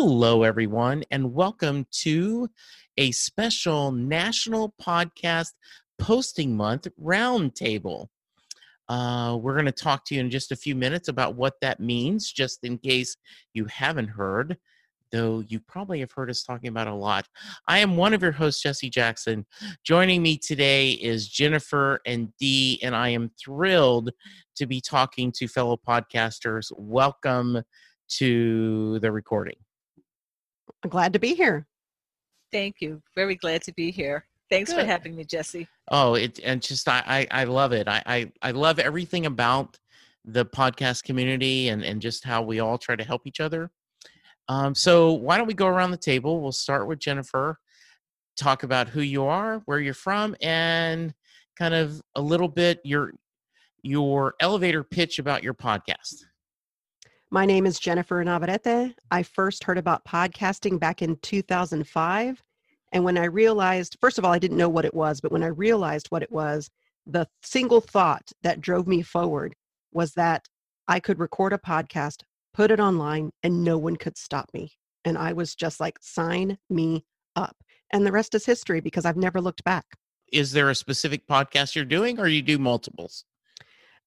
Hello, 0.00 0.44
everyone, 0.44 1.02
and 1.10 1.34
welcome 1.34 1.84
to 1.90 2.48
a 2.98 3.10
special 3.10 3.90
National 3.90 4.72
Podcast 4.80 5.50
Posting 5.98 6.56
Month 6.56 6.86
Roundtable. 7.02 8.06
Uh, 8.88 9.36
we're 9.42 9.54
going 9.54 9.66
to 9.66 9.72
talk 9.72 10.04
to 10.04 10.14
you 10.14 10.20
in 10.20 10.30
just 10.30 10.52
a 10.52 10.56
few 10.56 10.76
minutes 10.76 11.08
about 11.08 11.34
what 11.34 11.54
that 11.62 11.80
means, 11.80 12.30
just 12.30 12.62
in 12.62 12.78
case 12.78 13.16
you 13.54 13.64
haven't 13.64 14.06
heard, 14.06 14.56
though 15.10 15.42
you 15.48 15.58
probably 15.58 15.98
have 15.98 16.12
heard 16.12 16.30
us 16.30 16.44
talking 16.44 16.68
about 16.68 16.86
a 16.86 16.94
lot. 16.94 17.26
I 17.66 17.80
am 17.80 17.96
one 17.96 18.14
of 18.14 18.22
your 18.22 18.30
hosts, 18.30 18.62
Jesse 18.62 18.90
Jackson. 18.90 19.46
Joining 19.82 20.22
me 20.22 20.38
today 20.38 20.90
is 20.92 21.26
Jennifer 21.26 21.98
and 22.06 22.32
Dee, 22.38 22.78
and 22.84 22.94
I 22.94 23.08
am 23.08 23.32
thrilled 23.36 24.10
to 24.54 24.66
be 24.66 24.80
talking 24.80 25.32
to 25.32 25.48
fellow 25.48 25.76
podcasters. 25.76 26.70
Welcome 26.78 27.64
to 28.10 29.00
the 29.00 29.10
recording. 29.10 29.56
I'm 30.82 30.90
glad 30.90 31.12
to 31.12 31.18
be 31.18 31.34
here. 31.34 31.66
Thank 32.52 32.76
you. 32.80 33.02
Very 33.14 33.34
glad 33.34 33.62
to 33.62 33.72
be 33.72 33.90
here. 33.90 34.26
Thanks 34.50 34.72
Good. 34.72 34.80
for 34.80 34.86
having 34.86 35.14
me, 35.14 35.24
Jesse. 35.24 35.68
Oh, 35.90 36.14
it 36.14 36.40
and 36.42 36.62
just 36.62 36.88
I 36.88 37.02
I, 37.06 37.42
I 37.42 37.44
love 37.44 37.72
it. 37.72 37.88
I, 37.88 38.02
I 38.06 38.32
I 38.42 38.50
love 38.52 38.78
everything 38.78 39.26
about 39.26 39.78
the 40.24 40.44
podcast 40.44 41.04
community 41.04 41.68
and 41.68 41.84
and 41.84 42.00
just 42.00 42.24
how 42.24 42.42
we 42.42 42.60
all 42.60 42.78
try 42.78 42.96
to 42.96 43.04
help 43.04 43.26
each 43.26 43.40
other. 43.40 43.70
Um, 44.48 44.74
so 44.74 45.12
why 45.12 45.36
don't 45.36 45.46
we 45.46 45.54
go 45.54 45.66
around 45.66 45.90
the 45.90 45.98
table? 45.98 46.40
We'll 46.40 46.52
start 46.52 46.86
with 46.86 46.98
Jennifer. 46.98 47.58
Talk 48.36 48.62
about 48.62 48.88
who 48.88 49.02
you 49.02 49.24
are, 49.24 49.60
where 49.66 49.80
you're 49.80 49.92
from, 49.92 50.34
and 50.40 51.12
kind 51.58 51.74
of 51.74 52.00
a 52.14 52.20
little 52.22 52.48
bit 52.48 52.80
your 52.84 53.12
your 53.82 54.34
elevator 54.40 54.82
pitch 54.82 55.18
about 55.18 55.42
your 55.42 55.54
podcast. 55.54 56.24
My 57.30 57.44
name 57.44 57.66
is 57.66 57.78
Jennifer 57.78 58.24
Navarrete. 58.24 58.94
I 59.10 59.22
first 59.22 59.64
heard 59.64 59.76
about 59.76 60.06
podcasting 60.06 60.80
back 60.80 61.02
in 61.02 61.16
2005. 61.16 62.42
And 62.92 63.04
when 63.04 63.18
I 63.18 63.24
realized, 63.24 63.98
first 64.00 64.16
of 64.16 64.24
all, 64.24 64.32
I 64.32 64.38
didn't 64.38 64.56
know 64.56 64.70
what 64.70 64.86
it 64.86 64.94
was, 64.94 65.20
but 65.20 65.30
when 65.30 65.42
I 65.42 65.48
realized 65.48 66.06
what 66.08 66.22
it 66.22 66.32
was, 66.32 66.70
the 67.06 67.28
single 67.42 67.82
thought 67.82 68.32
that 68.42 68.62
drove 68.62 68.86
me 68.86 69.02
forward 69.02 69.54
was 69.92 70.14
that 70.14 70.48
I 70.88 71.00
could 71.00 71.18
record 71.18 71.52
a 71.52 71.58
podcast, 71.58 72.22
put 72.54 72.70
it 72.70 72.80
online, 72.80 73.30
and 73.42 73.62
no 73.62 73.76
one 73.76 73.96
could 73.96 74.16
stop 74.16 74.48
me. 74.54 74.72
And 75.04 75.18
I 75.18 75.34
was 75.34 75.54
just 75.54 75.80
like, 75.80 75.98
sign 76.00 76.56
me 76.70 77.04
up. 77.36 77.58
And 77.92 78.06
the 78.06 78.12
rest 78.12 78.34
is 78.34 78.46
history 78.46 78.80
because 78.80 79.04
I've 79.04 79.18
never 79.18 79.42
looked 79.42 79.64
back. 79.64 79.84
Is 80.32 80.52
there 80.52 80.70
a 80.70 80.74
specific 80.74 81.26
podcast 81.26 81.74
you're 81.74 81.84
doing, 81.84 82.18
or 82.18 82.26
you 82.26 82.40
do 82.40 82.56
multiples? 82.56 83.26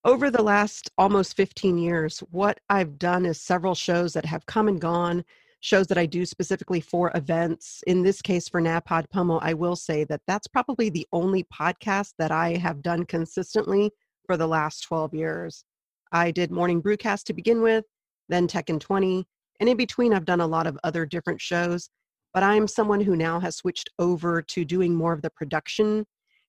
Over 0.04 0.32
the 0.32 0.42
last 0.42 0.90
almost 0.98 1.36
15 1.38 1.78
years, 1.78 2.20
what 2.32 2.60
I've 2.70 2.98
done 2.98 3.26
is 3.26 3.40
several 3.40 3.76
shows 3.76 4.14
that 4.14 4.26
have 4.26 4.46
come 4.48 4.68
and 4.68 4.82
gone, 4.82 5.24
shows 5.60 5.86
that 5.88 5.98
I 5.98 6.08
do 6.08 6.26
specifically 6.26 6.82
for 6.82 7.12
events. 7.14 7.84
In 7.86 8.02
this 8.02 8.22
case, 8.22 8.50
for 8.50 8.62
NaPod 8.62 9.10
Pomo, 9.12 9.38
I 9.40 9.54
will 9.54 9.76
say 9.76 10.04
that 10.06 10.22
that's 10.26 10.48
probably 10.48 10.90
the 10.90 11.08
only 11.12 11.46
podcast 11.54 12.14
that 12.18 12.32
I 12.32 12.58
have 12.58 12.82
done 12.82 13.06
consistently 13.06 13.92
for 14.26 14.38
the 14.38 14.48
last 14.48 14.82
12 14.82 15.14
years. 15.14 15.64
I 16.12 16.32
did 16.32 16.50
Morning 16.50 16.82
Brewcast 16.82 17.26
to 17.26 17.34
begin 17.34 17.62
with, 17.62 17.86
then 18.28 18.48
Tech 18.48 18.72
in 18.72 18.80
20, 18.80 19.26
and 19.60 19.70
in 19.70 19.78
between, 19.78 20.14
I've 20.14 20.26
done 20.26 20.42
a 20.42 20.48
lot 20.48 20.66
of 20.66 20.80
other 20.84 21.06
different 21.06 21.40
shows. 21.40 21.90
But 22.34 22.44
I'm 22.44 22.68
someone 22.68 23.02
who 23.02 23.16
now 23.16 23.40
has 23.40 23.58
switched 23.58 23.90
over 24.00 24.42
to 24.42 24.66
doing 24.66 24.96
more 24.96 25.14
of 25.14 25.22
the 25.22 25.30
production, 25.30 26.06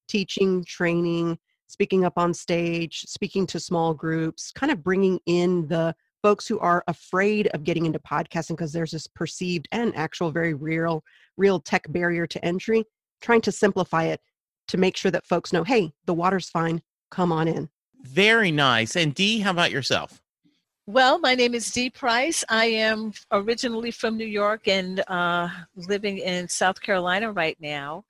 teaching, 0.09 0.65
training, 0.65 1.39
speaking 1.73 2.05
up 2.05 2.19
on 2.19 2.35
stage, 2.35 3.01
speaking 3.09 3.47
to 3.47 3.59
small 3.59 3.95
groups, 3.95 4.53
kind 4.53 4.71
of 4.71 4.85
bringing 4.85 5.19
in 5.25 5.67
the 5.69 5.95
folks 6.23 6.47
who 6.47 6.59
are 6.59 6.85
afraid 6.87 7.47
of 7.49 7.65
getting 7.65 7.87
into 7.87 7.99
podcasting 7.99 8.51
because 8.51 8.73
there's 8.73 8.91
this 8.91 9.07
perceived 9.07 9.67
and 9.73 9.97
actual 9.97 10.31
very 10.31 10.53
real 10.53 11.03
real 11.39 11.59
tech 11.59 11.91
barrier 11.91 12.27
to 12.27 12.45
entry, 12.45 12.85
trying 13.23 13.41
to 13.41 13.51
simplify 13.51 14.05
it 14.05 14.21
to 14.69 14.77
make 14.77 14.99
sure 14.99 15.11
that 15.11 15.27
folks 15.27 15.51
know, 15.51 15.65
hey, 15.65 15.91
the 16.05 16.13
water's 16.13 16.51
fine, 16.51 16.83
come 17.11 17.33
on 17.33 17.49
in. 17.49 17.71
Very 18.03 18.53
nice. 18.53 18.95
And 18.95 19.15
Dee, 19.15 19.41
how 19.41 19.53
about 19.53 19.71
yourself? 19.71 20.21
Well, 20.87 21.19
my 21.21 21.35
name 21.35 21.55
is 21.55 21.71
Dee 21.71 21.89
Price. 21.89 22.45
I 22.51 22.67
am 22.67 23.13
originally 23.31 23.93
from 23.93 24.19
New 24.19 24.27
York 24.27 24.69
and 24.69 25.03
uh, 25.09 25.49
living 25.77 26.19
in 26.19 26.49
South 26.49 26.83
Carolina 26.83 27.33
right 27.33 27.57
now. 27.61 28.05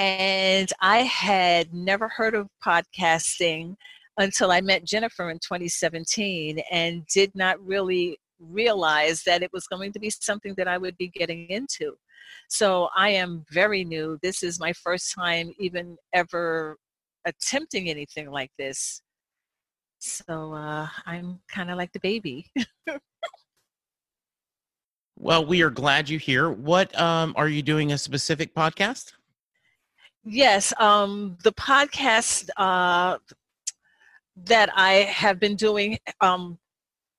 And 0.00 0.72
I 0.80 1.00
had 1.00 1.74
never 1.74 2.08
heard 2.08 2.34
of 2.34 2.48
podcasting 2.64 3.74
until 4.16 4.50
I 4.50 4.62
met 4.62 4.82
Jennifer 4.82 5.28
in 5.28 5.36
2017 5.40 6.58
and 6.70 7.04
did 7.08 7.30
not 7.34 7.62
really 7.62 8.18
realize 8.38 9.22
that 9.24 9.42
it 9.42 9.50
was 9.52 9.66
going 9.66 9.92
to 9.92 9.98
be 9.98 10.08
something 10.08 10.54
that 10.56 10.66
I 10.66 10.78
would 10.78 10.96
be 10.96 11.08
getting 11.08 11.50
into. 11.50 11.98
So 12.48 12.88
I 12.96 13.10
am 13.10 13.44
very 13.50 13.84
new. 13.84 14.18
This 14.22 14.42
is 14.42 14.58
my 14.58 14.72
first 14.72 15.14
time 15.14 15.52
even 15.58 15.98
ever 16.14 16.78
attempting 17.26 17.90
anything 17.90 18.30
like 18.30 18.52
this. 18.58 19.02
So 19.98 20.54
uh, 20.54 20.88
I'm 21.04 21.40
kind 21.50 21.70
of 21.70 21.76
like 21.76 21.92
the 21.92 22.00
baby. 22.00 22.50
Well, 25.22 25.44
we 25.44 25.60
are 25.60 25.68
glad 25.68 26.08
you're 26.08 26.18
here. 26.18 26.50
What 26.50 26.98
um, 26.98 27.34
are 27.36 27.46
you 27.46 27.60
doing 27.60 27.92
a 27.92 27.98
specific 27.98 28.54
podcast? 28.54 29.12
Yes, 30.24 30.74
um, 30.78 31.38
the 31.44 31.52
podcast 31.52 32.50
uh, 32.58 33.16
that 34.36 34.70
I 34.74 34.92
have 34.92 35.40
been 35.40 35.56
doing 35.56 35.98
um, 36.20 36.58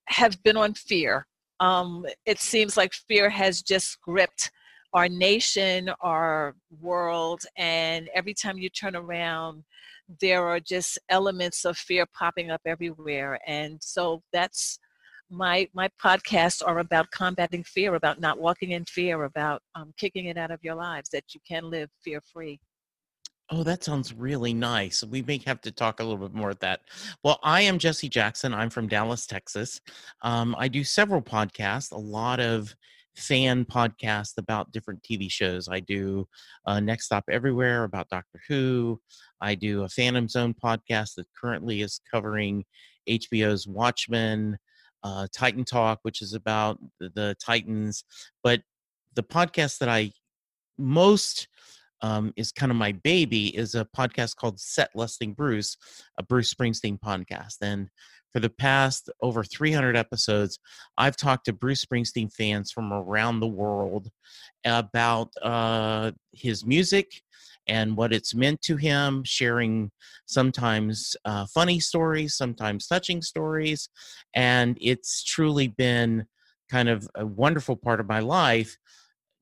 have 0.05 0.41
been 0.43 0.55
on 0.57 0.75
fear. 0.75 1.25
Um, 1.59 2.05
it 2.25 2.39
seems 2.39 2.77
like 2.77 2.93
fear 2.93 3.29
has 3.29 3.61
just 3.63 3.99
gripped 4.01 4.51
our 4.93 5.09
nation, 5.09 5.89
our 6.01 6.55
world, 6.79 7.43
and 7.57 8.07
every 8.13 8.33
time 8.35 8.57
you 8.59 8.69
turn 8.69 8.95
around, 8.95 9.63
there 10.19 10.45
are 10.45 10.59
just 10.59 10.99
elements 11.09 11.65
of 11.65 11.77
fear 11.77 12.05
popping 12.17 12.51
up 12.51 12.61
everywhere. 12.65 13.39
And 13.47 13.81
so 13.81 14.21
that's 14.31 14.77
my 15.29 15.67
my 15.73 15.89
podcasts 16.03 16.61
are 16.65 16.79
about 16.79 17.09
combating 17.11 17.63
fear, 17.63 17.95
about 17.95 18.19
not 18.19 18.39
walking 18.39 18.71
in 18.71 18.85
fear, 18.85 19.23
about 19.23 19.61
um, 19.75 19.93
kicking 19.97 20.25
it 20.25 20.37
out 20.37 20.51
of 20.51 20.59
your 20.63 20.75
lives, 20.75 21.09
that 21.09 21.33
you 21.33 21.39
can 21.47 21.69
live 21.69 21.89
fear 22.03 22.21
free. 22.33 22.59
Oh, 23.53 23.63
that 23.63 23.83
sounds 23.83 24.13
really 24.13 24.53
nice. 24.53 25.03
We 25.03 25.23
may 25.23 25.41
have 25.45 25.59
to 25.61 25.73
talk 25.73 25.99
a 25.99 26.03
little 26.03 26.25
bit 26.25 26.33
more 26.33 26.51
at 26.51 26.61
that. 26.61 26.79
Well, 27.21 27.37
I 27.43 27.61
am 27.61 27.79
Jesse 27.79 28.07
Jackson. 28.07 28.53
I'm 28.53 28.69
from 28.69 28.87
Dallas, 28.87 29.27
Texas. 29.27 29.81
Um, 30.21 30.55
I 30.57 30.69
do 30.69 30.85
several 30.85 31.21
podcasts, 31.21 31.91
a 31.91 31.97
lot 31.97 32.39
of 32.39 32.73
fan 33.17 33.65
podcasts 33.65 34.37
about 34.37 34.71
different 34.71 35.03
TV 35.03 35.29
shows. 35.29 35.67
I 35.67 35.81
do 35.81 36.29
uh, 36.65 36.79
Next 36.79 37.07
Stop 37.07 37.25
Everywhere 37.29 37.83
about 37.83 38.07
Doctor 38.07 38.39
Who. 38.47 39.01
I 39.41 39.55
do 39.55 39.83
a 39.83 39.89
Phantom 39.89 40.29
Zone 40.29 40.55
podcast 40.63 41.15
that 41.15 41.27
currently 41.39 41.81
is 41.81 41.99
covering 42.09 42.63
HBO's 43.09 43.67
Watchmen, 43.67 44.57
uh, 45.03 45.27
Titan 45.35 45.65
Talk, 45.65 45.99
which 46.03 46.21
is 46.21 46.33
about 46.33 46.79
the 47.01 47.35
Titans. 47.43 48.05
But 48.43 48.61
the 49.13 49.23
podcast 49.23 49.79
that 49.79 49.89
I 49.89 50.13
most 50.77 51.49
um, 52.01 52.33
is 52.35 52.51
kind 52.51 52.71
of 52.71 52.77
my 52.77 52.91
baby 52.91 53.55
is 53.55 53.75
a 53.75 53.87
podcast 53.95 54.35
called 54.35 54.59
Set 54.59 54.89
Lusting 54.95 55.33
Bruce, 55.33 55.77
a 56.17 56.23
Bruce 56.23 56.53
Springsteen 56.53 56.99
podcast. 56.99 57.55
And 57.61 57.89
for 58.33 58.39
the 58.39 58.49
past 58.49 59.09
over 59.21 59.43
300 59.43 59.95
episodes, 59.95 60.59
I've 60.97 61.17
talked 61.17 61.45
to 61.45 61.53
Bruce 61.53 61.83
Springsteen 61.85 62.33
fans 62.33 62.71
from 62.71 62.93
around 62.93 63.39
the 63.39 63.47
world 63.47 64.09
about 64.65 65.29
uh, 65.41 66.11
his 66.33 66.65
music 66.65 67.21
and 67.67 67.95
what 67.95 68.13
it's 68.13 68.33
meant 68.33 68.61
to 68.63 68.75
him, 68.75 69.23
sharing 69.23 69.91
sometimes 70.25 71.15
uh, 71.25 71.45
funny 71.53 71.79
stories, 71.79 72.35
sometimes 72.35 72.87
touching 72.87 73.21
stories. 73.21 73.89
And 74.33 74.77
it's 74.81 75.23
truly 75.23 75.67
been 75.67 76.25
kind 76.69 76.89
of 76.89 77.07
a 77.15 77.25
wonderful 77.25 77.75
part 77.75 77.99
of 77.99 78.07
my 78.07 78.19
life, 78.19 78.77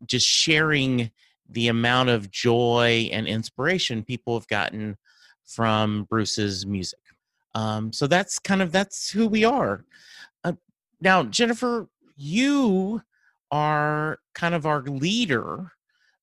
just 0.05 0.27
sharing 0.27 1.11
the 1.51 1.67
amount 1.67 2.09
of 2.09 2.31
joy 2.31 3.09
and 3.11 3.27
inspiration 3.27 4.03
people 4.03 4.35
have 4.35 4.47
gotten 4.47 4.97
from 5.45 6.05
Bruce's 6.09 6.65
music. 6.65 6.99
Um, 7.55 7.91
so 7.91 8.07
that's 8.07 8.37
kind 8.39 8.61
of 8.61 8.71
that's 8.71 9.09
who 9.09 9.27
we 9.27 9.43
are. 9.43 9.83
Uh, 10.43 10.53
now, 11.01 11.23
Jennifer, 11.23 11.87
you 12.15 13.01
are 13.51 14.19
kind 14.35 14.53
of 14.53 14.65
our 14.65 14.81
leader, 14.83 15.71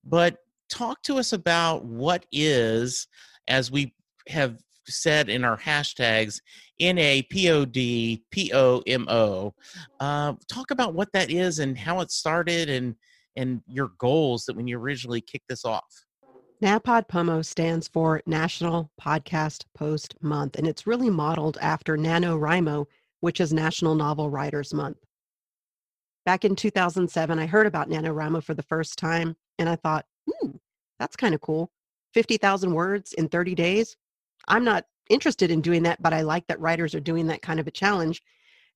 but 0.05 0.39
talk 0.69 1.03
to 1.03 1.19
us 1.19 1.33
about 1.33 1.85
what 1.85 2.25
is, 2.31 3.09
as 3.49 3.71
we 3.71 3.93
have 4.29 4.59
said 4.89 5.29
in 5.29 5.45
our 5.45 5.59
hashtags, 5.59 6.41
N 6.79 6.99
A 6.99 7.23
P 7.23 7.51
O 7.51 7.65
D 7.65 8.23
P 8.31 8.53
O 8.55 8.83
M 8.87 9.07
O. 9.09 9.55
Uh, 9.99 10.35
talk 10.49 10.71
about 10.71 10.95
what 10.95 11.11
that 11.13 11.31
is 11.31 11.59
and 11.59 11.77
how 11.77 12.01
it 12.01 12.11
started 12.11 12.69
and 12.69 12.95
and 13.37 13.63
your 13.67 13.91
goals 13.99 14.45
that 14.45 14.57
when 14.57 14.67
you 14.67 14.79
originally 14.79 15.21
kicked 15.21 15.49
this 15.49 15.65
off? 15.65 15.85
NaPod 16.63 17.09
POMO 17.09 17.45
stands 17.45 17.87
for 17.87 18.23
National 18.27 18.91
Podcast 19.01 19.65
Post 19.77 20.15
Month, 20.23 20.57
and 20.57 20.67
it's 20.67 20.87
really 20.87 21.11
modeled 21.11 21.59
after 21.61 21.99
NaNoWriMo, 21.99 22.87
which 23.21 23.41
is 23.41 23.53
National 23.53 23.95
Novel 23.95 24.31
Writers 24.31 24.73
Month. 24.73 24.97
back 26.25 26.45
in 26.45 26.57
2007, 26.57 27.39
I 27.39 27.47
heard 27.47 27.67
about 27.67 27.89
NaNoWriMo 27.89 28.43
for 28.43 28.55
the 28.55 28.63
first 28.63 28.99
time 28.99 29.37
and 29.59 29.69
I 29.69 29.77
thought, 29.77 30.07
hmm, 30.29 30.51
that's 30.99 31.17
kind 31.17 31.35
of 31.35 31.41
cool. 31.41 31.71
50,000 32.15 32.73
words 32.73 33.13
in 33.15 33.29
30 33.29 33.55
days. 33.55 33.97
I'm 34.49 34.65
not 34.65 34.85
interested 35.09 35.51
in 35.51 35.61
doing 35.61 35.83
that, 35.85 36.03
but 36.03 36.13
I 36.13 36.23
like 36.23 36.47
that 36.47 36.61
writers 36.61 36.95
are 36.95 37.01
doing 37.01 37.27
that 37.29 37.43
kind 37.43 37.61
of 37.61 37.67
a 37.67 37.71
challenge. 37.71 38.23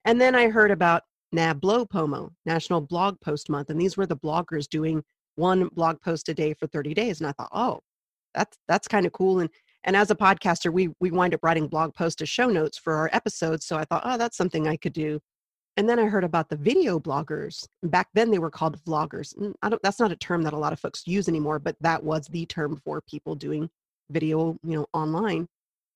And 0.05 0.21
then 0.21 0.35
I 0.35 0.49
heard 0.49 0.71
about 0.71 1.05
NABLO 1.33 1.87
POMO, 1.87 2.31
National 2.45 2.81
Blog 2.81 3.21
Post 3.21 3.49
Month, 3.49 3.71
and 3.71 3.81
these 3.81 3.97
were 3.97 4.07
the 4.07 4.17
bloggers 4.17 4.69
doing 4.69 5.03
one 5.37 5.69
blog 5.69 6.01
post 6.03 6.29
a 6.29 6.35
day 6.35 6.55
for 6.55 6.67
30 6.67 6.95
days. 6.95 7.21
And 7.21 7.29
I 7.29 7.33
thought, 7.33 7.51
oh, 7.53 7.81
that's 8.35 8.57
that's 8.69 8.89
kind 8.89 9.07
of 9.07 9.13
cool. 9.13 9.41
And 9.41 9.51
and 9.85 9.97
as 9.97 10.11
a 10.11 10.15
podcaster, 10.15 10.73
we 10.73 10.91
we 11.01 11.11
wind 11.11 11.35
up 11.35 11.41
writing 11.43 11.67
blog 11.69 11.95
posts 11.95 12.23
as 12.23 12.29
show 12.29 12.49
notes 12.49 12.79
for 12.79 12.95
our 12.95 13.11
episodes. 13.13 13.67
So 13.67 13.77
I 13.77 13.85
thought, 13.85 14.03
oh, 14.05 14.19
that's 14.19 14.37
something 14.37 14.69
I 14.69 14.77
could 14.77 14.93
do. 14.93 15.21
And 15.77 15.89
then 15.89 15.99
I 15.99 16.07
heard 16.07 16.25
about 16.25 16.49
the 16.49 16.57
video 16.57 16.99
bloggers. 16.99 17.67
Back 17.83 18.09
then 18.15 18.31
they 18.31 18.39
were 18.39 18.51
called 18.51 18.83
vloggers. 18.85 19.35
I 19.63 19.69
don't 19.69 19.83
that's 19.83 20.01
not 20.01 20.13
a 20.13 20.17
term 20.17 20.43
that 20.43 20.53
a 20.53 20.59
lot 20.59 20.73
of 20.73 20.81
folks 20.81 21.07
use 21.07 21.29
anymore, 21.29 21.59
but 21.59 21.77
that 21.81 22.03
was 22.03 22.27
the 22.27 22.47
term 22.47 22.77
for 22.85 23.01
people 23.03 23.35
doing 23.35 23.71
video, 24.11 24.59
you 24.63 24.77
know, 24.77 24.87
online. 24.93 25.47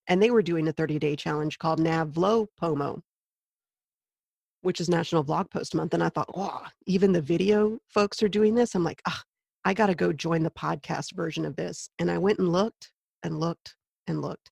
And 0.07 0.23
they 0.23 0.31
were 0.31 0.43
doing 0.43 0.69
a 0.69 0.73
30-day 0.73 1.17
challenge 1.17 1.59
called 1.59 1.81
NAVLO 1.81 2.47
POMO, 2.61 3.01
which 4.65 4.81
is 4.81 4.89
National 4.89 5.25
Vlog 5.25 5.51
Post 5.51 5.75
Month. 5.75 5.95
And 5.95 6.03
I 6.03 6.09
thought, 6.09 6.37
wow, 6.37 6.63
even 6.87 7.13
the 7.13 7.21
video 7.21 7.79
folks 7.89 8.23
are 8.23 8.29
doing 8.29 8.55
this. 8.55 8.75
I'm 8.75 8.85
like, 8.85 9.03
ah, 9.07 9.23
I 9.65 9.75
got 9.75 9.87
to 9.87 9.95
go 9.95 10.13
join 10.13 10.43
the 10.43 10.51
podcast 10.51 11.15
version 11.15 11.45
of 11.45 11.57
this. 11.57 11.89
And 11.99 12.11
I 12.11 12.19
went 12.19 12.39
and 12.39 12.51
looked 12.51 12.91
and 13.23 13.39
looked 13.39 13.77
and 14.07 14.21
looked, 14.21 14.51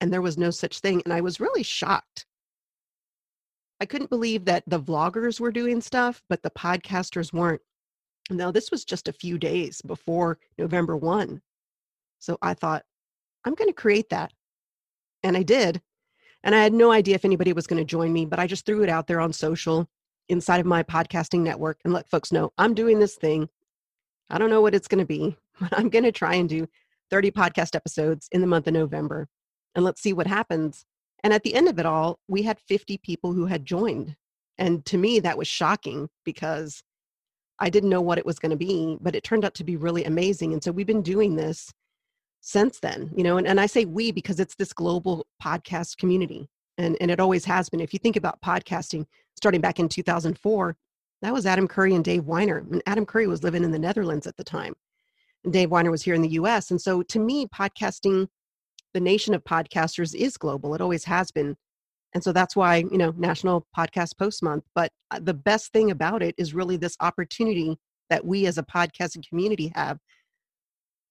and 0.00 0.12
there 0.12 0.22
was 0.22 0.38
no 0.38 0.50
such 0.50 0.80
thing. 0.80 1.02
And 1.04 1.12
I 1.12 1.20
was 1.20 1.40
really 1.40 1.62
shocked 1.62 2.26
I 3.80 3.86
couldn't 3.86 4.10
believe 4.10 4.44
that 4.44 4.64
the 4.66 4.80
vloggers 4.80 5.40
were 5.40 5.50
doing 5.50 5.80
stuff, 5.80 6.22
but 6.28 6.42
the 6.42 6.50
podcasters 6.50 7.32
weren't. 7.32 7.60
Now, 8.30 8.50
this 8.50 8.70
was 8.70 8.84
just 8.84 9.08
a 9.08 9.12
few 9.12 9.36
days 9.36 9.82
before 9.82 10.38
November 10.56 10.96
1. 10.96 11.40
So 12.18 12.38
I 12.40 12.54
thought, 12.54 12.84
I'm 13.44 13.54
going 13.54 13.68
to 13.68 13.74
create 13.74 14.08
that. 14.10 14.32
And 15.22 15.36
I 15.36 15.42
did. 15.42 15.82
And 16.44 16.54
I 16.54 16.62
had 16.62 16.74
no 16.74 16.92
idea 16.92 17.14
if 17.14 17.24
anybody 17.24 17.54
was 17.54 17.66
going 17.66 17.80
to 17.80 17.90
join 17.90 18.12
me, 18.12 18.26
but 18.26 18.38
I 18.38 18.46
just 18.46 18.66
threw 18.66 18.82
it 18.82 18.90
out 18.90 19.06
there 19.06 19.18
on 19.18 19.32
social 19.32 19.88
inside 20.28 20.60
of 20.60 20.66
my 20.66 20.82
podcasting 20.82 21.40
network 21.40 21.80
and 21.84 21.92
let 21.92 22.08
folks 22.08 22.30
know 22.30 22.52
I'm 22.58 22.74
doing 22.74 23.00
this 23.00 23.16
thing. 23.16 23.48
I 24.28 24.36
don't 24.36 24.50
know 24.50 24.60
what 24.60 24.74
it's 24.74 24.86
going 24.86 25.00
to 25.00 25.06
be, 25.06 25.36
but 25.60 25.76
I'm 25.76 25.88
going 25.88 26.04
to 26.04 26.12
try 26.12 26.34
and 26.34 26.48
do 26.48 26.68
30 27.10 27.30
podcast 27.30 27.74
episodes 27.74 28.28
in 28.30 28.42
the 28.42 28.46
month 28.46 28.66
of 28.66 28.74
November. 28.74 29.26
And 29.74 29.84
let's 29.84 30.02
see 30.02 30.12
what 30.12 30.26
happens. 30.26 30.84
And 31.22 31.32
at 31.32 31.42
the 31.42 31.54
end 31.54 31.68
of 31.68 31.78
it 31.78 31.86
all, 31.86 32.18
we 32.28 32.42
had 32.42 32.60
50 32.60 32.98
people 32.98 33.32
who 33.32 33.46
had 33.46 33.64
joined. 33.64 34.14
And 34.58 34.84
to 34.84 34.98
me, 34.98 35.20
that 35.20 35.38
was 35.38 35.48
shocking 35.48 36.10
because 36.24 36.82
I 37.58 37.70
didn't 37.70 37.90
know 37.90 38.02
what 38.02 38.18
it 38.18 38.26
was 38.26 38.38
going 38.38 38.50
to 38.50 38.56
be, 38.56 38.98
but 39.00 39.14
it 39.14 39.24
turned 39.24 39.44
out 39.44 39.54
to 39.54 39.64
be 39.64 39.76
really 39.76 40.04
amazing. 40.04 40.52
And 40.52 40.62
so 40.62 40.72
we've 40.72 40.86
been 40.86 41.02
doing 41.02 41.36
this 41.36 41.72
since 42.46 42.78
then, 42.80 43.10
you 43.16 43.24
know, 43.24 43.38
and, 43.38 43.46
and 43.46 43.58
I 43.58 43.64
say 43.64 43.86
we 43.86 44.12
because 44.12 44.38
it's 44.38 44.54
this 44.56 44.74
global 44.74 45.26
podcast 45.42 45.96
community. 45.96 46.46
And, 46.76 46.94
and 47.00 47.10
it 47.10 47.18
always 47.18 47.46
has 47.46 47.70
been. 47.70 47.80
If 47.80 47.94
you 47.94 47.98
think 47.98 48.16
about 48.16 48.42
podcasting 48.42 49.06
starting 49.34 49.62
back 49.62 49.80
in 49.80 49.88
2004, 49.88 50.76
that 51.22 51.32
was 51.32 51.46
Adam 51.46 51.66
Curry 51.66 51.94
and 51.94 52.04
Dave 52.04 52.24
Winer 52.24 52.70
And 52.70 52.82
Adam 52.84 53.06
Curry 53.06 53.26
was 53.26 53.42
living 53.42 53.64
in 53.64 53.70
the 53.70 53.78
Netherlands 53.78 54.26
at 54.26 54.36
the 54.36 54.44
time. 54.44 54.74
And 55.44 55.54
Dave 55.54 55.70
Winer 55.70 55.90
was 55.90 56.02
here 56.02 56.14
in 56.14 56.20
the 56.20 56.30
US. 56.30 56.70
And 56.70 56.78
so 56.78 57.02
to 57.04 57.18
me, 57.18 57.46
podcasting 57.46 58.28
the 58.92 59.00
nation 59.00 59.32
of 59.32 59.42
podcasters 59.44 60.14
is 60.14 60.36
global. 60.36 60.74
It 60.74 60.82
always 60.82 61.04
has 61.04 61.30
been. 61.30 61.56
And 62.12 62.22
so 62.22 62.30
that's 62.30 62.54
why, 62.54 62.76
you 62.76 62.98
know, 62.98 63.14
National 63.16 63.66
Podcast 63.76 64.18
Post 64.18 64.42
Month. 64.42 64.64
But 64.74 64.92
uh, 65.10 65.20
the 65.22 65.34
best 65.34 65.72
thing 65.72 65.90
about 65.90 66.22
it 66.22 66.34
is 66.36 66.52
really 66.52 66.76
this 66.76 66.96
opportunity 67.00 67.78
that 68.10 68.26
we 68.26 68.44
as 68.44 68.58
a 68.58 68.62
podcasting 68.62 69.26
community 69.26 69.72
have 69.74 69.98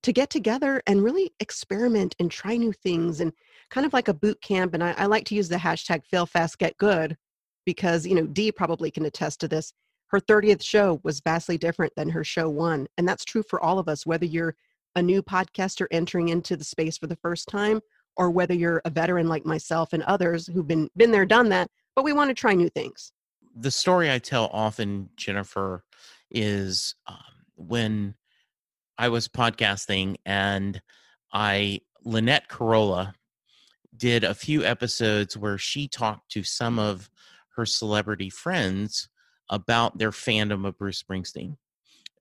to 0.03 0.13
get 0.13 0.29
together 0.29 0.81
and 0.85 1.03
really 1.03 1.33
experiment 1.39 2.15
and 2.19 2.29
try 2.29 2.57
new 2.57 2.73
things 2.73 3.19
and 3.19 3.33
kind 3.69 3.85
of 3.85 3.93
like 3.93 4.07
a 4.07 4.13
boot 4.13 4.41
camp. 4.41 4.73
And 4.73 4.83
I, 4.83 4.91
I 4.97 5.05
like 5.05 5.25
to 5.25 5.35
use 5.35 5.49
the 5.49 5.55
hashtag 5.55 6.05
fail 6.05 6.25
fast, 6.25 6.59
get 6.59 6.77
good 6.77 7.17
because, 7.65 8.05
you 8.05 8.15
know, 8.15 8.27
Dee 8.27 8.51
probably 8.51 8.91
can 8.91 9.05
attest 9.05 9.39
to 9.41 9.47
this. 9.47 9.73
Her 10.07 10.19
30th 10.19 10.61
show 10.61 10.99
was 11.03 11.21
vastly 11.21 11.57
different 11.57 11.93
than 11.95 12.09
her 12.09 12.23
show 12.23 12.49
one. 12.49 12.87
And 12.97 13.07
that's 13.07 13.25
true 13.25 13.43
for 13.49 13.61
all 13.61 13.79
of 13.79 13.87
us, 13.87 14.05
whether 14.05 14.25
you're 14.25 14.55
a 14.95 15.01
new 15.01 15.23
podcaster 15.23 15.87
entering 15.91 16.29
into 16.29 16.55
the 16.55 16.63
space 16.63 16.97
for 16.97 17.07
the 17.07 17.15
first 17.15 17.47
time 17.47 17.81
or 18.15 18.29
whether 18.29 18.53
you're 18.53 18.81
a 18.85 18.89
veteran 18.89 19.27
like 19.27 19.45
myself 19.45 19.93
and 19.93 20.03
others 20.03 20.47
who've 20.47 20.67
been 20.67 20.89
been 20.95 21.11
there 21.11 21.25
done 21.25 21.49
that 21.49 21.69
but 21.95 22.03
we 22.03 22.13
want 22.13 22.29
to 22.29 22.33
try 22.33 22.53
new 22.53 22.69
things 22.69 23.11
the 23.55 23.71
story 23.71 24.11
i 24.11 24.19
tell 24.19 24.49
often 24.53 25.09
jennifer 25.15 25.83
is 26.31 26.95
um, 27.07 27.17
when 27.55 28.13
i 28.97 29.09
was 29.09 29.27
podcasting 29.27 30.15
and 30.25 30.81
i 31.31 31.79
lynette 32.03 32.47
carolla 32.49 33.13
did 33.95 34.23
a 34.23 34.33
few 34.33 34.63
episodes 34.63 35.37
where 35.37 35.57
she 35.57 35.87
talked 35.87 36.31
to 36.31 36.43
some 36.43 36.79
of 36.79 37.09
her 37.55 37.65
celebrity 37.65 38.29
friends 38.29 39.07
about 39.49 39.97
their 39.97 40.11
fandom 40.11 40.65
of 40.65 40.77
bruce 40.77 41.01
springsteen 41.01 41.55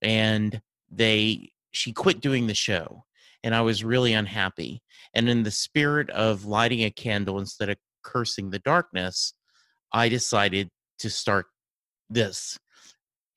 and 0.01 0.61
they 0.91 1.51
she 1.71 1.91
quit 1.91 2.21
doing 2.21 2.47
the 2.47 2.53
show 2.53 3.03
and 3.43 3.53
I 3.53 3.61
was 3.61 3.83
really 3.83 4.13
unhappy. 4.13 4.81
And 5.13 5.29
in 5.29 5.43
the 5.43 5.51
spirit 5.51 6.09
of 6.11 6.45
lighting 6.45 6.83
a 6.83 6.91
candle 6.91 7.39
instead 7.39 7.69
of 7.69 7.77
cursing 8.01 8.49
the 8.49 8.59
darkness, 8.59 9.33
I 9.91 10.09
decided 10.09 10.69
to 10.99 11.09
start 11.09 11.47
this. 12.09 12.57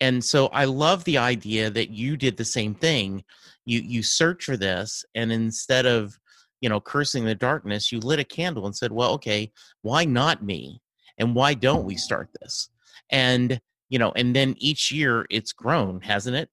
And 0.00 0.22
so 0.22 0.46
I 0.48 0.64
love 0.64 1.04
the 1.04 1.19
idea 1.19 1.70
that 1.70 1.90
you 1.90 2.16
did 2.16 2.37
the 2.37 2.44
same 2.44 2.75
thing. 2.75 3.25
You 3.64 3.81
you 3.81 4.02
search 4.02 4.44
for 4.44 4.56
this 4.56 5.04
and 5.14 5.32
instead 5.32 5.86
of, 5.86 6.19
you 6.60 6.69
know, 6.69 6.81
cursing 6.81 7.24
the 7.24 7.34
darkness, 7.34 7.91
you 7.91 8.00
lit 8.00 8.20
a 8.20 8.24
candle 8.24 8.67
and 8.67 8.76
said, 8.76 8.93
"Well, 8.93 9.12
okay, 9.15 9.53
why 9.82 10.05
not 10.05 10.43
me? 10.43 10.81
And 11.19 11.34
why 11.34 11.55
don't 11.55 11.84
we 11.84 11.96
start 11.96 12.29
this?" 12.41 12.69
And, 13.10 13.60
you 13.88 13.98
know, 13.98 14.12
and 14.17 14.34
then 14.34 14.55
each 14.58 14.91
year 14.93 15.26
it's 15.31 15.53
grown, 15.53 16.00
hasn't 16.00 16.36
it? 16.36 16.50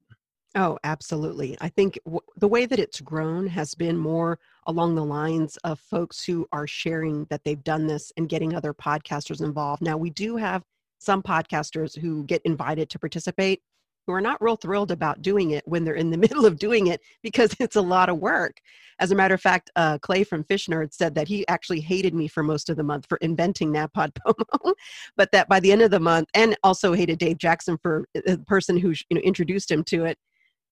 Oh, 0.56 0.78
absolutely. 0.84 1.58
I 1.62 1.70
think 1.70 1.98
w- 2.06 2.22
the 2.38 2.48
way 2.48 2.68
that 2.68 2.80
it's 2.80 3.02
grown 3.02 3.48
has 3.48 3.74
been 3.74 3.98
more 3.98 4.40
along 4.68 4.94
the 4.94 5.04
lines 5.04 5.58
of 5.64 5.80
folks 5.80 6.24
who 6.24 6.48
are 6.52 6.68
sharing 6.68 7.26
that 7.26 7.44
they've 7.44 7.64
done 7.64 7.88
this 7.88 8.12
and 8.18 8.30
getting 8.30 8.54
other 8.54 8.74
podcasters 8.74 9.42
involved. 9.42 9.82
Now, 9.82 9.98
we 9.98 10.12
do 10.12 10.36
have 10.38 10.64
some 11.04 11.22
podcasters 11.22 11.98
who 11.98 12.24
get 12.26 12.42
invited 12.46 12.90
to 12.90 13.00
participate 13.00 13.62
who 14.06 14.14
are 14.14 14.22
not 14.22 14.42
real 14.42 14.58
thrilled 14.58 14.92
about 14.92 15.22
doing 15.22 15.52
it 15.52 15.64
when 15.66 15.86
they're 15.86 15.94
in 15.96 16.10
the 16.10 16.18
middle 16.24 16.46
of 16.46 16.58
doing 16.60 16.88
it 16.88 17.02
because 17.22 17.56
it's 17.60 17.76
a 17.76 17.82
lot 17.82 18.10
of 18.10 18.20
work. 18.20 18.58
As 19.00 19.12
a 19.12 19.16
matter 19.16 19.34
of 19.34 19.42
fact, 19.42 19.72
uh, 19.76 19.98
Clay 20.00 20.24
from 20.24 20.44
Fish 20.44 20.68
Nerd 20.68 20.94
said 20.94 21.16
that 21.16 21.28
he 21.28 21.48
actually 21.48 21.80
hated 21.80 22.14
me 22.14 22.28
for 22.28 22.44
most 22.44 22.70
of 22.70 22.78
the 22.78 22.84
month 22.84 23.06
for 23.08 23.18
inventing 23.18 23.72
NAPOD 23.72 24.12
Pomo, 24.26 24.74
but 25.18 25.32
that 25.32 25.50
by 25.50 25.60
the 25.60 25.72
end 25.72 25.82
of 25.82 25.92
the 25.92 26.00
month, 26.00 26.30
and 26.34 26.56
also 26.64 26.94
hated 26.94 27.18
Dave 27.18 27.38
Jackson 27.38 27.78
for 27.82 28.06
uh, 28.16 28.22
the 28.26 28.38
person 28.40 28.78
who 28.78 28.90
you 29.10 29.16
know 29.16 29.22
introduced 29.22 29.72
him 29.72 29.84
to 29.86 30.06
it 30.06 30.18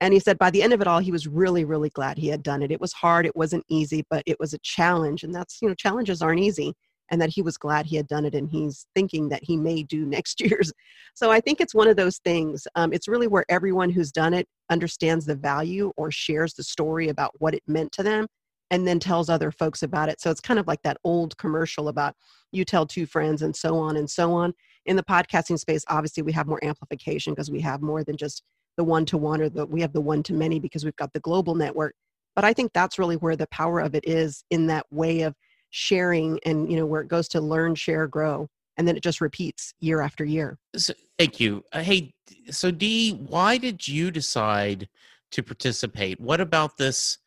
and 0.02 0.16
he 0.16 0.20
said 0.20 0.40
by 0.40 0.50
the 0.50 0.64
end 0.64 0.74
of 0.74 0.82
it 0.82 0.88
all, 0.88 0.98
he 0.98 1.12
was 1.12 1.28
really, 1.28 1.64
really 1.64 1.92
glad 1.92 2.18
he 2.18 2.28
had 2.28 2.42
done 2.42 2.64
it. 2.64 2.72
It 2.72 2.82
was 2.82 2.92
hard, 2.92 3.28
it 3.28 3.36
wasn't 3.36 3.64
easy, 3.70 4.04
but 4.10 4.24
it 4.26 4.40
was 4.40 4.54
a 4.54 4.60
challenge. 4.60 5.24
And 5.24 5.34
that's, 5.34 5.62
you 5.62 5.70
know, 5.70 5.76
challenges 5.76 6.24
aren't 6.24 6.42
easy. 6.42 6.74
And 7.12 7.22
that 7.22 7.30
he 7.30 7.41
was 7.41 7.58
glad 7.58 7.86
he 7.86 7.98
had 7.98 8.08
done 8.08 8.25
it 8.25 8.34
and 8.34 8.50
he's 8.50 8.88
thinking 8.96 9.30
that 9.30 9.44
he 9.44 9.58
may 9.58 9.84
do 9.84 10.06
next 10.18 10.41
year's. 10.41 10.72
So 11.13 11.30
I 11.30 11.39
think 11.39 11.62
it's 11.62 11.75
one 11.75 11.88
of 11.88 11.98
those 11.98 12.18
things. 12.20 12.65
Um, 12.75 12.94
it's 12.94 13.08
really 13.08 13.27
where 13.27 13.46
everyone 13.50 13.89
who's 13.89 14.12
done 14.12 14.34
it 14.34 14.48
understands 14.70 15.25
the 15.25 15.36
value 15.36 15.91
or 15.98 16.10
shares 16.10 16.53
the 16.53 16.63
story 16.63 17.10
about 17.10 17.32
what 17.39 17.53
it 17.53 17.63
meant 17.68 17.91
to 17.94 18.03
them 18.03 18.27
and 18.72 18.88
then 18.88 19.00
tells 19.00 19.30
other 19.30 19.51
folks 19.51 19.84
about 19.84 20.08
it. 20.08 20.22
So 20.22 20.32
it's 20.32 20.39
kind 20.39 20.60
of 20.60 20.65
like 20.65 20.82
that 20.84 20.98
old 21.03 21.38
commercial 21.38 21.89
about 21.89 22.15
you 22.53 22.63
tell 22.63 22.88
two 22.88 23.06
friends 23.06 23.41
and 23.41 23.53
so 23.56 23.77
on 23.77 23.98
and 23.98 24.10
so 24.10 24.34
on. 24.34 24.53
In 24.86 24.96
the 24.96 25.03
podcasting 25.03 25.60
space, 25.60 25.84
obviously, 25.89 26.24
we 26.24 26.32
have 26.32 26.48
more 26.48 26.63
amplification 26.63 27.34
because 27.34 27.51
we 27.51 27.60
have 27.62 27.82
more 27.82 28.03
than 28.03 28.18
just 28.18 28.44
the 28.77 28.84
one 28.84 29.06
to 29.06 29.18
one 29.18 29.41
or 29.41 29.50
the 29.50 29.65
we 29.65 29.82
have 29.82 29.94
the 29.94 30.01
one 30.01 30.24
to 30.24 30.34
many 30.34 30.60
because 30.60 30.84
we've 30.84 30.96
got 30.96 31.12
the 31.13 31.20
global 31.20 31.56
network 31.56 31.94
but 32.36 32.46
i 32.46 32.53
think 32.53 32.72
that's 32.74 32.98
really 32.98 33.15
where 33.18 33.36
the 33.36 33.48
power 33.48 33.80
of 33.80 33.96
it 33.96 34.03
is 34.08 34.44
in 34.50 34.68
that 34.68 34.86
way 34.91 35.22
of 35.22 35.36
sharing 35.72 36.40
and 36.46 36.70
you 36.70 36.78
know 36.78 36.86
where 36.86 37.01
it 37.01 37.08
goes 37.08 37.28
to 37.28 37.42
learn 37.42 37.74
share 37.74 38.08
grow 38.08 38.48
and 38.78 38.88
then 38.88 38.96
it 38.96 39.04
just 39.04 39.22
repeats 39.22 39.74
year 39.80 40.01
after 40.01 40.24
year 40.24 40.58
so, 40.75 40.94
thank 41.18 41.40
you 41.40 41.63
uh, 41.74 41.82
hey 41.82 42.13
so 42.50 42.72
dee 42.72 43.13
why 43.13 43.58
did 43.58 43.88
you 43.88 44.12
decide 44.12 44.88
to 45.32 45.42
participate 45.42 46.20
what 46.20 46.42
about 46.42 46.78
this 46.78 47.18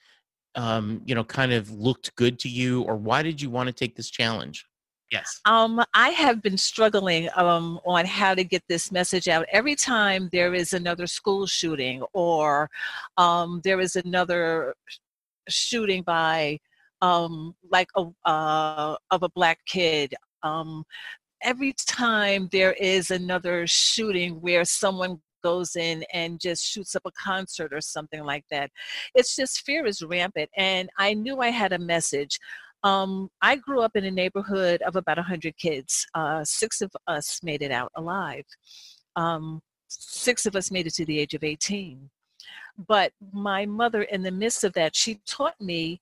um, 0.55 1.03
you 1.05 1.15
know 1.15 1.25
kind 1.25 1.53
of 1.53 1.71
looked 1.71 2.15
good 2.17 2.39
to 2.39 2.49
you 2.49 2.83
or 2.83 2.97
why 2.97 3.23
did 3.23 3.41
you 3.41 3.51
want 3.51 3.67
to 3.67 3.73
take 3.73 3.97
this 3.97 4.11
challenge 4.11 4.67
Yes. 5.13 5.41
Um, 5.45 5.81
I 5.95 6.09
have 6.09 6.43
been 6.43 6.57
struggling 6.57 7.29
um, 7.37 7.79
on 7.87 8.05
how 8.05 8.35
to 8.35 8.43
get 8.43 8.65
this 8.69 8.91
message 8.91 9.29
out. 9.29 9.47
Every 9.53 9.77
time 9.77 10.29
there 10.33 10.55
is 10.55 10.73
another 10.73 11.07
school 11.07 11.47
shooting 11.47 12.03
or 12.15 12.69
um, 13.17 13.61
there 13.63 13.79
is 13.79 13.95
another 13.95 14.75
shooting 15.49 16.03
by 16.03 16.59
um, 17.03 17.55
like 17.71 17.89
a, 17.97 18.07
uh, 18.29 18.97
of 19.11 19.23
a 19.23 19.29
black 19.31 19.59
kid, 19.67 20.15
um, 20.43 20.85
every 21.43 21.75
time 21.87 22.49
there 22.53 22.73
is 22.75 23.11
another 23.11 23.67
shooting 23.67 24.41
where 24.41 24.65
someone 24.65 25.21
goes 25.45 25.77
in 25.77 26.05
and 26.13 26.41
just 26.41 26.65
shoots 26.65 26.97
up 26.97 27.03
a 27.05 27.13
concert 27.13 27.73
or 27.73 27.81
something 27.81 28.25
like 28.25 28.45
that. 28.51 28.71
It's 29.15 29.37
just 29.37 29.65
fear 29.65 29.85
is 29.87 30.03
rampant. 30.03 30.49
And 30.57 30.89
I 30.99 31.13
knew 31.13 31.41
I 31.41 31.51
had 31.51 31.75
a 31.75 31.79
message. 31.79 32.39
Um, 32.83 33.29
I 33.43 33.57
grew 33.57 33.83
up 33.83 33.93
in 33.95 34.05
a 34.05 34.11
neighborhood 34.11 34.83
of 34.83 34.97
about 34.97 35.19
100 35.19 35.57
kids. 35.57 36.07
Uh, 36.15 36.43
six 36.45 36.81
of 36.81 36.91
us 37.07 37.41
made 37.43 37.63
it 37.63 37.71
out 37.71 37.93
alive. 37.95 38.45
Um, 39.17 39.61
six 39.89 40.47
of 40.47 40.57
us 40.57 40.71
made 40.71 40.87
it 40.87 40.95
to 40.95 41.05
the 41.05 41.19
age 41.19 41.35
of 41.35 41.45
18. 41.45 42.11
But 42.89 43.13
my 43.33 43.67
mother, 43.67 44.03
in 44.03 44.23
the 44.23 44.33
midst 44.33 44.65
of 44.65 44.73
that, 44.73 44.97
she 44.97 45.21
taught 45.27 45.61
me 45.61 46.01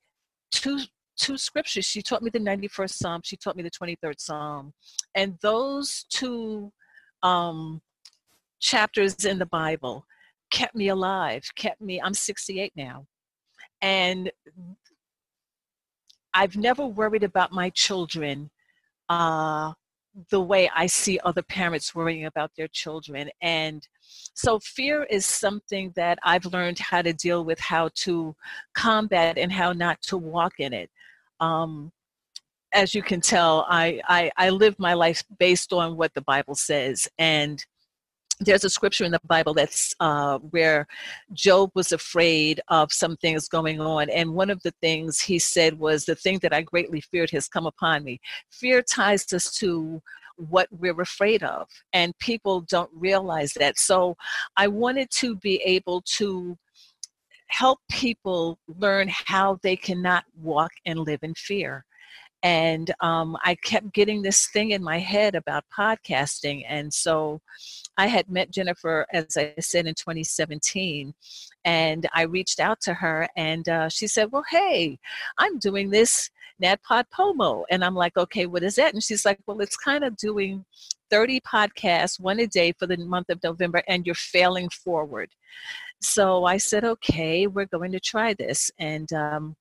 two 0.52 0.80
two 1.18 1.36
scriptures. 1.36 1.84
She 1.84 2.02
taught 2.02 2.22
me 2.22 2.30
the 2.30 2.38
91st 2.38 2.90
Psalm. 2.90 3.20
She 3.24 3.36
taught 3.36 3.56
me 3.56 3.62
the 3.62 3.70
23rd 3.70 4.14
Psalm. 4.18 4.72
And 5.14 5.38
those 5.42 6.04
two 6.10 6.72
um, 7.22 7.80
chapters 8.60 9.24
in 9.24 9.38
the 9.38 9.46
Bible 9.46 10.04
kept 10.50 10.74
me 10.74 10.88
alive, 10.88 11.42
kept 11.56 11.80
me, 11.80 12.00
I'm 12.00 12.14
68 12.14 12.72
now. 12.76 13.06
And 13.80 14.30
I've 16.34 16.56
never 16.56 16.86
worried 16.86 17.24
about 17.24 17.52
my 17.52 17.70
children 17.70 18.50
uh, 19.08 19.72
the 20.30 20.40
way 20.40 20.70
I 20.74 20.86
see 20.86 21.18
other 21.24 21.42
parents 21.42 21.94
worrying 21.94 22.26
about 22.26 22.50
their 22.56 22.68
children. 22.68 23.30
And 23.40 23.86
so 24.34 24.58
fear 24.60 25.04
is 25.04 25.24
something 25.24 25.92
that 25.96 26.18
I've 26.22 26.46
learned 26.46 26.78
how 26.78 27.02
to 27.02 27.12
deal 27.12 27.44
with, 27.44 27.58
how 27.60 27.90
to 27.96 28.34
combat, 28.74 29.38
and 29.38 29.50
how 29.50 29.72
not 29.72 30.02
to 30.02 30.18
walk 30.18 30.54
in 30.58 30.72
it. 30.72 30.90
Um, 31.40 31.92
as 32.72 32.94
you 32.94 33.02
can 33.02 33.20
tell, 33.20 33.66
I, 33.68 34.00
I, 34.08 34.30
I 34.36 34.50
live 34.50 34.78
my 34.78 34.94
life 34.94 35.22
based 35.38 35.72
on 35.72 35.96
what 35.96 36.14
the 36.14 36.22
Bible 36.22 36.54
says. 36.54 37.08
And 37.18 37.64
there's 38.44 38.64
a 38.64 38.70
scripture 38.70 39.04
in 39.04 39.12
the 39.12 39.20
Bible 39.26 39.54
that's 39.54 39.94
uh, 40.00 40.38
where 40.38 40.86
Job 41.32 41.70
was 41.74 41.92
afraid 41.92 42.60
of 42.68 42.92
some 42.92 43.16
things 43.16 43.48
going 43.48 43.80
on. 43.80 44.10
And 44.10 44.34
one 44.34 44.50
of 44.50 44.62
the 44.62 44.72
things 44.80 45.20
he 45.20 45.38
said 45.38 45.78
was, 45.78 46.04
The 46.04 46.14
thing 46.14 46.38
that 46.40 46.52
I 46.52 46.62
greatly 46.62 47.00
feared 47.00 47.30
has 47.30 47.48
come 47.48 47.66
upon 47.66 48.04
me. 48.04 48.20
Fear 48.50 48.82
ties 48.82 49.32
us 49.32 49.52
to 49.56 50.02
what 50.36 50.66
we're 50.70 51.00
afraid 51.00 51.42
of, 51.42 51.68
and 51.92 52.18
people 52.18 52.62
don't 52.62 52.90
realize 52.94 53.52
that. 53.54 53.78
So 53.78 54.16
I 54.56 54.66
wanted 54.68 55.10
to 55.18 55.36
be 55.36 55.56
able 55.62 56.02
to 56.16 56.56
help 57.48 57.80
people 57.90 58.58
learn 58.66 59.08
how 59.10 59.58
they 59.62 59.76
cannot 59.76 60.24
walk 60.40 60.72
and 60.86 61.00
live 61.00 61.20
in 61.22 61.34
fear 61.34 61.84
and 62.42 62.92
um, 63.00 63.36
I 63.44 63.54
kept 63.54 63.92
getting 63.92 64.22
this 64.22 64.48
thing 64.48 64.70
in 64.70 64.82
my 64.82 64.98
head 64.98 65.34
about 65.34 65.64
podcasting. 65.76 66.64
And 66.68 66.92
so 66.92 67.40
I 67.96 68.06
had 68.06 68.28
met 68.28 68.50
Jennifer, 68.50 69.06
as 69.12 69.36
I 69.36 69.54
said, 69.60 69.86
in 69.86 69.94
2017, 69.94 71.14
and 71.64 72.08
I 72.14 72.22
reached 72.22 72.60
out 72.60 72.80
to 72.82 72.94
her, 72.94 73.28
and 73.36 73.68
uh, 73.68 73.88
she 73.88 74.06
said, 74.06 74.32
"Well, 74.32 74.44
hey, 74.50 74.98
I'm 75.38 75.58
doing 75.58 75.90
this 75.90 76.30
NADPOD 76.62 77.04
Pomo," 77.10 77.64
and 77.70 77.84
I'm 77.84 77.94
like, 77.94 78.16
"Okay, 78.16 78.46
what 78.46 78.62
is 78.62 78.76
that?" 78.76 78.94
And 78.94 79.02
she's 79.02 79.24
like, 79.24 79.38
"Well, 79.46 79.60
it's 79.60 79.76
kind 79.76 80.04
of 80.04 80.16
doing 80.16 80.64
30 81.10 81.40
podcasts, 81.40 82.18
one 82.18 82.40
a 82.40 82.46
day 82.46 82.72
for 82.78 82.86
the 82.86 82.96
month 82.96 83.28
of 83.30 83.42
November, 83.42 83.82
and 83.88 84.06
you're 84.06 84.14
failing 84.14 84.68
forward." 84.70 85.30
So 86.00 86.44
I 86.44 86.58
said, 86.58 86.84
"Okay, 86.84 87.46
we're 87.46 87.66
going 87.66 87.92
to 87.92 88.00
try 88.00 88.34
this," 88.34 88.70
and 88.78 89.12
um, 89.12 89.56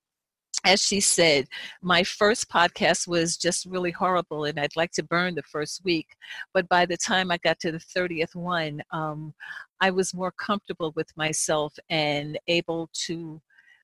as 0.64 0.80
she 0.80 1.00
said, 1.00 1.46
my 1.82 2.04
first 2.04 2.48
podcast 2.48 3.08
was 3.08 3.36
just 3.36 3.66
really 3.66 3.90
horrible, 3.90 4.44
and 4.44 4.60
I'd 4.60 4.76
like 4.76 4.92
to 4.92 5.02
burn 5.02 5.34
the 5.34 5.42
first 5.42 5.82
week. 5.84 6.06
But 6.54 6.68
by 6.68 6.86
the 6.86 6.96
time 6.96 7.30
I 7.30 7.38
got 7.38 7.58
to 7.60 7.72
the 7.72 7.78
30th 7.78 8.34
one, 8.34 8.80
um, 8.92 9.34
I 9.80 9.90
was 9.90 10.14
more 10.14 10.32
comfortable 10.32 10.92
with 10.94 11.08
myself 11.16 11.74
and 11.90 12.38
able 12.46 12.88
to 13.06 13.40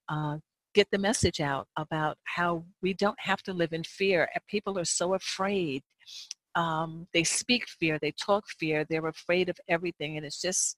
uh, 0.08 0.38
get 0.74 0.88
the 0.92 0.98
message 0.98 1.40
out 1.40 1.66
about 1.76 2.16
how 2.24 2.64
we 2.82 2.94
don't 2.94 3.18
have 3.20 3.42
to 3.42 3.52
live 3.52 3.72
in 3.72 3.82
fear. 3.82 4.28
People 4.48 4.78
are 4.78 4.84
so 4.84 5.14
afraid. 5.14 5.82
Um, 6.54 7.06
they 7.12 7.24
speak 7.24 7.68
fear, 7.68 7.98
they 8.00 8.12
talk 8.12 8.44
fear, 8.58 8.84
they're 8.88 9.06
afraid 9.06 9.48
of 9.48 9.58
everything, 9.68 10.16
and 10.16 10.24
it's 10.26 10.40
just, 10.40 10.76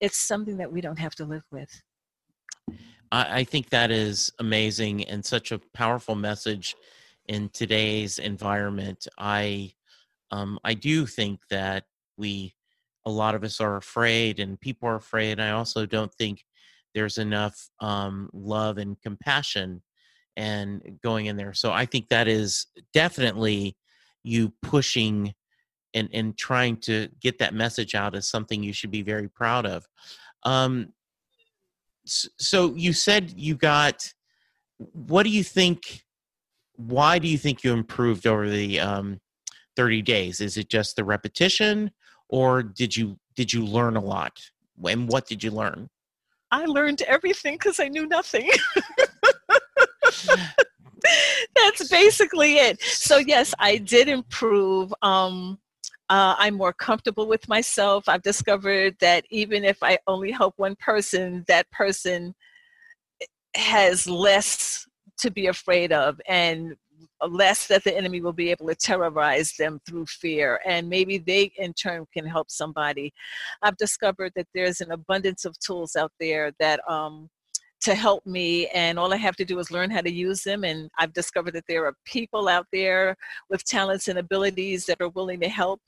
it's 0.00 0.18
something 0.18 0.56
that 0.56 0.72
we 0.72 0.80
don't 0.80 0.98
have 0.98 1.14
to 1.16 1.24
live 1.24 1.44
with. 1.52 1.70
I, 3.12 3.40
I 3.40 3.44
think 3.44 3.70
that 3.70 3.90
is 3.90 4.32
amazing 4.38 5.04
and 5.04 5.24
such 5.24 5.52
a 5.52 5.60
powerful 5.74 6.14
message 6.14 6.76
in 7.26 7.48
today's 7.50 8.18
environment. 8.18 9.06
I 9.18 9.72
um, 10.30 10.58
I 10.64 10.74
do 10.74 11.06
think 11.06 11.40
that 11.50 11.84
we 12.16 12.54
a 13.04 13.10
lot 13.10 13.34
of 13.34 13.44
us 13.44 13.60
are 13.60 13.76
afraid 13.76 14.40
and 14.40 14.60
people 14.60 14.88
are 14.88 14.96
afraid. 14.96 15.38
I 15.38 15.50
also 15.50 15.86
don't 15.86 16.12
think 16.14 16.44
there's 16.94 17.18
enough 17.18 17.68
um, 17.80 18.28
love 18.32 18.78
and 18.78 19.00
compassion 19.00 19.82
and 20.36 20.82
going 21.02 21.26
in 21.26 21.36
there. 21.36 21.54
So 21.54 21.72
I 21.72 21.86
think 21.86 22.08
that 22.08 22.26
is 22.26 22.66
definitely 22.92 23.76
you 24.24 24.52
pushing 24.60 25.34
and, 25.94 26.08
and 26.12 26.36
trying 26.36 26.78
to 26.78 27.08
get 27.20 27.38
that 27.38 27.54
message 27.54 27.94
out 27.94 28.16
is 28.16 28.28
something 28.28 28.62
you 28.62 28.72
should 28.72 28.90
be 28.90 29.02
very 29.02 29.28
proud 29.28 29.66
of. 29.66 29.86
Um, 30.42 30.92
so 32.06 32.74
you 32.74 32.92
said 32.92 33.34
you 33.36 33.54
got 33.56 34.12
what 34.92 35.24
do 35.24 35.30
you 35.30 35.42
think 35.42 36.04
why 36.76 37.18
do 37.18 37.26
you 37.28 37.38
think 37.38 37.64
you 37.64 37.72
improved 37.72 38.26
over 38.26 38.48
the 38.48 38.78
um, 38.78 39.18
30 39.76 40.02
days? 40.02 40.40
Is 40.40 40.56
it 40.56 40.68
just 40.68 40.96
the 40.96 41.04
repetition 41.04 41.90
or 42.28 42.62
did 42.62 42.96
you 42.96 43.18
did 43.34 43.52
you 43.52 43.64
learn 43.64 43.96
a 43.96 44.00
lot? 44.00 44.38
And 44.84 45.08
what 45.08 45.26
did 45.26 45.42
you 45.44 45.50
learn? 45.50 45.88
I 46.50 46.64
learned 46.66 47.02
everything 47.02 47.54
because 47.54 47.80
i 47.80 47.88
knew 47.88 48.06
nothing. 48.06 48.48
That's 51.54 51.88
basically 51.88 52.56
it. 52.56 52.80
So 52.82 53.18
yes 53.18 53.54
i 53.58 53.76
did 53.78 54.08
improve 54.08 54.92
um, 55.02 55.58
uh, 56.08 56.36
I'm 56.38 56.54
more 56.54 56.72
comfortable 56.72 57.26
with 57.26 57.48
myself. 57.48 58.08
I've 58.08 58.22
discovered 58.22 58.96
that 59.00 59.24
even 59.30 59.64
if 59.64 59.82
I 59.82 59.98
only 60.06 60.30
help 60.30 60.54
one 60.56 60.76
person, 60.76 61.44
that 61.48 61.70
person 61.70 62.34
has 63.56 64.06
less 64.06 64.86
to 65.18 65.30
be 65.30 65.46
afraid 65.46 65.92
of 65.92 66.20
and 66.28 66.76
less 67.28 67.66
that 67.66 67.82
the 67.82 67.96
enemy 67.96 68.20
will 68.20 68.32
be 68.32 68.50
able 68.50 68.66
to 68.66 68.74
terrorize 68.74 69.54
them 69.58 69.80
through 69.88 70.06
fear. 70.06 70.60
And 70.64 70.88
maybe 70.88 71.18
they, 71.18 71.50
in 71.58 71.72
turn, 71.72 72.06
can 72.14 72.26
help 72.26 72.50
somebody. 72.50 73.12
I've 73.62 73.76
discovered 73.76 74.32
that 74.36 74.48
there's 74.54 74.80
an 74.80 74.92
abundance 74.92 75.44
of 75.44 75.58
tools 75.58 75.96
out 75.96 76.12
there 76.20 76.52
that 76.60 76.80
um, 76.88 77.28
to 77.82 77.94
help 77.94 78.24
me 78.26 78.66
and 78.68 78.98
all 78.98 79.12
i 79.12 79.16
have 79.16 79.36
to 79.36 79.44
do 79.44 79.58
is 79.58 79.70
learn 79.70 79.90
how 79.90 80.00
to 80.00 80.10
use 80.10 80.42
them 80.42 80.64
and 80.64 80.90
i've 80.98 81.12
discovered 81.12 81.52
that 81.52 81.64
there 81.68 81.84
are 81.84 81.94
people 82.06 82.48
out 82.48 82.66
there 82.72 83.14
with 83.50 83.62
talents 83.64 84.08
and 84.08 84.18
abilities 84.18 84.86
that 84.86 85.00
are 85.00 85.10
willing 85.10 85.38
to 85.38 85.48
help 85.48 85.80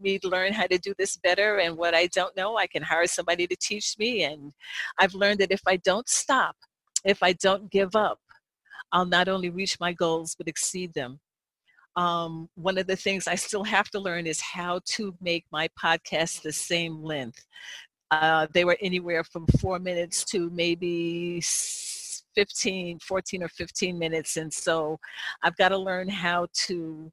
me 0.00 0.18
learn 0.24 0.52
how 0.52 0.66
to 0.66 0.78
do 0.78 0.94
this 0.98 1.16
better 1.16 1.58
and 1.58 1.76
what 1.76 1.94
I 1.94 2.06
don't 2.08 2.36
know, 2.36 2.56
I 2.56 2.66
can 2.66 2.82
hire 2.82 3.06
somebody 3.06 3.46
to 3.46 3.56
teach 3.56 3.96
me. 3.98 4.24
And 4.24 4.52
I've 4.98 5.14
learned 5.14 5.40
that 5.40 5.52
if 5.52 5.62
I 5.66 5.76
don't 5.76 6.08
stop, 6.08 6.56
if 7.04 7.22
I 7.22 7.32
don't 7.34 7.70
give 7.70 7.96
up, 7.96 8.18
I'll 8.92 9.06
not 9.06 9.28
only 9.28 9.50
reach 9.50 9.78
my 9.80 9.92
goals 9.92 10.34
but 10.34 10.48
exceed 10.48 10.94
them. 10.94 11.20
Um, 11.96 12.48
one 12.54 12.78
of 12.78 12.86
the 12.86 12.96
things 12.96 13.26
I 13.26 13.34
still 13.34 13.64
have 13.64 13.90
to 13.90 14.00
learn 14.00 14.26
is 14.26 14.40
how 14.40 14.80
to 14.90 15.14
make 15.20 15.44
my 15.50 15.68
podcast 15.82 16.42
the 16.42 16.52
same 16.52 17.02
length. 17.02 17.46
Uh, 18.10 18.46
they 18.52 18.64
were 18.64 18.78
anywhere 18.80 19.24
from 19.24 19.46
four 19.60 19.78
minutes 19.78 20.24
to 20.26 20.50
maybe 20.50 21.40
15, 22.34 22.98
14 23.00 23.42
or 23.42 23.48
15 23.48 23.98
minutes. 23.98 24.36
And 24.36 24.52
so 24.52 24.98
I've 25.42 25.56
got 25.56 25.70
to 25.70 25.78
learn 25.78 26.08
how 26.08 26.46
to 26.66 27.12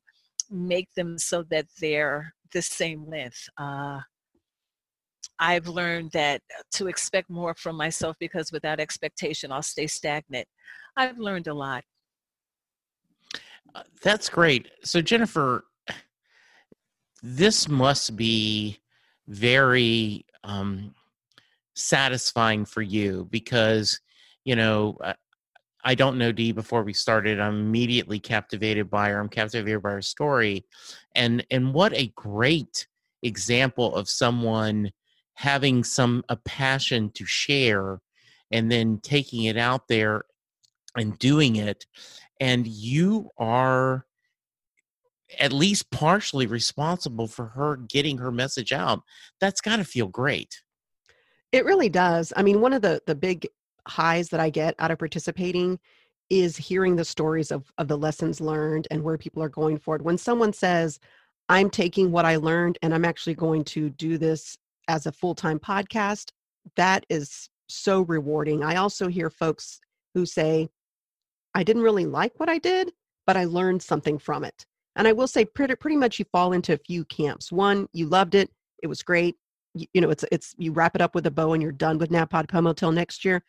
make 0.50 0.94
them 0.96 1.18
so 1.18 1.44
that 1.44 1.66
they're 1.80 2.34
the 2.52 2.62
same 2.62 3.10
length. 3.10 3.48
Uh, 3.58 4.00
I've 5.40 5.68
learned 5.68 6.12
that 6.12 6.42
uh, 6.58 6.64
to 6.74 6.88
expect 6.88 7.30
more 7.30 7.54
from 7.56 7.76
myself 7.76 8.16
because 8.20 8.52
without 8.52 8.80
expectation, 8.80 9.52
I'll 9.52 9.62
stay 9.62 9.88
stagnant. 9.88 10.48
I've 10.96 11.20
learned 11.20 11.48
a 11.48 11.54
lot. 11.54 11.84
Uh, 13.76 13.84
that's 14.02 14.30
great. 14.30 14.68
So, 14.84 15.02
Jennifer, 15.02 15.66
this 17.22 17.68
must 17.68 18.16
be 18.16 18.80
very 19.28 20.26
um, 20.44 20.96
satisfying 21.76 22.66
for 22.66 22.82
you 22.82 23.28
because, 23.30 24.00
you 24.44 24.56
know, 24.56 24.98
uh, 25.04 25.14
I 25.84 25.96
don't 25.96 26.18
know 26.18 26.32
Dee 26.32 26.52
before 26.52 26.84
we 26.84 26.94
started. 26.94 27.40
I'm 27.40 27.60
immediately 27.62 28.20
captivated 28.20 28.90
by 28.90 29.10
her. 29.10 29.20
I'm 29.20 29.30
captivated 29.30 29.84
by 29.84 29.92
her 29.92 30.02
story. 30.02 30.66
And 31.16 31.46
and 31.52 31.74
what 31.74 31.94
a 31.94 32.12
great 32.16 32.88
example 33.24 33.96
of 33.96 34.10
someone 34.10 34.92
having 35.36 35.84
some 35.84 36.24
a 36.30 36.36
passion 36.36 37.12
to 37.14 37.26
share 37.26 38.00
and 38.52 38.72
then 38.72 39.00
taking 39.04 39.44
it 39.44 39.58
out 39.58 39.88
there 39.88 40.24
and 40.96 41.18
doing 41.20 41.58
it. 41.58 41.86
And 42.40 42.66
you 42.68 43.30
are 43.38 44.06
at 45.40 45.52
least 45.52 45.92
partially 45.92 46.48
responsible 46.48 47.28
for 47.28 47.48
her 47.48 47.76
getting 47.76 48.18
her 48.18 48.32
message 48.32 48.72
out. 48.72 49.02
That's 49.40 49.62
got 49.62 49.78
to 49.78 49.84
feel 49.84 50.08
great. 50.08 50.62
It 51.52 51.66
really 51.66 51.90
does. 51.90 52.34
I 52.36 52.44
mean, 52.44 52.62
one 52.62 52.74
of 52.74 52.82
the 52.82 53.02
the 53.06 53.16
big 53.16 53.48
highs 53.88 54.30
that 54.30 54.40
I 54.40 54.50
get 54.50 54.76
out 54.80 54.92
of 54.92 55.00
participating 55.00 55.80
is 56.30 56.58
hearing 56.58 56.96
the 56.96 57.06
stories 57.06 57.52
of 57.52 57.72
of 57.78 57.88
the 57.88 57.98
lessons 57.98 58.42
learned 58.42 58.88
and 58.92 59.04
where 59.04 59.18
people 59.18 59.42
are 59.42 59.50
going 59.50 59.78
forward. 59.78 60.02
When 60.02 60.18
someone 60.18 60.54
says, 60.54 61.00
"I'm 61.50 61.70
taking 61.70 62.12
what 62.12 62.26
I 62.26 62.36
learned 62.36 62.78
and 62.82 62.94
I'm 62.94 63.06
actually 63.06 63.36
going 63.36 63.64
to 63.66 63.90
do 63.90 64.18
this 64.18 64.58
as 64.88 65.06
a 65.06 65.12
full-time 65.12 65.60
podcast," 65.60 66.32
that 66.76 67.06
is 67.10 67.50
so 67.70 68.02
rewarding. 68.02 68.64
I 68.64 68.76
also 68.76 69.08
hear 69.08 69.30
folks 69.30 69.80
who 70.14 70.26
say, 70.26 70.70
"I 71.56 71.64
didn't 71.64 71.84
really 71.84 72.06
like 72.06 72.40
what 72.40 72.50
I 72.50 72.58
did, 72.60 72.92
but 73.26 73.38
I 73.38 73.46
learned 73.46 73.82
something 73.82 74.20
from 74.20 74.44
it." 74.44 74.66
And 74.96 75.08
I 75.08 75.14
will 75.14 75.28
say 75.28 75.46
pretty 75.46 75.76
pretty 75.76 75.96
much 75.98 76.20
you 76.20 76.26
fall 76.32 76.54
into 76.54 76.74
a 76.74 76.78
few 76.78 77.06
camps. 77.06 77.52
One, 77.52 77.88
you 77.94 78.08
loved 78.08 78.36
it, 78.36 78.52
it 78.84 78.88
was 78.88 79.04
great. 79.04 79.38
You, 79.76 79.88
you 79.94 80.02
know, 80.02 80.10
it's 80.10 80.26
it's 80.32 80.56
you 80.58 80.72
wrap 80.72 80.96
it 80.96 81.02
up 81.02 81.16
with 81.16 81.26
a 81.28 81.32
bow 81.32 81.54
and 81.54 81.62
you're 81.62 81.72
done 81.72 81.98
with 82.00 82.10
NaPod 82.10 82.50
Pomo 82.50 82.74
till 82.74 82.92
next 82.92 83.24
year. 83.24 83.44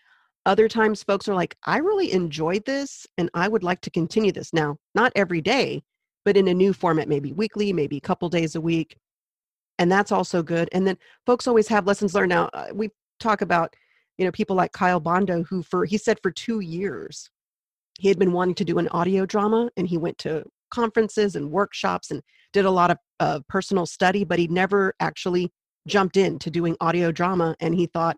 Other 0.48 0.66
times 0.66 1.02
folks 1.02 1.28
are 1.28 1.34
like, 1.34 1.58
I 1.66 1.76
really 1.76 2.10
enjoyed 2.10 2.64
this 2.64 3.06
and 3.18 3.28
I 3.34 3.48
would 3.48 3.62
like 3.62 3.82
to 3.82 3.90
continue 3.90 4.32
this. 4.32 4.54
Now, 4.54 4.78
not 4.94 5.12
every 5.14 5.42
day, 5.42 5.82
but 6.24 6.38
in 6.38 6.48
a 6.48 6.54
new 6.54 6.72
format, 6.72 7.06
maybe 7.06 7.34
weekly, 7.34 7.70
maybe 7.70 7.98
a 7.98 8.00
couple 8.00 8.30
days 8.30 8.54
a 8.54 8.60
week. 8.60 8.96
And 9.78 9.92
that's 9.92 10.10
also 10.10 10.42
good. 10.42 10.70
And 10.72 10.86
then 10.86 10.96
folks 11.26 11.46
always 11.46 11.68
have 11.68 11.86
lessons 11.86 12.14
learned. 12.14 12.30
Now, 12.30 12.48
uh, 12.54 12.68
we 12.72 12.88
talk 13.20 13.42
about, 13.42 13.76
you 14.16 14.24
know, 14.24 14.32
people 14.32 14.56
like 14.56 14.72
Kyle 14.72 15.00
Bondo, 15.00 15.42
who 15.42 15.62
for, 15.62 15.84
he 15.84 15.98
said 15.98 16.18
for 16.22 16.30
two 16.30 16.60
years, 16.60 17.28
he 17.98 18.08
had 18.08 18.18
been 18.18 18.32
wanting 18.32 18.54
to 18.54 18.64
do 18.64 18.78
an 18.78 18.88
audio 18.88 19.26
drama 19.26 19.68
and 19.76 19.86
he 19.86 19.98
went 19.98 20.16
to 20.18 20.44
conferences 20.70 21.36
and 21.36 21.50
workshops 21.50 22.10
and 22.10 22.22
did 22.54 22.64
a 22.64 22.70
lot 22.70 22.90
of 22.90 22.96
uh, 23.20 23.40
personal 23.50 23.84
study, 23.84 24.24
but 24.24 24.38
he 24.38 24.48
never 24.48 24.94
actually 24.98 25.52
jumped 25.86 26.16
into 26.16 26.50
doing 26.50 26.74
audio 26.80 27.12
drama. 27.12 27.54
And 27.60 27.74
he 27.74 27.84
thought, 27.84 28.16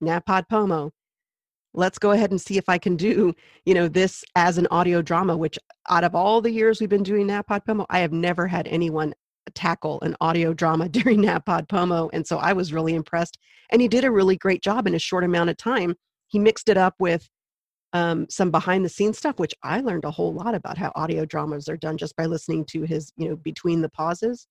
NaPod 0.00 0.44
Pomo, 0.48 0.92
let's 1.76 1.98
go 1.98 2.10
ahead 2.10 2.30
and 2.30 2.40
see 2.40 2.56
if 2.56 2.68
I 2.68 2.78
can 2.78 2.96
do, 2.96 3.34
you 3.64 3.74
know, 3.74 3.86
this 3.86 4.24
as 4.34 4.58
an 4.58 4.66
audio 4.70 5.02
drama, 5.02 5.36
which 5.36 5.58
out 5.88 6.04
of 6.04 6.14
all 6.14 6.40
the 6.40 6.50
years 6.50 6.80
we've 6.80 6.88
been 6.88 7.02
doing 7.02 7.28
NaPod 7.28 7.66
Pomo, 7.66 7.86
I 7.90 8.00
have 8.00 8.12
never 8.12 8.46
had 8.46 8.66
anyone 8.66 9.14
tackle 9.54 10.00
an 10.00 10.16
audio 10.20 10.52
drama 10.52 10.88
during 10.88 11.22
NaPod 11.22 11.68
Pomo. 11.68 12.08
And 12.12 12.26
so 12.26 12.38
I 12.38 12.54
was 12.54 12.72
really 12.72 12.94
impressed. 12.94 13.38
And 13.70 13.80
he 13.82 13.88
did 13.88 14.04
a 14.04 14.10
really 14.10 14.36
great 14.36 14.62
job 14.62 14.86
in 14.86 14.94
a 14.94 14.98
short 14.98 15.22
amount 15.22 15.50
of 15.50 15.56
time. 15.56 15.94
He 16.28 16.38
mixed 16.38 16.68
it 16.68 16.76
up 16.76 16.94
with 16.98 17.28
um, 17.92 18.26
some 18.28 18.50
behind 18.50 18.84
the 18.84 18.88
scenes 18.88 19.18
stuff, 19.18 19.38
which 19.38 19.54
I 19.62 19.80
learned 19.80 20.04
a 20.04 20.10
whole 20.10 20.32
lot 20.32 20.54
about 20.54 20.78
how 20.78 20.92
audio 20.96 21.24
dramas 21.24 21.68
are 21.68 21.76
done 21.76 21.98
just 21.98 22.16
by 22.16 22.26
listening 22.26 22.64
to 22.70 22.82
his, 22.82 23.12
you 23.16 23.28
know, 23.28 23.36
between 23.36 23.82
the 23.82 23.88
pauses. 23.90 24.46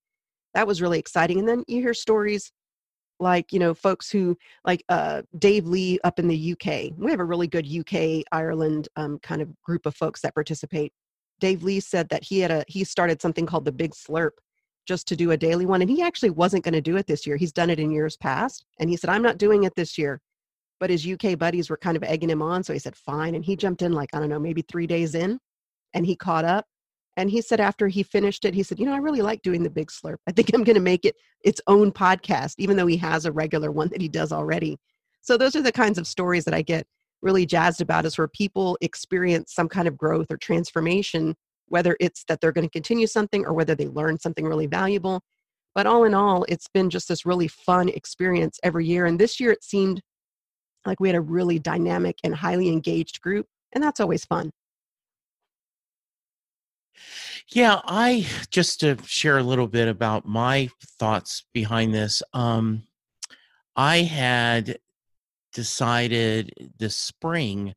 That 0.53 0.67
was 0.67 0.81
really 0.81 0.99
exciting. 0.99 1.39
And 1.39 1.47
then 1.47 1.63
you 1.67 1.81
hear 1.81 1.93
stories 1.93 2.51
like, 3.19 3.53
you 3.53 3.59
know, 3.59 3.73
folks 3.73 4.09
who, 4.09 4.37
like 4.65 4.83
uh, 4.89 5.21
Dave 5.37 5.65
Lee 5.65 5.99
up 6.03 6.19
in 6.19 6.27
the 6.27 6.51
UK. 6.51 6.97
We 6.97 7.11
have 7.11 7.19
a 7.19 7.25
really 7.25 7.47
good 7.47 7.67
UK, 7.67 8.23
Ireland 8.31 8.89
um, 8.95 9.19
kind 9.19 9.41
of 9.41 9.49
group 9.61 9.85
of 9.85 9.95
folks 9.95 10.21
that 10.21 10.33
participate. 10.33 10.93
Dave 11.39 11.63
Lee 11.63 11.79
said 11.79 12.09
that 12.09 12.23
he 12.23 12.39
had 12.39 12.51
a, 12.51 12.63
he 12.67 12.83
started 12.83 13.21
something 13.21 13.45
called 13.45 13.65
the 13.65 13.71
Big 13.71 13.91
Slurp 13.91 14.31
just 14.87 15.07
to 15.07 15.15
do 15.15 15.31
a 15.31 15.37
daily 15.37 15.65
one. 15.65 15.81
And 15.81 15.89
he 15.89 16.01
actually 16.01 16.29
wasn't 16.29 16.63
going 16.63 16.73
to 16.73 16.81
do 16.81 16.97
it 16.97 17.07
this 17.07 17.25
year. 17.25 17.37
He's 17.37 17.51
done 17.51 17.69
it 17.69 17.79
in 17.79 17.91
years 17.91 18.17
past. 18.17 18.65
And 18.79 18.89
he 18.89 18.97
said, 18.97 19.09
I'm 19.09 19.23
not 19.23 19.37
doing 19.37 19.63
it 19.63 19.75
this 19.75 19.97
year 19.97 20.21
but 20.79 20.89
his 20.89 21.07
UK 21.07 21.37
buddies 21.37 21.69
were 21.69 21.77
kind 21.77 21.97
of 21.97 22.03
egging 22.03 22.29
him 22.29 22.41
on. 22.41 22.63
So 22.63 22.73
he 22.73 22.79
said, 22.79 22.95
fine. 22.95 23.35
And 23.35 23.45
he 23.45 23.55
jumped 23.55 23.81
in 23.81 23.93
like, 23.93 24.09
I 24.13 24.19
don't 24.19 24.29
know, 24.29 24.39
maybe 24.39 24.61
three 24.61 24.87
days 24.87 25.15
in 25.15 25.39
and 25.93 26.05
he 26.05 26.15
caught 26.15 26.45
up. 26.45 26.67
And 27.17 27.29
he 27.29 27.41
said, 27.41 27.59
after 27.59 27.87
he 27.87 28.03
finished 28.03 28.43
it, 28.43 28.53
he 28.53 28.63
said, 28.63 28.79
you 28.79 28.85
know, 28.85 28.93
I 28.93 28.97
really 28.97 29.21
like 29.21 29.41
doing 29.41 29.63
the 29.63 29.69
big 29.69 29.87
slurp. 29.87 30.17
I 30.27 30.31
think 30.31 30.53
I'm 30.53 30.63
going 30.63 30.75
to 30.75 30.81
make 30.81 31.05
it 31.05 31.15
its 31.43 31.61
own 31.67 31.91
podcast, 31.91 32.55
even 32.57 32.75
though 32.75 32.87
he 32.87 32.97
has 32.97 33.25
a 33.25 33.31
regular 33.31 33.71
one 33.71 33.89
that 33.89 34.01
he 34.01 34.09
does 34.09 34.31
already. 34.31 34.77
So 35.21 35.37
those 35.37 35.55
are 35.55 35.61
the 35.61 35.71
kinds 35.71 35.97
of 35.97 36.07
stories 36.07 36.43
that 36.45 36.53
I 36.53 36.61
get 36.61 36.85
really 37.21 37.45
jazzed 37.45 37.81
about 37.81 38.05
is 38.05 38.17
where 38.17 38.27
people 38.27 38.77
experience 38.81 39.53
some 39.53 39.69
kind 39.69 39.87
of 39.87 39.97
growth 39.97 40.27
or 40.29 40.37
transformation, 40.37 41.35
whether 41.67 41.95
it's 41.99 42.23
that 42.25 42.41
they're 42.41 42.51
going 42.51 42.67
to 42.67 42.71
continue 42.71 43.07
something 43.07 43.45
or 43.45 43.53
whether 43.53 43.75
they 43.75 43.87
learn 43.87 44.19
something 44.19 44.45
really 44.45 44.67
valuable. 44.67 45.21
But 45.73 45.87
all 45.87 46.03
in 46.03 46.13
all, 46.13 46.45
it's 46.47 46.67
been 46.67 46.89
just 46.89 47.07
this 47.07 47.25
really 47.25 47.47
fun 47.47 47.89
experience 47.89 48.59
every 48.61 48.85
year. 48.85 49.05
And 49.05 49.19
this 49.19 49.39
year 49.39 49.51
it 49.51 49.63
seemed 49.63 50.01
like 50.85 50.99
we 50.99 51.09
had 51.09 51.15
a 51.15 51.21
really 51.21 51.59
dynamic 51.59 52.17
and 52.23 52.35
highly 52.35 52.69
engaged 52.69 53.21
group, 53.21 53.47
and 53.73 53.83
that's 53.83 53.99
always 53.99 54.25
fun. 54.25 54.51
Yeah, 57.53 57.81
I 57.85 58.27
just 58.49 58.79
to 58.81 58.97
share 59.05 59.37
a 59.37 59.43
little 59.43 59.67
bit 59.67 59.87
about 59.87 60.25
my 60.25 60.69
thoughts 60.99 61.45
behind 61.53 61.93
this. 61.93 62.23
Um, 62.33 62.83
I 63.75 63.97
had 63.97 64.79
decided 65.53 66.73
this 66.77 66.95
spring 66.95 67.73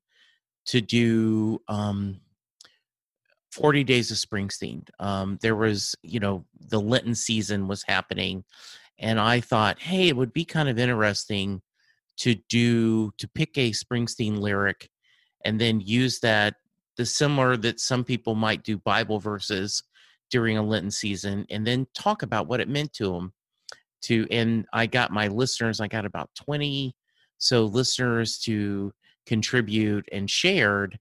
to 0.66 0.81
do 0.81 1.61
um, 1.68 2.20
40 3.52 3.85
days 3.85 4.11
of 4.11 4.18
Springsteen. 4.18 4.88
Um, 5.00 5.38
there 5.42 5.57
was, 5.57 5.94
you 6.02 6.20
know, 6.20 6.44
the 6.68 6.81
Lenten 6.81 7.14
season 7.14 7.68
was 7.68 7.83
happening, 7.83 8.44
and 8.98 9.18
I 9.18 9.40
thought, 9.40 9.81
hey, 9.81 10.09
it 10.09 10.16
would 10.16 10.33
be 10.33 10.44
kind 10.44 10.68
of 10.68 10.78
interesting 10.78 11.62
to 12.18 12.35
do 12.48 13.12
to 13.18 13.28
pick 13.28 13.57
a 13.57 13.70
Springsteen 13.70 14.40
lyric 14.40 14.88
and 15.44 15.61
then 15.61 15.81
use 15.81 16.18
that 16.20 16.54
the 16.98 17.06
similar 17.06 17.56
that 17.56 17.80
some 17.80 18.04
people 18.04 18.34
might 18.34 18.62
do 18.62 18.76
Bible 18.76 19.18
verses 19.18 19.82
during 20.30 20.58
a 20.58 20.62
Lenten 20.62 20.90
season 20.90 21.46
and 21.48 21.66
then 21.66 21.87
talk 21.94 22.22
about 22.22 22.48
what 22.48 22.61
it 22.61 22.68
meant 22.68 22.92
to 22.94 23.12
them 23.12 23.32
to 24.02 24.26
and 24.30 24.66
I 24.72 24.87
got 24.87 25.11
my 25.11 25.28
listeners 25.28 25.80
I 25.80 25.88
got 25.88 26.04
about 26.04 26.30
20 26.44 26.94
so 27.38 27.64
listeners 27.64 28.38
to 28.40 28.92
contribute 29.26 30.06
and 30.12 30.28
shared 30.28 30.98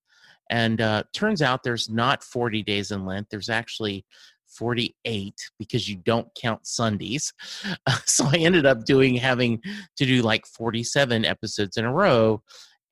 and 0.49 0.79
uh, 0.79 1.03
turns 1.13 1.41
out 1.41 1.63
there's 1.63 1.89
not 1.89 2.23
40 2.23 2.63
days 2.63 2.91
in 2.91 3.05
Lent 3.05 3.27
there's 3.29 3.49
actually 3.49 4.05
48 4.47 5.33
because 5.59 5.89
you 5.89 5.97
don't 5.97 6.27
count 6.35 6.65
Sundays. 6.65 7.33
So 8.05 8.25
I 8.25 8.37
ended 8.37 8.65
up 8.65 8.85
doing 8.85 9.15
having 9.15 9.61
to 9.97 10.05
do 10.05 10.21
like 10.21 10.45
47 10.45 11.25
episodes 11.25 11.77
in 11.77 11.85
a 11.85 11.93
row. 11.93 12.41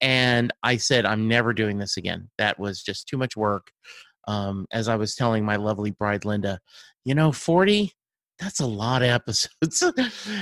And 0.01 0.51
I 0.63 0.77
said, 0.77 1.05
I'm 1.05 1.27
never 1.27 1.53
doing 1.53 1.77
this 1.77 1.97
again. 1.97 2.29
That 2.37 2.59
was 2.59 2.81
just 2.81 3.07
too 3.07 3.17
much 3.17 3.35
work. 3.35 3.71
Um, 4.27 4.65
as 4.71 4.87
I 4.87 4.95
was 4.95 5.15
telling 5.15 5.45
my 5.45 5.55
lovely 5.55 5.91
bride, 5.91 6.25
Linda, 6.25 6.59
you 7.03 7.15
know, 7.15 7.31
40, 7.31 7.91
that's 8.39 8.59
a 8.59 8.65
lot 8.65 9.01
of 9.01 9.09
episodes. 9.09 9.83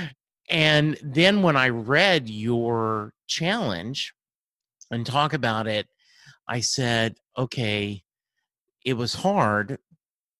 and 0.50 0.98
then 1.02 1.42
when 1.42 1.56
I 1.56 1.68
read 1.68 2.28
your 2.28 3.12
challenge 3.26 4.12
and 4.90 5.06
talk 5.06 5.32
about 5.32 5.66
it, 5.66 5.86
I 6.48 6.60
said, 6.60 7.16
okay, 7.38 8.02
it 8.84 8.94
was 8.94 9.14
hard 9.14 9.78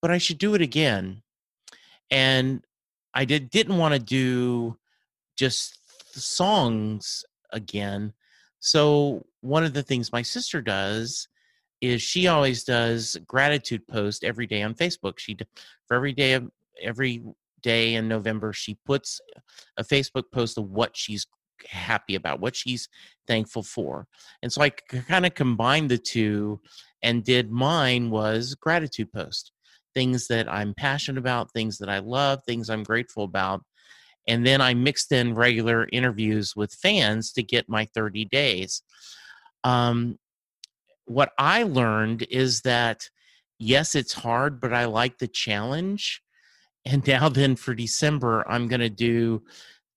but 0.04 0.10
I 0.10 0.18
should 0.18 0.36
do 0.36 0.54
it 0.54 0.60
again. 0.60 1.22
And 2.10 2.62
I 3.14 3.24
did 3.24 3.48
didn't 3.48 3.78
want 3.78 3.94
to 3.94 3.98
do 3.98 4.76
just 5.34 5.78
songs 6.14 7.24
again. 7.50 8.12
So 8.64 9.26
one 9.42 9.62
of 9.62 9.74
the 9.74 9.82
things 9.82 10.10
my 10.10 10.22
sister 10.22 10.62
does 10.62 11.28
is 11.82 12.00
she 12.00 12.28
always 12.28 12.64
does 12.64 13.18
gratitude 13.26 13.86
post 13.86 14.24
every 14.24 14.46
day 14.46 14.62
on 14.62 14.74
Facebook. 14.74 15.18
She 15.18 15.36
for 15.86 15.94
every 15.94 16.14
day 16.14 16.32
of 16.32 16.50
every 16.82 17.22
day 17.62 17.94
in 17.94 18.08
November 18.08 18.54
she 18.54 18.78
puts 18.86 19.20
a 19.76 19.84
Facebook 19.84 20.24
post 20.32 20.56
of 20.56 20.70
what 20.70 20.96
she's 20.96 21.26
happy 21.68 22.14
about, 22.14 22.40
what 22.40 22.56
she's 22.56 22.88
thankful 23.26 23.62
for. 23.62 24.06
And 24.42 24.50
so 24.50 24.62
I 24.62 24.70
kind 24.70 25.26
of 25.26 25.34
combined 25.34 25.90
the 25.90 25.98
two 25.98 26.58
and 27.02 27.22
did 27.22 27.50
mine 27.50 28.08
was 28.08 28.54
gratitude 28.54 29.12
post 29.12 29.52
things 29.92 30.26
that 30.28 30.50
I'm 30.50 30.72
passionate 30.74 31.18
about, 31.18 31.52
things 31.52 31.76
that 31.78 31.90
I 31.90 31.98
love, 31.98 32.40
things 32.44 32.70
I'm 32.70 32.82
grateful 32.82 33.24
about. 33.24 33.62
And 34.26 34.46
then 34.46 34.60
I 34.60 34.74
mixed 34.74 35.12
in 35.12 35.34
regular 35.34 35.88
interviews 35.92 36.54
with 36.56 36.72
fans 36.72 37.32
to 37.32 37.42
get 37.42 37.68
my 37.68 37.86
30 37.94 38.24
days. 38.26 38.82
Um, 39.64 40.18
what 41.06 41.32
I 41.38 41.64
learned 41.64 42.26
is 42.30 42.62
that, 42.62 43.08
yes, 43.58 43.94
it's 43.94 44.12
hard, 44.14 44.60
but 44.60 44.72
I 44.72 44.86
like 44.86 45.18
the 45.18 45.28
challenge. 45.28 46.22
And 46.86 47.06
now, 47.06 47.28
then 47.28 47.56
for 47.56 47.74
December, 47.74 48.44
I'm 48.48 48.68
going 48.68 48.80
to 48.80 48.90
do 48.90 49.42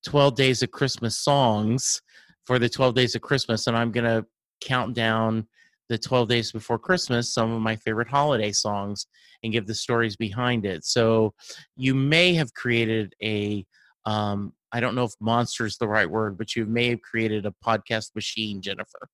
12 0.06 0.36
days 0.36 0.62
of 0.62 0.72
Christmas 0.72 1.18
songs 1.20 2.02
for 2.46 2.60
the 2.60 2.70
12 2.70 2.96
days 2.96 3.16
of 3.16 3.22
Christmas. 3.22 3.68
And 3.68 3.78
I'm 3.78 3.92
going 3.92 4.06
to 4.06 4.26
count 4.62 4.96
down 4.96 5.48
the 5.90 5.98
12 5.98 6.28
days 6.28 6.52
before 6.52 6.80
Christmas 6.80 7.34
some 7.34 7.52
of 7.52 7.62
my 7.62 7.76
favorite 7.76 8.10
holiday 8.10 8.52
songs 8.52 9.08
and 9.44 9.54
give 9.54 9.68
the 9.68 9.76
stories 9.76 10.16
behind 10.16 10.66
it. 10.66 10.84
So 10.84 11.34
you 11.76 11.96
may 11.96 12.34
have 12.34 12.54
created 12.54 13.16
a 13.22 13.66
um, 14.08 14.54
I 14.72 14.80
don't 14.80 14.96
know 14.96 15.04
if 15.04 15.14
monster 15.20 15.66
is 15.66 15.78
the 15.78 15.88
right 15.88 16.10
word, 16.10 16.38
but 16.38 16.56
you 16.56 16.66
may 16.66 16.90
have 16.90 17.02
created 17.02 17.46
a 17.46 17.54
podcast 17.64 18.16
machine, 18.16 18.62
Jennifer. 18.62 19.08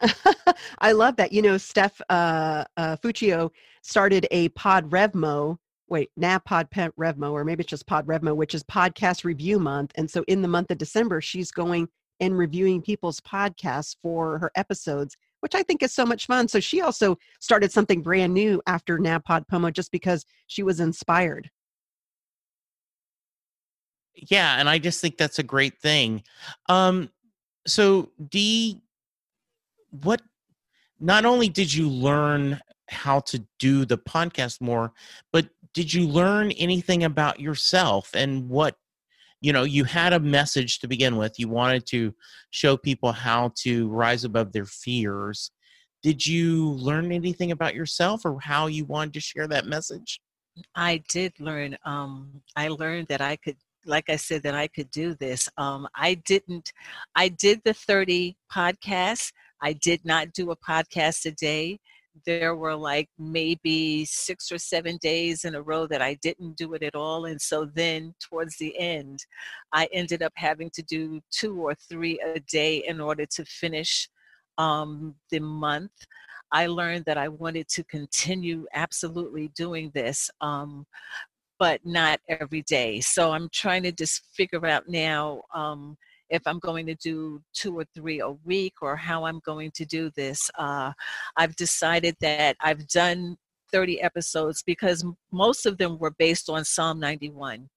I 0.78 0.92
love 0.92 1.16
that. 1.16 1.32
You 1.32 1.42
know, 1.42 1.56
Steph 1.56 2.00
uh, 2.10 2.64
uh, 2.76 2.96
Fuccio 2.96 3.50
started 3.82 4.26
a 4.32 4.48
Pod 4.50 4.90
Revmo 4.90 5.58
wait, 5.92 6.10
NAPOD 6.18 6.70
Pet 6.70 6.90
Revmo, 6.98 7.32
or 7.32 7.44
maybe 7.44 7.60
it's 7.60 7.70
just 7.70 7.86
Pod 7.86 8.06
Revmo, 8.06 8.34
which 8.34 8.54
is 8.54 8.64
podcast 8.64 9.24
review 9.24 9.58
month. 9.58 9.92
And 9.94 10.10
so 10.10 10.24
in 10.26 10.40
the 10.40 10.48
month 10.48 10.70
of 10.70 10.78
December, 10.78 11.20
she's 11.20 11.52
going 11.52 11.86
and 12.18 12.36
reviewing 12.38 12.80
people's 12.80 13.20
podcasts 13.20 13.94
for 14.02 14.38
her 14.38 14.50
episodes, 14.56 15.16
which 15.40 15.54
I 15.54 15.62
think 15.62 15.82
is 15.82 15.92
so 15.92 16.06
much 16.06 16.26
fun. 16.26 16.48
So 16.48 16.60
she 16.60 16.80
also 16.80 17.18
started 17.40 17.72
something 17.72 18.00
brand 18.00 18.32
new 18.32 18.62
after 18.66 18.98
NAPOD 18.98 19.46
Pomo 19.48 19.70
just 19.70 19.92
because 19.92 20.24
she 20.46 20.62
was 20.62 20.80
inspired. 20.80 21.50
Yeah, 24.14 24.58
and 24.58 24.68
I 24.68 24.78
just 24.78 25.00
think 25.00 25.16
that's 25.16 25.38
a 25.38 25.44
great 25.44 25.78
thing. 25.80 26.22
Um, 26.68 27.10
so 27.66 28.10
Dee, 28.28 28.80
what 29.90 30.22
not 31.00 31.24
only 31.24 31.48
did 31.48 31.72
you 31.72 31.88
learn 31.88 32.60
how 32.88 33.20
to 33.20 33.44
do 33.58 33.84
the 33.84 33.98
podcast 33.98 34.60
more, 34.60 34.92
but 35.32 35.48
did 35.74 35.92
you 35.92 36.06
learn 36.06 36.52
anything 36.52 37.04
about 37.04 37.40
yourself 37.40 38.10
and 38.14 38.48
what 38.48 38.76
you 39.40 39.52
know 39.52 39.64
you 39.64 39.84
had 39.84 40.12
a 40.12 40.20
message 40.20 40.78
to 40.78 40.86
begin 40.86 41.16
with 41.16 41.38
you 41.38 41.48
wanted 41.48 41.84
to 41.86 42.14
show 42.50 42.76
people 42.76 43.10
how 43.10 43.50
to 43.56 43.88
rise 43.88 44.22
above 44.22 44.52
their 44.52 44.66
fears 44.66 45.50
did 46.02 46.24
you 46.24 46.70
learn 46.72 47.10
anything 47.10 47.50
about 47.50 47.74
yourself 47.74 48.24
or 48.24 48.38
how 48.40 48.66
you 48.66 48.84
wanted 48.84 49.14
to 49.14 49.20
share 49.20 49.48
that 49.48 49.66
message 49.66 50.20
I 50.74 51.02
did 51.08 51.38
learn. 51.40 51.76
Um, 51.84 52.42
I 52.56 52.68
learned 52.68 53.08
that 53.08 53.20
I 53.20 53.36
could, 53.36 53.56
like 53.86 54.08
I 54.08 54.16
said, 54.16 54.42
that 54.44 54.54
I 54.54 54.68
could 54.68 54.90
do 54.90 55.14
this. 55.14 55.48
Um, 55.56 55.88
I 55.94 56.14
didn't. 56.14 56.72
I 57.14 57.28
did 57.28 57.60
the 57.64 57.74
thirty 57.74 58.36
podcasts. 58.52 59.32
I 59.62 59.74
did 59.74 60.04
not 60.04 60.32
do 60.32 60.50
a 60.50 60.56
podcast 60.56 61.26
a 61.26 61.32
day. 61.32 61.78
There 62.26 62.56
were 62.56 62.74
like 62.74 63.08
maybe 63.18 64.04
six 64.04 64.52
or 64.52 64.58
seven 64.58 64.98
days 65.00 65.44
in 65.44 65.54
a 65.54 65.62
row 65.62 65.86
that 65.86 66.02
I 66.02 66.14
didn't 66.14 66.56
do 66.56 66.74
it 66.74 66.82
at 66.82 66.94
all. 66.94 67.24
And 67.24 67.40
so 67.40 67.64
then 67.64 68.14
towards 68.20 68.58
the 68.58 68.78
end, 68.78 69.24
I 69.72 69.88
ended 69.92 70.22
up 70.22 70.32
having 70.36 70.68
to 70.74 70.82
do 70.82 71.20
two 71.30 71.58
or 71.58 71.74
three 71.74 72.20
a 72.20 72.40
day 72.40 72.84
in 72.86 73.00
order 73.00 73.24
to 73.26 73.44
finish 73.46 74.08
um, 74.58 75.14
the 75.30 75.40
month. 75.40 75.92
I 76.52 76.66
learned 76.66 77.06
that 77.06 77.16
I 77.16 77.28
wanted 77.28 77.66
to 77.68 77.84
continue 77.84 78.66
absolutely 78.74 79.48
doing 79.56 79.90
this, 79.94 80.30
um, 80.42 80.86
but 81.62 81.78
not 81.84 82.18
every 82.28 82.62
day. 82.62 83.00
So 83.00 83.30
I'm 83.30 83.48
trying 83.52 83.84
to 83.84 83.92
just 83.92 84.22
figure 84.34 84.66
out 84.66 84.88
now 84.88 85.42
um, 85.54 85.96
if 86.28 86.42
I'm 86.44 86.58
going 86.58 86.86
to 86.86 86.96
do 86.96 87.40
two 87.54 87.78
or 87.78 87.84
three 87.94 88.18
a 88.18 88.30
week 88.30 88.74
or 88.82 88.96
how 88.96 89.26
I'm 89.26 89.40
going 89.46 89.70
to 89.76 89.84
do 89.84 90.10
this. 90.16 90.40
Uh, 90.58 90.90
I've 91.36 91.54
decided 91.54 92.16
that 92.20 92.56
I've 92.60 92.88
done 92.88 93.36
30 93.70 94.02
episodes 94.02 94.64
because 94.66 95.06
most 95.30 95.64
of 95.64 95.78
them 95.78 95.98
were 96.00 96.10
based 96.18 96.50
on 96.50 96.64
Psalm 96.64 96.98
91. 96.98 97.68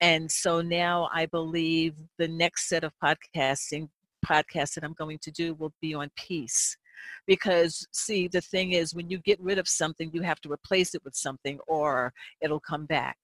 And 0.00 0.28
so 0.28 0.60
now 0.60 1.08
I 1.14 1.26
believe 1.26 1.94
the 2.18 2.26
next 2.26 2.68
set 2.68 2.82
of 2.82 2.90
podcasting 3.00 3.88
podcasts 4.26 4.74
that 4.74 4.82
I'm 4.82 4.94
going 4.94 5.20
to 5.22 5.30
do 5.30 5.54
will 5.54 5.72
be 5.80 5.94
on 5.94 6.10
peace 6.16 6.76
because 7.26 7.86
see 7.92 8.28
the 8.28 8.40
thing 8.40 8.72
is 8.72 8.94
when 8.94 9.08
you 9.08 9.18
get 9.18 9.40
rid 9.40 9.58
of 9.58 9.68
something 9.68 10.10
you 10.12 10.22
have 10.22 10.40
to 10.40 10.50
replace 10.50 10.94
it 10.94 11.04
with 11.04 11.14
something 11.14 11.58
or 11.66 12.12
it'll 12.40 12.60
come 12.60 12.86
back. 12.86 13.16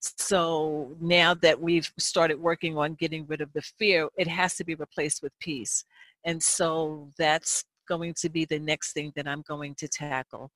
So 0.00 0.96
now 1.00 1.34
that 1.34 1.60
we've 1.60 1.90
started 1.98 2.40
working 2.40 2.76
on 2.76 2.94
getting 2.94 3.26
rid 3.26 3.40
of 3.40 3.52
the 3.52 3.62
fear 3.62 4.08
it 4.16 4.26
has 4.26 4.56
to 4.56 4.64
be 4.64 4.74
replaced 4.74 5.22
with 5.22 5.32
peace. 5.40 5.84
And 6.24 6.42
so 6.42 7.08
that's 7.18 7.64
going 7.88 8.14
to 8.14 8.28
be 8.28 8.44
the 8.44 8.58
next 8.58 8.92
thing 8.92 9.12
that 9.16 9.26
i'm 9.26 9.42
going 9.48 9.74
to 9.74 9.88
tackle. 9.88 10.50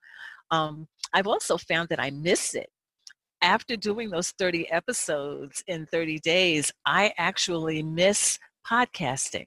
Um, 0.50 0.86
i've 1.12 1.26
also 1.26 1.56
found 1.56 1.88
that 1.88 2.00
i 2.00 2.10
miss 2.10 2.54
it. 2.54 2.70
After 3.42 3.76
doing 3.76 4.08
those 4.10 4.30
30 4.32 4.70
episodes 4.70 5.62
in 5.66 5.86
30 5.86 6.20
days 6.20 6.72
i 6.86 7.12
actually 7.18 7.82
miss 7.82 8.38
podcasting 8.70 9.46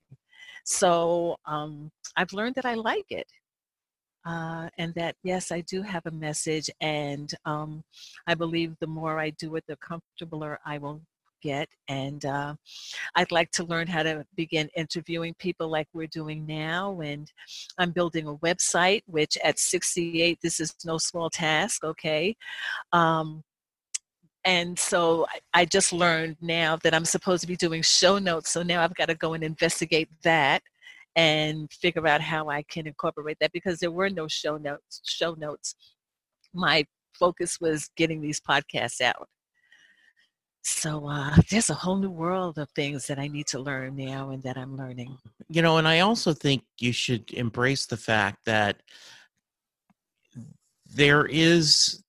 so 0.68 1.38
um, 1.46 1.90
I've 2.18 2.34
learned 2.34 2.56
that 2.56 2.66
I 2.66 2.74
like 2.74 3.06
it. 3.10 3.28
Uh, 4.26 4.68
and 4.78 4.94
that 4.96 5.16
yes, 5.24 5.54
I 5.54 5.62
do 5.62 5.82
have 5.82 6.06
a 6.06 6.12
message, 6.12 6.70
and 6.82 7.34
um, 7.46 7.82
I 8.28 8.36
believe 8.36 8.76
the 8.82 8.88
more 8.88 9.18
I 9.20 9.30
do 9.30 9.56
it, 9.56 9.64
the 9.70 9.78
comfortabler 9.78 10.58
I 10.66 10.78
will 10.80 11.02
get. 11.42 11.70
And 11.88 12.26
uh, 12.26 12.56
I'd 13.16 13.32
like 13.32 13.52
to 13.52 13.64
learn 13.64 13.88
how 13.88 14.04
to 14.04 14.26
begin 14.36 14.68
interviewing 14.76 15.34
people 15.40 15.70
like 15.70 15.88
we're 15.94 16.08
doing 16.08 16.46
now. 16.46 17.00
And 17.00 17.32
I'm 17.78 17.92
building 17.92 18.28
a 18.28 18.36
website, 18.36 19.04
which 19.06 19.38
at 19.46 19.60
68, 19.60 20.40
this 20.42 20.60
is 20.60 20.76
no 20.84 20.98
small 20.98 21.30
task. 21.30 21.86
Okay. 21.86 22.36
Um, 22.92 23.44
and 24.48 24.80
so 24.80 25.28
I, 25.54 25.66
just 25.66 25.92
learned 25.92 26.38
now 26.40 26.78
that 26.78 26.94
I'm 26.94 27.04
supposed 27.04 27.42
to 27.42 27.48
be 27.48 27.58
doing 27.58 27.82
show 27.82 28.18
notes. 28.18 28.50
So 28.50 28.64
now 28.64 28.82
I've 28.82 28.96
got 28.96 29.10
to 29.10 29.16
go 29.16 29.34
and 29.34 29.44
investigate 29.44 30.08
that 30.24 30.64
and 31.18 31.70
figure 31.74 32.08
out 32.08 32.22
how 32.22 32.48
I 32.48 32.64
can 32.64 32.88
incorporate 32.88 33.38
that 33.42 33.52
because 33.52 33.80
there 33.80 33.92
were 33.92 34.10
no 34.10 34.30
show 34.30 34.56
notes. 34.56 35.02
Show 35.04 35.34
notes. 35.34 35.76
My 36.54 36.86
focus 37.20 37.60
was 37.60 37.90
getting 37.98 38.22
these 38.22 38.40
podcasts 38.40 39.02
out. 39.02 39.28
So 40.62 41.08
uh, 41.10 41.36
there's 41.52 41.70
a 41.70 41.74
whole 41.74 41.98
new 41.98 42.10
world 42.10 42.58
of 42.58 42.70
things 42.72 43.06
that 43.08 43.20
I 43.20 43.28
need 43.28 43.48
to 43.48 43.60
learn 43.60 43.98
now 43.98 44.30
and 44.30 44.42
that 44.44 44.58
I'm 44.58 44.78
learning. 44.78 45.18
you 45.50 45.62
know 45.62 45.78
and 45.78 45.88
i 45.88 46.00
also 46.00 46.34
think 46.34 46.64
you 46.80 46.92
should 46.92 47.32
embrace 47.34 47.86
the 47.86 47.98
fact 47.98 48.40
that 48.46 48.82
there 50.86 51.26
is 51.26 52.04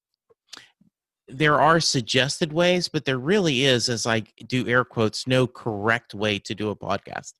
there 1.28 1.60
are 1.60 1.80
suggested 1.80 2.52
ways 2.52 2.88
but 2.88 3.04
there 3.04 3.18
really 3.18 3.64
is 3.64 3.88
as 3.88 4.06
i 4.06 4.20
do 4.46 4.66
air 4.66 4.84
quotes 4.84 5.26
no 5.26 5.46
correct 5.46 6.14
way 6.14 6.38
to 6.38 6.54
do 6.54 6.70
a 6.70 6.76
podcast. 6.76 7.34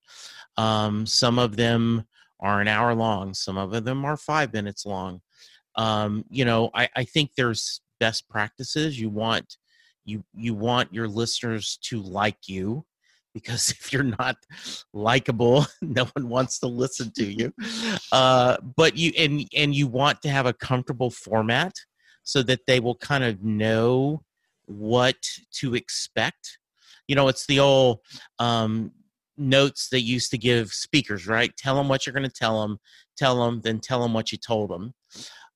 Um, 0.57 1.07
some 1.07 1.39
of 1.39 1.57
them 1.57 2.05
are 2.41 2.61
an 2.61 2.69
hour 2.69 2.95
long 2.95 3.35
some 3.35 3.57
of 3.57 3.85
them 3.85 4.05
are 4.05 4.17
five 4.17 4.53
minutes 4.53 4.85
long. 4.85 5.21
Um, 5.77 6.25
you 6.31 6.45
know 6.45 6.71
I, 6.75 6.89
I 6.97 7.05
think 7.05 7.31
there's 7.37 7.81
best 8.01 8.29
practices. 8.29 9.01
You 9.01 9.11
want 9.11 9.57
you 10.05 10.25
you 10.35 10.55
want 10.55 10.93
your 10.93 11.09
listeners 11.09 11.79
to 11.85 12.01
like 12.01 12.49
you 12.49 12.85
because 13.35 13.71
if 13.79 13.93
you're 13.93 14.03
not 14.03 14.37
likable 14.93 15.67
no 15.83 16.05
one 16.15 16.29
wants 16.29 16.59
to 16.61 16.67
listen 16.67 17.13
to 17.17 17.25
you. 17.25 17.53
Uh, 18.11 18.57
but 18.77 18.97
you 18.97 19.13
and 19.19 19.47
and 19.55 19.75
you 19.75 19.87
want 19.87 20.23
to 20.23 20.31
have 20.31 20.47
a 20.47 20.53
comfortable 20.55 21.11
format 21.11 21.75
so 22.29 22.43
that 22.43 22.61
they 22.67 22.79
will 22.79 22.95
kind 22.97 23.25
of 23.25 23.43
know 23.43 24.23
what 24.67 25.17
to 25.51 25.75
expect 25.75 26.59
you 27.07 27.17
know 27.17 27.29
it's 27.29 27.47
the 27.47 27.59
old 27.59 28.01
um, 28.39 28.93
notes 29.39 29.89
they 29.91 29.99
used 29.99 30.31
to 30.31 30.37
give 30.37 30.71
speakers 30.71 31.27
right 31.27 31.57
tell 31.57 31.75
them 31.75 31.89
what 31.89 32.05
you're 32.05 32.13
going 32.13 32.23
to 32.23 32.31
tell 32.31 32.61
them 32.61 32.79
tell 33.17 33.43
them 33.43 33.61
then 33.63 33.81
tell 33.81 34.03
them 34.03 34.13
what 34.13 34.31
you 34.31 34.39
told 34.39 34.71
them 34.71 34.93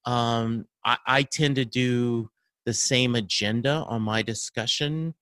um, 0.04 0.64
I, 0.84 0.96
I 1.06 1.22
tend 1.22 1.56
to 1.56 1.64
do 1.64 2.30
the 2.64 2.72
same 2.72 3.14
agenda 3.14 3.84
on 3.86 4.02
my 4.02 4.22
discussion 4.22 5.14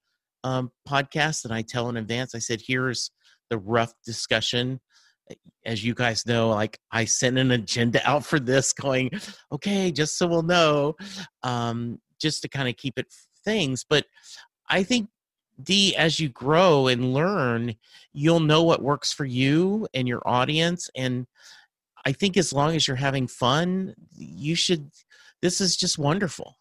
um, 0.44 0.70
podcast 0.88 1.42
that 1.42 1.52
I 1.52 1.62
tell 1.62 1.88
in 1.88 1.96
advance. 1.96 2.34
I 2.34 2.38
said, 2.38 2.62
here's 2.66 3.10
the 3.50 3.58
rough 3.58 3.92
discussion. 4.04 4.80
As 5.64 5.84
you 5.84 5.94
guys 5.94 6.26
know, 6.26 6.48
like 6.48 6.78
I 6.90 7.04
sent 7.04 7.38
an 7.38 7.50
agenda 7.50 8.00
out 8.08 8.24
for 8.24 8.40
this, 8.40 8.72
going, 8.72 9.10
okay, 9.52 9.90
just 9.92 10.16
so 10.18 10.26
we'll 10.26 10.42
know, 10.42 10.96
um, 11.42 12.00
just 12.20 12.42
to 12.42 12.48
kind 12.48 12.68
of 12.68 12.76
keep 12.76 12.98
it 12.98 13.06
things. 13.44 13.84
But 13.88 14.06
I 14.68 14.82
think 14.82 15.08
Dee, 15.62 15.94
as 15.96 16.18
you 16.18 16.28
grow 16.28 16.86
and 16.86 17.12
learn, 17.12 17.74
you'll 18.12 18.40
know 18.40 18.62
what 18.62 18.82
works 18.82 19.12
for 19.12 19.24
you 19.24 19.86
and 19.94 20.08
your 20.08 20.22
audience. 20.26 20.88
And 20.94 21.26
I 22.06 22.12
think 22.12 22.36
as 22.36 22.52
long 22.52 22.74
as 22.74 22.86
you're 22.86 22.96
having 22.96 23.26
fun, 23.26 23.94
you 24.16 24.54
should. 24.54 24.90
This 25.42 25.60
is 25.60 25.76
just 25.76 25.98
wonderful. 25.98 26.56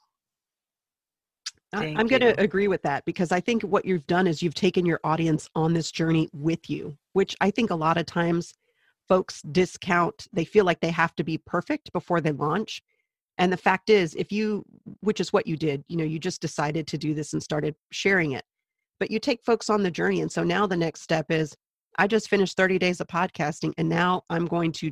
Thank 1.71 1.99
I'm 1.99 2.07
going 2.07 2.21
to 2.21 2.39
agree 2.39 2.67
with 2.67 2.81
that 2.83 3.05
because 3.05 3.31
I 3.31 3.39
think 3.39 3.61
what 3.61 3.85
you've 3.85 4.07
done 4.07 4.25
is 4.25 4.41
you've 4.41 4.55
taken 4.55 4.85
your 4.85 4.99
audience 5.03 5.49
on 5.55 5.73
this 5.73 5.91
journey 5.91 6.27
with 6.33 6.69
you, 6.69 6.97
which 7.13 7.35
I 7.41 7.51
think 7.51 7.69
a 7.69 7.75
lot 7.75 7.97
of 7.97 8.05
times 8.05 8.53
folks 9.07 9.41
discount. 9.51 10.27
They 10.33 10.45
feel 10.45 10.65
like 10.65 10.79
they 10.79 10.91
have 10.91 11.15
to 11.15 11.23
be 11.23 11.37
perfect 11.37 11.91
before 11.93 12.21
they 12.21 12.31
launch. 12.31 12.81
And 13.37 13.53
the 13.53 13.57
fact 13.57 13.89
is, 13.89 14.15
if 14.15 14.31
you, 14.31 14.65
which 15.01 15.19
is 15.19 15.31
what 15.31 15.47
you 15.47 15.55
did, 15.55 15.83
you 15.87 15.97
know, 15.97 16.03
you 16.03 16.19
just 16.19 16.41
decided 16.41 16.87
to 16.87 16.97
do 16.97 17.13
this 17.13 17.33
and 17.33 17.41
started 17.41 17.75
sharing 17.91 18.31
it, 18.33 18.43
but 18.99 19.11
you 19.11 19.19
take 19.19 19.43
folks 19.45 19.69
on 19.69 19.83
the 19.83 19.91
journey. 19.91 20.21
And 20.21 20.31
so 20.31 20.43
now 20.43 20.67
the 20.67 20.75
next 20.75 21.01
step 21.01 21.27
is 21.29 21.55
I 21.97 22.07
just 22.07 22.29
finished 22.29 22.57
30 22.57 22.79
days 22.79 22.99
of 22.99 23.07
podcasting 23.07 23.73
and 23.77 23.87
now 23.87 24.23
I'm 24.29 24.45
going 24.45 24.71
to 24.73 24.91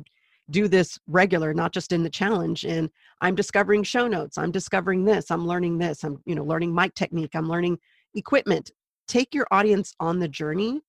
do 0.50 0.68
this 0.68 0.98
regular, 1.06 1.52
not 1.52 1.72
just 1.72 1.92
in 1.92 2.02
the 2.02 2.10
challenge. 2.10 2.64
And 2.64 2.90
I'm 3.20 3.34
discovering 3.34 3.82
show 3.82 4.08
notes. 4.08 4.38
I'm 4.38 4.50
discovering 4.50 5.04
this. 5.04 5.30
I'm 5.30 5.46
learning 5.46 5.78
this. 5.78 6.04
I'm, 6.04 6.20
you 6.24 6.34
know, 6.34 6.44
learning 6.44 6.74
mic 6.74 6.94
technique. 6.94 7.34
I'm 7.34 7.48
learning 7.48 7.78
equipment. 8.14 8.70
Take 9.06 9.34
your 9.34 9.46
audience 9.50 9.94
on 10.00 10.18
the 10.18 10.28
journey. 10.28 10.80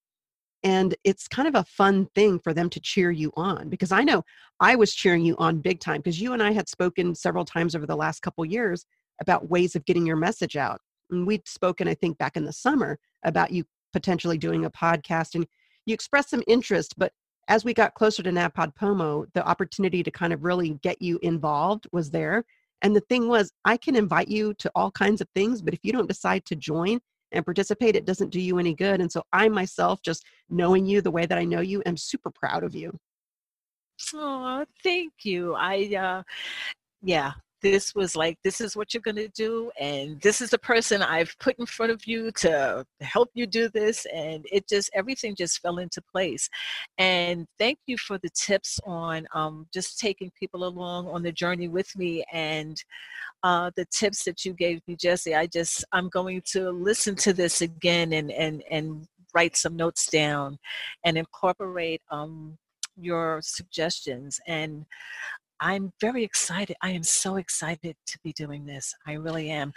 And 0.64 0.96
it's 1.06 1.28
kind 1.28 1.48
of 1.48 1.56
a 1.56 1.64
fun 1.64 2.08
thing 2.16 2.40
for 2.40 2.54
them 2.54 2.70
to 2.72 2.82
cheer 2.82 3.12
you 3.12 3.32
on 3.36 3.70
because 3.70 3.94
I 3.94 4.04
know 4.04 4.24
I 4.60 4.76
was 4.76 4.94
cheering 4.94 5.24
you 5.24 5.38
on 5.38 5.62
big 5.62 5.80
time 5.80 5.98
because 5.98 6.20
you 6.20 6.34
and 6.34 6.44
I 6.44 6.52
had 6.52 6.68
spoken 6.68 7.16
several 7.16 7.46
times 7.46 7.76
over 7.76 7.86
the 7.86 7.96
last 7.96 8.22
couple 8.22 8.44
years 8.46 8.86
about 9.22 9.50
ways 9.50 9.76
of 9.76 9.86
getting 9.86 10.06
your 10.06 10.18
message 10.18 10.58
out. 10.58 10.82
And 11.12 11.26
we'd 11.26 11.48
spoken, 11.48 11.88
I 11.88 11.94
think, 11.94 12.18
back 12.18 12.36
in 12.36 12.44
the 12.44 12.54
summer 12.54 13.00
about 13.24 13.52
you 13.52 13.64
potentially 13.94 14.38
doing 14.38 14.66
a 14.66 14.72
podcast 14.72 15.36
and 15.36 15.48
you 15.86 15.94
expressed 15.94 16.30
some 16.30 16.44
interest, 16.46 16.94
but 16.98 17.14
as 17.50 17.66
we 17.66 17.74
got 17.74 17.96
closer 17.96 18.22
to 18.24 18.30
NaPod 18.30 18.76
Pomo, 18.76 19.26
the 19.34 19.46
opportunity 19.46 20.04
to 20.04 20.12
kind 20.12 20.32
of 20.32 20.44
really 20.44 20.80
get 20.84 21.02
you 21.02 21.20
involved 21.24 21.88
was 21.92 22.12
there. 22.12 22.46
And 22.84 22.96
the 22.96 23.02
thing 23.02 23.28
was, 23.28 23.52
I 23.66 23.76
can 23.76 23.96
invite 23.96 24.30
you 24.30 24.54
to 24.54 24.72
all 24.76 24.92
kinds 24.92 25.20
of 25.20 25.28
things, 25.36 25.62
but 25.62 25.74
if 25.74 25.80
you 25.84 25.92
don't 25.92 26.08
decide 26.08 26.46
to 26.46 26.56
join 26.56 27.00
and 27.32 27.44
participate, 27.44 27.96
it 27.96 28.06
doesn't 28.06 28.30
do 28.30 28.40
you 28.40 28.60
any 28.60 28.74
good. 28.74 29.02
And 29.02 29.12
so 29.12 29.24
I 29.34 29.50
myself, 29.50 30.02
just 30.02 30.24
knowing 30.50 30.86
you 30.86 31.02
the 31.02 31.12
way 31.12 31.26
that 31.26 31.38
I 31.38 31.44
know 31.44 31.60
you, 31.60 31.82
am 31.86 31.98
super 31.98 32.32
proud 32.32 32.64
of 32.64 32.76
you. 32.76 32.98
Oh, 34.14 34.64
thank 34.82 35.12
you. 35.24 35.56
I 35.56 35.94
uh 35.96 36.24
yeah, 37.02 37.34
this 37.62 37.94
was 37.96 38.16
like 38.16 38.38
this 38.44 38.62
is 38.62 38.76
what 38.76 38.94
you're 38.94 39.02
going 39.02 39.16
to 39.16 39.30
do 39.30 39.72
and 39.80 40.20
this 40.22 40.42
is 40.42 40.50
the 40.50 40.58
person 40.58 41.02
I've 41.02 41.36
put 41.40 41.56
in 41.60 41.66
front 41.66 41.92
of 41.92 42.06
you 42.06 42.32
to 42.38 42.86
help 43.02 43.30
you 43.34 43.46
do 43.46 43.70
this 43.70 44.06
and 44.14 44.46
it 44.52 44.68
just 44.68 44.90
everything 44.94 45.36
just 45.36 45.62
fell 45.62 45.78
into 45.80 46.02
place. 46.02 46.50
And 46.98 47.48
thank 47.58 47.80
you 47.86 47.98
for 47.98 48.18
the 48.18 48.30
tips 48.30 48.80
on 48.86 49.28
um 49.34 49.68
just 49.74 50.00
taking 50.00 50.32
people 50.40 50.66
along 50.66 51.08
on 51.08 51.24
the 51.24 51.32
journey 51.32 51.68
with 51.68 51.96
me 51.98 52.24
and 52.32 52.82
uh, 53.44 53.72
the 53.76 53.86
tips 53.86 54.24
that 54.26 54.44
you 54.44 54.54
gave 54.54 54.82
me, 54.88 54.96
Jesse. 54.96 55.36
I 55.36 55.48
just 55.48 55.86
I'm 55.92 56.10
going 56.10 56.42
to 56.48 56.72
listen 56.72 57.16
to 57.18 57.34
this 57.34 57.62
again 57.62 58.14
and 58.14 58.32
and 58.32 58.64
and 58.70 59.08
write 59.34 59.56
some 59.56 59.76
notes 59.76 60.08
down 60.08 60.58
and 61.06 61.18
incorporate 61.18 62.02
um, 62.12 62.58
your 62.98 63.40
suggestions. 63.42 64.40
And 64.48 64.86
I'm 65.62 65.92
very 66.00 66.24
excited. 66.24 66.76
I 66.82 66.92
am 66.92 67.04
so 67.04 67.36
excited 67.38 67.96
to 68.06 68.20
be 68.24 68.34
doing 68.34 68.66
this. 68.66 68.96
I 69.06 69.14
really 69.14 69.50
am. 69.50 69.74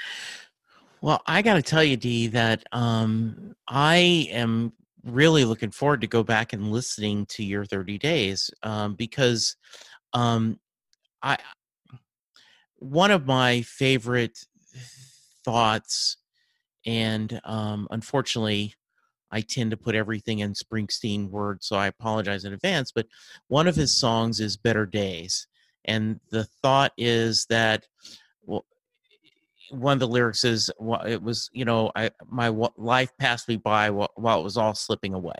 Well, 1.01 1.21
I 1.27 1.43
got 1.43 1.55
to 1.55 1.63
tell 1.63 1.83
you, 1.83 1.97
Dee, 1.97 2.29
that 2.29 2.65
um, 2.73 3.55
I 3.69 4.29
am 4.31 4.73
really 5.05 5.45
looking 5.45 5.73
forward 5.73 6.01
to 6.03 6.07
go 6.07 6.23
back 6.23 6.53
and 6.53 6.71
listening 6.71 7.27
to 7.27 7.43
your 7.43 7.65
30 7.65 7.99
days 7.99 8.51
um, 8.63 8.95
because 8.95 9.57
um, 10.13 10.61
I 11.23 11.39
one 12.77 13.11
of 13.13 13.27
my 13.27 13.63
favorite 13.63 14.39
thoughts, 15.45 16.17
and 16.85 17.41
um, 17.45 17.87
unfortunately, 17.91 18.75
I 19.31 19.41
tend 19.41 19.71
to 19.71 19.77
put 19.77 19.95
everything 19.95 20.41
in 20.41 20.53
Springsteen 20.53 21.31
words, 21.31 21.67
so 21.67 21.77
I 21.77 21.87
apologize 21.87 22.45
in 22.45 22.53
advance. 22.53 22.93
But 22.93 23.07
one 23.49 23.67
of 23.67 23.77
his 23.77 23.97
songs 23.97 24.41
is 24.41 24.57
"Better 24.57 24.85
Days," 24.85 25.47
and 25.85 26.21
the 26.31 26.45
thought 26.45 26.93
is 26.97 27.47
that 27.47 27.87
well, 28.45 28.65
one 29.71 29.95
of 29.95 30.01
the 30.01 30.09
lyrics 30.09 30.45
is 30.45 30.71
well, 30.79 31.03
it 31.03 31.23
was 31.23 31.51
you 31.53 31.65
know 31.65 31.91
I 31.95 32.11
my 32.29 32.49
life 32.77 33.11
passed 33.19 33.49
me 33.49 33.57
by 33.57 33.91
while 33.91 34.41
it 34.41 34.45
was 34.45 34.57
all 34.57 34.75
slipping 34.75 35.15
away, 35.15 35.39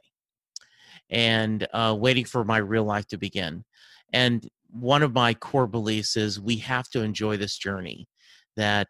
and 1.11 1.67
uh, 1.73 1.97
waiting 1.99 2.25
for 2.25 2.45
my 2.45 2.59
real 2.59 2.85
life 2.85 3.07
to 3.09 3.17
begin. 3.17 3.65
And 4.13 4.49
one 4.71 5.03
of 5.03 5.13
my 5.13 5.35
core 5.35 5.67
beliefs 5.67 6.17
is 6.17 6.41
we 6.41 6.57
have 6.57 6.89
to 6.91 7.03
enjoy 7.03 7.37
this 7.37 7.57
journey. 7.57 8.09
That 8.57 8.89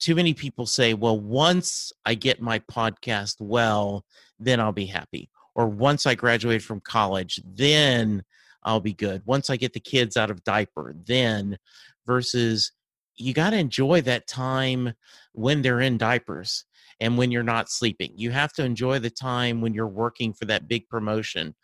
too 0.00 0.14
many 0.14 0.34
people 0.34 0.66
say, 0.66 0.94
well, 0.94 1.18
once 1.18 1.92
I 2.04 2.14
get 2.14 2.42
my 2.42 2.58
podcast 2.60 3.36
well, 3.40 4.04
then 4.38 4.60
I'll 4.60 4.72
be 4.72 4.86
happy. 4.86 5.30
Or 5.54 5.66
once 5.66 6.04
I 6.04 6.14
graduate 6.14 6.62
from 6.62 6.80
college, 6.80 7.40
then 7.44 8.22
I'll 8.64 8.80
be 8.80 8.94
good. 8.94 9.22
Once 9.24 9.50
I 9.50 9.56
get 9.56 9.72
the 9.72 9.80
kids 9.80 10.16
out 10.16 10.30
of 10.30 10.44
diaper, 10.44 10.94
then 11.06 11.58
versus 12.06 12.72
you 13.16 13.32
got 13.32 13.50
to 13.50 13.58
enjoy 13.58 14.00
that 14.02 14.26
time 14.26 14.94
when 15.32 15.62
they're 15.62 15.80
in 15.80 15.98
diapers 15.98 16.64
and 17.00 17.18
when 17.18 17.30
you're 17.30 17.42
not 17.42 17.70
sleeping. 17.70 18.12
You 18.16 18.30
have 18.30 18.52
to 18.54 18.64
enjoy 18.64 18.98
the 18.98 19.10
time 19.10 19.60
when 19.60 19.74
you're 19.74 19.86
working 19.86 20.32
for 20.32 20.44
that 20.46 20.68
big 20.68 20.88
promotion 20.88 21.54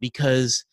because 0.00 0.64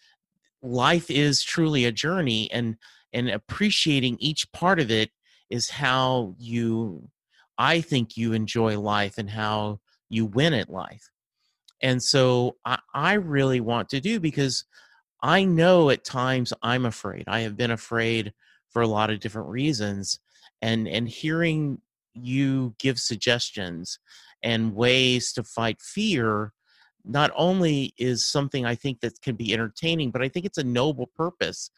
life 0.61 1.09
is 1.09 1.43
truly 1.43 1.85
a 1.85 1.91
journey 1.91 2.51
and 2.51 2.75
and 3.13 3.29
appreciating 3.29 4.17
each 4.19 4.51
part 4.51 4.79
of 4.79 4.91
it 4.91 5.09
is 5.49 5.69
how 5.69 6.35
you 6.37 7.09
I 7.57 7.79
think 7.81 8.17
you 8.17 8.33
enjoy 8.33 8.77
life 8.79 9.17
and 9.17 9.29
how 9.29 9.79
you 10.09 10.25
win 10.25 10.53
at 10.53 10.69
life. 10.69 11.09
And 11.81 12.01
so 12.03 12.57
I, 12.65 12.79
I 12.93 13.13
really 13.13 13.61
want 13.61 13.89
to 13.89 14.01
do 14.01 14.19
because 14.19 14.65
I 15.25 15.43
know 15.43 15.89
at 15.89 16.03
times 16.03 16.53
I'm 16.61 16.85
afraid. 16.85 17.23
I 17.25 17.39
have 17.39 17.57
been 17.57 17.71
afraid 17.71 18.31
for 18.69 18.83
a 18.83 18.87
lot 18.87 19.09
of 19.09 19.19
different 19.19 19.49
reasons. 19.49 20.19
And 20.61 20.87
and 20.87 21.09
hearing 21.09 21.81
you 22.13 22.75
give 22.77 22.99
suggestions 22.99 23.97
and 24.43 24.75
ways 24.75 25.33
to 25.33 25.43
fight 25.43 25.81
fear 25.81 26.53
not 27.03 27.31
only 27.35 27.95
is 27.97 28.27
something 28.27 28.65
I 28.67 28.75
think 28.75 28.99
that 29.01 29.19
can 29.23 29.35
be 29.35 29.51
entertaining, 29.51 30.11
but 30.11 30.21
I 30.21 30.29
think 30.29 30.45
it's 30.45 30.59
a 30.59 30.63
noble 30.63 31.07
purpose. 31.07 31.71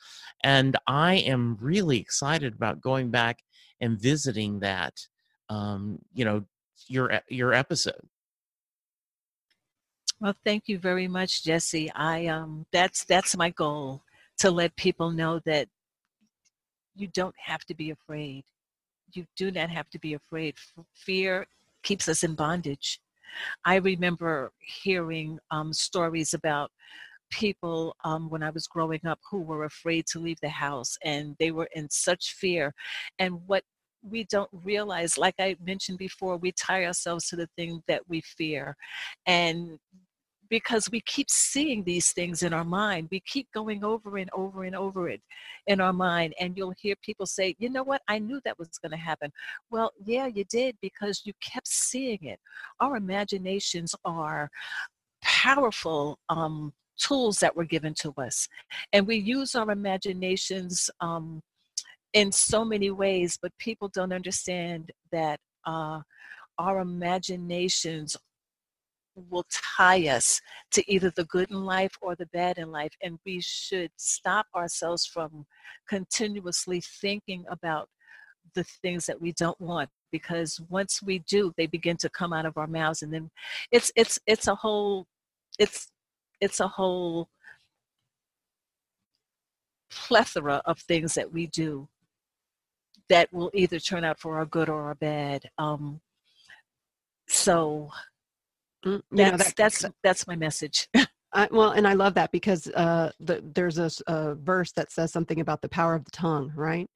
And 0.43 0.75
I 0.85 1.15
am 1.15 1.57
really 1.61 1.99
excited 1.99 2.53
about 2.53 2.81
going 2.81 3.11
back 3.11 3.39
and 3.79 3.99
visiting 3.99 4.59
that 4.59 4.93
um, 5.49 5.99
you 6.13 6.25
know, 6.25 6.43
your 6.89 7.21
your 7.29 7.53
episode. 7.53 8.01
Well, 10.19 10.35
thank 10.43 10.67
you 10.67 10.79
very 10.79 11.07
much, 11.07 11.43
Jesse. 11.43 11.91
I 11.93 12.27
um 12.27 12.65
that's 12.71 13.05
that's 13.05 13.37
my 13.37 13.49
goal 13.51 14.03
to 14.39 14.49
let 14.51 14.75
people 14.75 15.11
know 15.11 15.39
that 15.45 15.67
you 16.95 17.07
don't 17.07 17.35
have 17.37 17.63
to 17.65 17.75
be 17.75 17.91
afraid. 17.91 18.43
You 19.13 19.25
do 19.35 19.51
not 19.51 19.69
have 19.69 19.89
to 19.91 19.99
be 19.99 20.13
afraid. 20.13 20.55
Fear 20.95 21.47
keeps 21.83 22.09
us 22.09 22.23
in 22.23 22.35
bondage. 22.35 22.99
I 23.65 23.75
remember 23.75 24.51
hearing 24.59 25.39
um, 25.51 25.73
stories 25.73 26.33
about 26.33 26.71
people 27.31 27.95
um, 28.03 28.29
when 28.29 28.43
I 28.43 28.49
was 28.51 28.67
growing 28.67 29.05
up 29.05 29.19
who 29.29 29.41
were 29.41 29.65
afraid 29.65 30.07
to 30.07 30.19
leave 30.19 30.39
the 30.41 30.49
house 30.49 30.97
and 31.03 31.35
they 31.39 31.51
were 31.51 31.69
in 31.75 31.89
such 31.89 32.33
fear. 32.33 32.73
And 33.19 33.41
what 33.47 33.63
we 34.01 34.23
don't 34.25 34.49
realize, 34.53 35.17
like 35.17 35.35
I 35.39 35.57
mentioned 35.63 35.97
before, 35.99 36.37
we 36.37 36.51
tie 36.53 36.85
ourselves 36.85 37.27
to 37.29 37.35
the 37.35 37.49
thing 37.57 37.83
that 37.87 38.03
we 38.09 38.21
fear. 38.21 38.75
And 39.25 39.79
because 40.49 40.89
we 40.91 41.01
keep 41.01 41.29
seeing 41.29 41.83
these 41.83 42.11
things 42.11 42.43
in 42.43 42.53
our 42.53 42.63
mind. 42.63 43.09
We 43.11 43.21
keep 43.21 43.47
going 43.53 43.83
over 43.83 44.17
and 44.17 44.29
over 44.33 44.63
and 44.63 44.75
over 44.75 45.09
it 45.09 45.21
in 45.67 45.81
our 45.81 45.93
mind. 45.93 46.33
And 46.39 46.57
you'll 46.57 46.73
hear 46.79 46.95
people 47.01 47.25
say, 47.25 47.55
you 47.59 47.69
know 47.69 47.83
what, 47.83 48.01
I 48.07 48.19
knew 48.19 48.39
that 48.45 48.57
was 48.59 48.69
going 48.81 48.91
to 48.91 48.97
happen. 48.97 49.31
Well, 49.69 49.91
yeah, 50.03 50.27
you 50.27 50.45
did 50.45 50.75
because 50.81 51.21
you 51.25 51.33
kept 51.41 51.67
seeing 51.67 52.19
it. 52.21 52.39
Our 52.79 52.97
imaginations 52.97 53.93
are 54.05 54.49
powerful 55.21 56.19
um, 56.29 56.73
tools 56.97 57.39
that 57.39 57.55
were 57.55 57.65
given 57.65 57.93
to 57.95 58.13
us. 58.17 58.47
And 58.93 59.07
we 59.07 59.17
use 59.17 59.55
our 59.55 59.69
imaginations 59.71 60.89
um, 60.99 61.41
in 62.13 62.31
so 62.31 62.65
many 62.65 62.91
ways, 62.91 63.37
but 63.41 63.51
people 63.59 63.89
don't 63.93 64.13
understand 64.13 64.91
that 65.11 65.39
uh, 65.65 65.99
our 66.57 66.79
imaginations 66.79 68.17
will 69.29 69.45
tie 69.77 70.07
us 70.07 70.39
to 70.71 70.91
either 70.91 71.11
the 71.15 71.25
good 71.25 71.49
in 71.49 71.63
life 71.63 71.95
or 72.01 72.15
the 72.15 72.27
bad 72.27 72.57
in 72.57 72.71
life. 72.71 72.93
And 73.01 73.19
we 73.25 73.41
should 73.41 73.91
stop 73.97 74.45
ourselves 74.55 75.05
from 75.05 75.45
continuously 75.87 76.81
thinking 76.81 77.45
about 77.49 77.89
the 78.55 78.63
things 78.63 79.05
that 79.05 79.21
we 79.21 79.33
don't 79.33 79.59
want 79.59 79.89
because 80.11 80.59
once 80.69 81.01
we 81.03 81.19
do 81.19 81.53
they 81.57 81.67
begin 81.67 81.97
to 81.97 82.09
come 82.09 82.31
out 82.31 82.45
of 82.45 82.57
our 82.57 82.65
mouths 82.65 83.01
and 83.01 83.13
then 83.13 83.29
it's 83.71 83.91
it's 83.95 84.17
it's 84.25 84.47
a 84.47 84.55
whole 84.55 85.05
it's 85.59 85.91
it's 86.39 86.59
a 86.61 86.67
whole 86.67 87.29
plethora 89.91 90.61
of 90.65 90.79
things 90.79 91.13
that 91.13 91.31
we 91.31 91.47
do 91.47 91.87
that 93.09 93.31
will 93.33 93.51
either 93.53 93.79
turn 93.79 94.03
out 94.03 94.19
for 94.19 94.37
our 94.37 94.45
good 94.45 94.69
or 94.69 94.83
our 94.83 94.95
bad 94.95 95.43
um 95.57 95.99
so 97.27 97.89
Mm, 98.87 99.01
that's, 99.11 99.31
know, 99.31 99.37
that, 99.37 99.53
that's 99.55 99.85
that's 100.03 100.27
my 100.27 100.35
message. 100.35 100.87
I, 101.33 101.47
well, 101.51 101.71
and 101.71 101.87
I 101.87 101.93
love 101.93 102.13
that 102.13 102.31
because 102.31 102.67
uh, 102.69 103.11
the, 103.19 103.43
there's 103.53 103.77
a, 103.77 103.91
a, 104.07 104.35
verse 104.35 104.71
that 104.71 104.91
says 104.91 105.11
something 105.11 105.41
about 105.41 105.61
the 105.61 105.67
power 105.67 105.93
of 105.93 106.05
the 106.05 106.11
tongue, 106.11 106.53
right? 106.55 106.89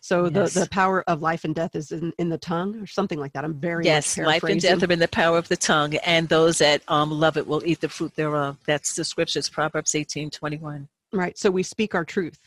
So 0.00 0.28
yes. 0.28 0.54
the, 0.54 0.60
the 0.60 0.68
power 0.68 1.02
of 1.08 1.22
life 1.22 1.44
and 1.44 1.54
death 1.54 1.74
is 1.74 1.90
in, 1.90 2.12
in 2.18 2.28
the 2.28 2.38
tongue, 2.38 2.76
or 2.76 2.86
something 2.86 3.18
like 3.18 3.32
that. 3.32 3.44
I'm 3.44 3.58
very 3.58 3.84
yes, 3.84 4.16
life 4.16 4.44
and 4.44 4.60
death 4.60 4.82
are 4.82 4.92
in 4.92 4.98
the 4.98 5.08
power 5.08 5.38
of 5.38 5.48
the 5.48 5.56
tongue, 5.56 5.96
and 5.96 6.28
those 6.28 6.58
that 6.58 6.82
um, 6.88 7.10
love 7.10 7.36
it 7.36 7.46
will 7.46 7.62
eat 7.64 7.80
the 7.80 7.88
fruit 7.88 8.14
thereof. 8.14 8.58
That's 8.66 8.94
the 8.94 9.04
scriptures, 9.04 9.48
Proverbs 9.48 9.94
18, 9.94 10.30
21. 10.30 10.88
Right. 11.12 11.36
So 11.38 11.50
we 11.50 11.62
speak 11.62 11.94
our 11.94 12.04
truth, 12.04 12.38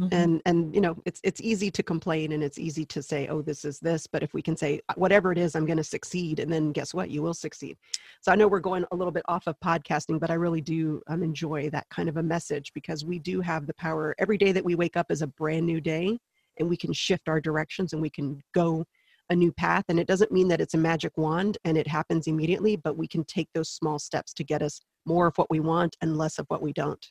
Mm-hmm. 0.00 0.14
and 0.14 0.42
and 0.46 0.72
you 0.72 0.80
know 0.80 0.96
it's 1.06 1.20
it's 1.24 1.40
easy 1.40 1.72
to 1.72 1.82
complain 1.82 2.30
and 2.30 2.40
it's 2.40 2.56
easy 2.56 2.84
to 2.84 3.02
say 3.02 3.26
oh 3.26 3.42
this 3.42 3.64
is 3.64 3.80
this 3.80 4.06
but 4.06 4.22
if 4.22 4.32
we 4.32 4.40
can 4.40 4.56
say 4.56 4.80
uh, 4.88 4.94
whatever 4.94 5.32
it 5.32 5.38
is 5.38 5.56
i'm 5.56 5.66
going 5.66 5.76
to 5.76 5.82
succeed 5.82 6.38
and 6.38 6.52
then 6.52 6.70
guess 6.70 6.94
what 6.94 7.10
you 7.10 7.20
will 7.20 7.34
succeed 7.34 7.76
so 8.20 8.30
i 8.30 8.36
know 8.36 8.46
we're 8.46 8.60
going 8.60 8.84
a 8.92 8.94
little 8.94 9.10
bit 9.10 9.24
off 9.26 9.48
of 9.48 9.58
podcasting 9.58 10.20
but 10.20 10.30
i 10.30 10.34
really 10.34 10.60
do 10.60 11.02
um, 11.08 11.24
enjoy 11.24 11.68
that 11.70 11.84
kind 11.90 12.08
of 12.08 12.16
a 12.16 12.22
message 12.22 12.72
because 12.74 13.04
we 13.04 13.18
do 13.18 13.40
have 13.40 13.66
the 13.66 13.74
power 13.74 14.14
every 14.20 14.38
day 14.38 14.52
that 14.52 14.64
we 14.64 14.76
wake 14.76 14.96
up 14.96 15.10
is 15.10 15.20
a 15.20 15.26
brand 15.26 15.66
new 15.66 15.80
day 15.80 16.16
and 16.60 16.68
we 16.68 16.76
can 16.76 16.92
shift 16.92 17.28
our 17.28 17.40
directions 17.40 17.92
and 17.92 18.00
we 18.00 18.10
can 18.10 18.40
go 18.54 18.84
a 19.30 19.36
new 19.36 19.52
path. 19.52 19.84
And 19.88 20.00
it 20.00 20.06
doesn't 20.06 20.32
mean 20.32 20.48
that 20.48 20.60
it's 20.60 20.74
a 20.74 20.78
magic 20.78 21.16
wand 21.16 21.58
and 21.64 21.76
it 21.76 21.86
happens 21.86 22.26
immediately, 22.26 22.76
but 22.76 22.96
we 22.96 23.06
can 23.06 23.24
take 23.24 23.48
those 23.54 23.70
small 23.70 23.98
steps 23.98 24.32
to 24.34 24.44
get 24.44 24.62
us 24.62 24.80
more 25.06 25.26
of 25.26 25.36
what 25.36 25.50
we 25.50 25.60
want 25.60 25.96
and 26.00 26.16
less 26.16 26.38
of 26.38 26.46
what 26.48 26.62
we 26.62 26.72
don't. 26.72 27.04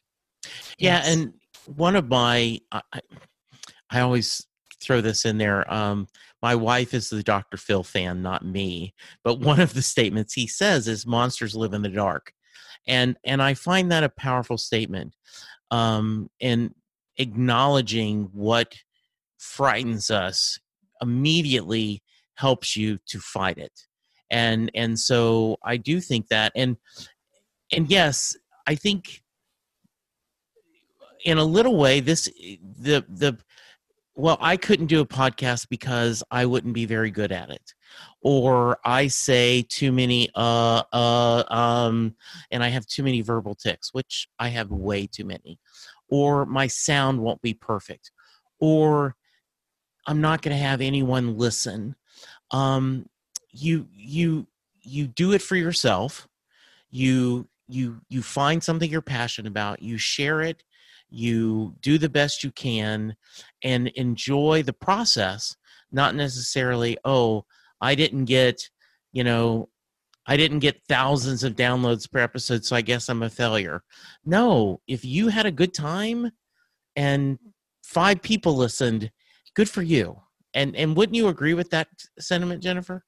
Yeah, 0.77 0.97
yes. 0.97 1.13
and 1.13 1.33
one 1.67 1.95
of 1.95 2.07
my, 2.07 2.59
I, 2.71 2.81
I 3.89 3.99
always 4.01 4.45
throw 4.81 5.01
this 5.01 5.25
in 5.25 5.37
there. 5.37 5.71
Um, 5.71 6.07
my 6.41 6.55
wife 6.55 6.93
is 6.93 7.09
the 7.09 7.23
Dr. 7.23 7.57
Phil 7.57 7.83
fan, 7.83 8.21
not 8.21 8.45
me. 8.45 8.93
But 9.23 9.39
one 9.39 9.59
of 9.59 9.73
the 9.73 9.81
statements 9.81 10.33
he 10.33 10.47
says 10.47 10.87
is 10.87 11.05
monsters 11.05 11.55
live 11.55 11.73
in 11.73 11.81
the 11.81 11.89
dark. 11.89 12.31
And 12.87 13.17
and 13.23 13.41
I 13.41 13.53
find 13.53 13.91
that 13.91 14.03
a 14.03 14.09
powerful 14.09 14.57
statement. 14.57 15.13
Um, 15.71 16.29
and 16.39 16.73
acknowledging 17.17 18.29
what 18.31 18.75
frightens 19.37 20.09
us 20.09 20.59
immediately 21.01 22.01
helps 22.35 22.77
you 22.77 22.99
to 23.07 23.19
fight 23.19 23.57
it. 23.57 23.73
And 24.29 24.71
and 24.73 24.97
so 24.99 25.57
I 25.63 25.77
do 25.77 25.99
think 25.99 26.29
that 26.29 26.51
and 26.55 26.77
and 27.71 27.89
yes, 27.89 28.35
I 28.65 28.75
think 28.75 29.21
in 31.27 31.37
a 31.37 31.43
little 31.43 31.75
way 31.75 31.99
this 31.99 32.29
the 32.79 33.05
the 33.09 33.37
well, 34.15 34.37
I 34.41 34.57
couldn't 34.57 34.87
do 34.87 35.01
a 35.01 35.05
podcast 35.05 35.67
because 35.69 36.23
I 36.31 36.47
wouldn't 36.47 36.73
be 36.73 36.85
very 36.85 37.11
good 37.11 37.31
at 37.31 37.51
it. 37.51 37.75
Or 38.21 38.79
I 38.83 39.07
say 39.07 39.63
too 39.67 39.91
many 39.91 40.29
uh 40.35 40.83
uh 40.93 41.43
um 41.49 42.15
and 42.49 42.63
I 42.63 42.69
have 42.69 42.87
too 42.87 43.03
many 43.03 43.21
verbal 43.21 43.55
tics, 43.55 43.93
which 43.93 44.27
I 44.39 44.47
have 44.47 44.71
way 44.71 45.05
too 45.05 45.25
many. 45.25 45.59
Or 46.07 46.45
my 46.45 46.67
sound 46.67 47.19
won't 47.19 47.41
be 47.41 47.53
perfect. 47.53 48.11
Or 48.59 49.15
I'm 50.07 50.21
not 50.21 50.41
going 50.41 50.55
to 50.55 50.63
have 50.63 50.79
anyone 50.79 51.37
listen. 51.37 51.95
Um 52.51 53.05
you 53.51 53.87
you 53.91 54.47
you 54.81 55.07
do 55.07 55.33
it 55.33 55.41
for 55.41 55.57
yourself. 55.57 56.25
You 56.89 57.49
you 57.67 57.99
you 58.07 58.21
find 58.21 58.63
something 58.63 58.89
you're 58.89 59.01
passionate 59.01 59.49
about, 59.49 59.81
you 59.81 59.97
share 59.97 60.41
it, 60.41 60.63
you 61.09 61.75
do 61.81 61.97
the 61.97 62.09
best 62.09 62.43
you 62.43 62.51
can 62.51 63.15
and 63.63 63.87
enjoy 63.89 64.61
the 64.63 64.73
process 64.73 65.55
not 65.91 66.15
necessarily 66.15 66.97
oh 67.05 67.45
i 67.81 67.95
didn't 67.95 68.25
get 68.25 68.61
you 69.13 69.23
know 69.23 69.69
i 70.25 70.35
didn't 70.35 70.59
get 70.59 70.81
thousands 70.89 71.43
of 71.43 71.55
downloads 71.55 72.11
per 72.11 72.19
episode 72.19 72.63
so 72.65 72.75
i 72.75 72.81
guess 72.81 73.09
i'm 73.09 73.23
a 73.23 73.29
failure. 73.29 73.81
No 74.25 74.81
if 74.87 75.05
you 75.05 75.29
had 75.29 75.45
a 75.45 75.51
good 75.51 75.73
time 75.73 76.31
and 76.95 77.39
five 77.83 78.21
people 78.21 78.55
listened 78.55 79.11
good 79.55 79.69
for 79.69 79.81
you. 79.81 80.15
And 80.53 80.75
and 80.75 80.95
wouldn't 80.95 81.15
you 81.15 81.27
agree 81.27 81.53
with 81.53 81.69
that 81.71 81.87
sentiment 82.19 82.63
jennifer 82.63 83.03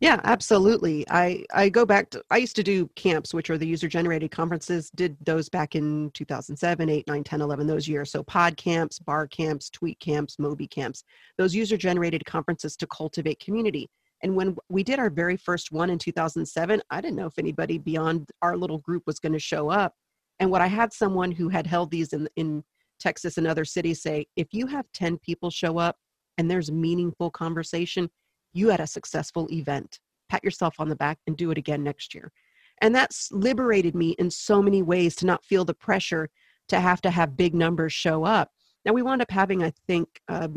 yeah, 0.00 0.20
absolutely. 0.24 1.04
I 1.10 1.44
I 1.52 1.68
go 1.68 1.86
back 1.86 2.10
to 2.10 2.22
I 2.30 2.38
used 2.38 2.56
to 2.56 2.62
do 2.62 2.88
camps, 2.96 3.32
which 3.32 3.50
are 3.50 3.58
the 3.58 3.66
user 3.66 3.88
generated 3.88 4.30
conferences. 4.30 4.90
Did 4.90 5.16
those 5.24 5.48
back 5.48 5.74
in 5.74 6.10
2007, 6.14 6.88
8, 6.88 7.06
9, 7.06 7.24
10, 7.24 7.40
11 7.40 7.66
those 7.66 7.88
years. 7.88 8.10
So 8.10 8.22
pod 8.22 8.56
camps, 8.56 8.98
bar 8.98 9.26
camps, 9.26 9.70
tweet 9.70 9.98
camps, 10.00 10.38
Moby 10.38 10.66
camps. 10.66 11.04
Those 11.38 11.54
user 11.54 11.76
generated 11.76 12.24
conferences 12.24 12.76
to 12.76 12.86
cultivate 12.86 13.40
community. 13.40 13.88
And 14.22 14.34
when 14.36 14.56
we 14.68 14.82
did 14.82 14.98
our 14.98 15.10
very 15.10 15.36
first 15.36 15.72
one 15.72 15.90
in 15.90 15.98
2007, 15.98 16.82
I 16.90 17.00
didn't 17.00 17.16
know 17.16 17.26
if 17.26 17.38
anybody 17.38 17.78
beyond 17.78 18.28
our 18.42 18.56
little 18.56 18.78
group 18.78 19.04
was 19.06 19.18
going 19.18 19.32
to 19.32 19.38
show 19.38 19.70
up. 19.70 19.94
And 20.40 20.50
what 20.50 20.60
I 20.60 20.66
had 20.66 20.92
someone 20.92 21.32
who 21.32 21.48
had 21.48 21.66
held 21.66 21.90
these 21.90 22.12
in 22.12 22.28
in 22.36 22.64
Texas 22.98 23.38
and 23.38 23.46
other 23.46 23.64
cities 23.64 24.02
say, 24.02 24.26
if 24.36 24.48
you 24.52 24.66
have 24.66 24.84
10 24.92 25.18
people 25.18 25.50
show 25.50 25.78
up 25.78 25.96
and 26.38 26.50
there's 26.50 26.70
meaningful 26.70 27.30
conversation, 27.30 28.10
you 28.52 28.68
had 28.68 28.80
a 28.80 28.86
successful 28.86 29.48
event. 29.50 30.00
Pat 30.28 30.44
yourself 30.44 30.76
on 30.78 30.88
the 30.88 30.96
back 30.96 31.18
and 31.26 31.36
do 31.36 31.50
it 31.50 31.58
again 31.58 31.82
next 31.82 32.14
year. 32.14 32.32
And 32.80 32.94
that's 32.94 33.30
liberated 33.32 33.94
me 33.94 34.10
in 34.18 34.30
so 34.30 34.62
many 34.62 34.82
ways 34.82 35.14
to 35.16 35.26
not 35.26 35.44
feel 35.44 35.64
the 35.64 35.74
pressure 35.74 36.28
to 36.68 36.80
have 36.80 37.00
to 37.02 37.10
have 37.10 37.36
big 37.36 37.54
numbers 37.54 37.92
show 37.92 38.24
up. 38.24 38.50
Now 38.84 38.92
we 38.92 39.02
wound 39.02 39.20
up 39.20 39.30
having, 39.30 39.62
I 39.62 39.72
think, 39.86 40.08
uh, 40.28 40.48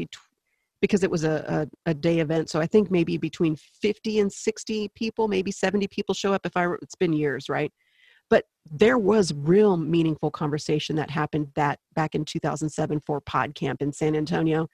because 0.79 1.03
it 1.03 1.11
was 1.11 1.23
a, 1.23 1.67
a, 1.85 1.91
a, 1.91 1.93
day 1.93 2.19
event, 2.19 2.49
so 2.49 2.59
I 2.59 2.67
think 2.67 2.91
maybe 2.91 3.17
between 3.17 3.55
50 3.55 4.19
and 4.19 4.31
60 4.31 4.89
people, 4.95 5.27
maybe 5.27 5.51
70 5.51 5.87
people 5.87 6.13
show 6.13 6.33
up. 6.33 6.45
If 6.45 6.55
I, 6.55 6.67
it's 6.81 6.95
been 6.95 7.13
years, 7.13 7.49
right? 7.49 7.71
But 8.29 8.45
there 8.71 8.97
was 8.97 9.33
real 9.33 9.77
meaningful 9.77 10.31
conversation 10.31 10.95
that 10.97 11.09
happened 11.09 11.47
that 11.55 11.79
back 11.93 12.15
in 12.15 12.25
2007 12.25 12.99
for 13.01 13.21
PodCamp 13.21 13.81
in 13.81 13.91
San 13.91 14.15
Antonio, 14.15 14.67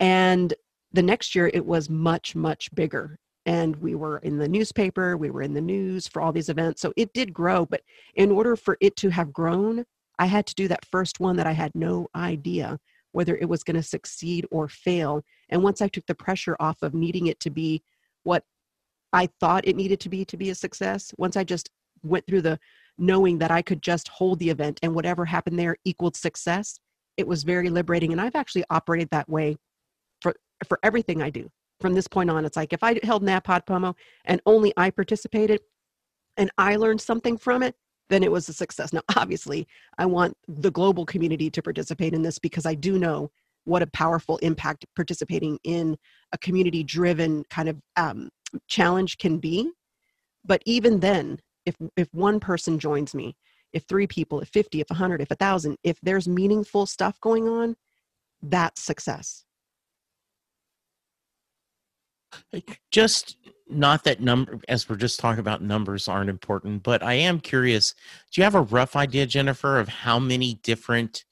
and 0.00 0.54
the 0.94 1.02
next 1.02 1.34
year 1.34 1.50
it 1.52 1.66
was 1.66 1.90
much 1.90 2.34
much 2.34 2.74
bigger. 2.74 3.18
And 3.46 3.76
we 3.76 3.94
were 3.94 4.18
in 4.18 4.38
the 4.38 4.48
newspaper 4.48 5.16
we 5.18 5.30
were 5.30 5.42
in 5.42 5.52
the 5.52 5.60
news 5.60 6.08
for 6.08 6.22
all 6.22 6.32
these 6.32 6.48
events. 6.48 6.80
So 6.80 6.92
it 6.96 7.12
did 7.12 7.34
grow 7.34 7.66
but 7.66 7.82
in 8.14 8.30
order 8.30 8.56
for 8.56 8.78
it 8.80 8.96
to 8.96 9.10
have 9.10 9.32
grown 9.32 9.84
i 10.18 10.26
had 10.26 10.46
to 10.46 10.54
do 10.54 10.68
that 10.68 10.86
first 10.86 11.18
one 11.20 11.36
that 11.36 11.46
i 11.46 11.52
had 11.52 11.72
no 11.74 12.06
idea 12.14 12.78
whether 13.12 13.36
it 13.36 13.48
was 13.48 13.62
going 13.64 13.76
to 13.76 13.82
succeed 13.82 14.46
or 14.50 14.68
fail. 14.68 15.22
And 15.50 15.62
once 15.62 15.82
i 15.82 15.88
took 15.88 16.06
the 16.06 16.14
pressure 16.14 16.56
off 16.60 16.80
of 16.82 16.94
needing 16.94 17.26
it 17.26 17.40
to 17.40 17.50
be 17.50 17.82
what 18.22 18.44
i 19.12 19.28
thought 19.40 19.66
it 19.66 19.76
needed 19.76 20.00
to 20.00 20.08
be 20.08 20.24
to 20.24 20.36
be 20.36 20.50
a 20.50 20.54
success 20.54 21.12
once 21.18 21.36
i 21.36 21.44
just 21.44 21.70
went 22.02 22.26
through 22.26 22.42
the 22.42 22.58
knowing 22.98 23.38
that 23.38 23.50
i 23.50 23.62
could 23.62 23.82
just 23.82 24.06
hold 24.08 24.38
the 24.38 24.50
event 24.50 24.78
and 24.82 24.94
whatever 24.94 25.24
happened 25.24 25.58
there 25.58 25.76
equaled 25.84 26.16
success 26.16 26.78
it 27.16 27.26
was 27.26 27.42
very 27.42 27.68
liberating. 27.68 28.12
And 28.12 28.20
i've 28.20 28.36
actually 28.36 28.64
operated 28.70 29.08
that 29.10 29.28
way 29.28 29.56
for 30.66 30.78
everything 30.82 31.22
I 31.22 31.30
do 31.30 31.50
from 31.80 31.94
this 31.94 32.08
point 32.08 32.30
on. 32.30 32.44
It's 32.44 32.56
like 32.56 32.72
if 32.72 32.82
I 32.82 32.98
held 33.02 33.22
NaPodPoMo 33.22 33.94
and 34.24 34.40
only 34.46 34.72
I 34.76 34.90
participated 34.90 35.60
and 36.36 36.50
I 36.58 36.76
learned 36.76 37.00
something 37.00 37.36
from 37.36 37.62
it, 37.62 37.74
then 38.10 38.22
it 38.22 38.30
was 38.30 38.48
a 38.48 38.52
success. 38.52 38.92
Now, 38.92 39.02
obviously, 39.16 39.66
I 39.98 40.06
want 40.06 40.36
the 40.46 40.70
global 40.70 41.06
community 41.06 41.50
to 41.50 41.62
participate 41.62 42.14
in 42.14 42.22
this 42.22 42.38
because 42.38 42.66
I 42.66 42.74
do 42.74 42.98
know 42.98 43.30
what 43.64 43.82
a 43.82 43.86
powerful 43.88 44.36
impact 44.38 44.84
participating 44.94 45.58
in 45.64 45.96
a 46.32 46.38
community 46.38 46.82
driven 46.82 47.44
kind 47.48 47.68
of 47.68 47.80
um, 47.96 48.28
challenge 48.68 49.18
can 49.18 49.38
be. 49.38 49.70
But 50.44 50.62
even 50.66 51.00
then, 51.00 51.38
if, 51.64 51.74
if 51.96 52.08
one 52.12 52.40
person 52.40 52.78
joins 52.78 53.14
me, 53.14 53.36
if 53.72 53.84
three 53.88 54.06
people, 54.06 54.40
if 54.40 54.48
50, 54.50 54.80
if 54.80 54.90
100, 54.90 55.22
if 55.22 55.30
1,000, 55.30 55.78
if 55.82 55.98
there's 56.02 56.28
meaningful 56.28 56.86
stuff 56.86 57.18
going 57.20 57.48
on, 57.48 57.74
that's 58.42 58.82
success. 58.82 59.44
Just 62.90 63.36
not 63.68 64.04
that 64.04 64.20
number 64.20 64.60
as 64.68 64.88
we're 64.88 64.96
just 64.96 65.18
talking 65.18 65.40
about 65.40 65.62
numbers 65.62 66.06
aren't 66.06 66.28
important 66.28 66.82
but 66.82 67.02
i 67.02 67.14
am 67.14 67.40
curious 67.40 67.94
do 68.30 68.40
you 68.40 68.44
have 68.44 68.54
a 68.54 68.60
rough 68.60 68.94
idea 68.94 69.24
jennifer 69.24 69.78
of 69.78 69.88
how 69.88 70.18
many 70.18 70.54
different 70.62 71.24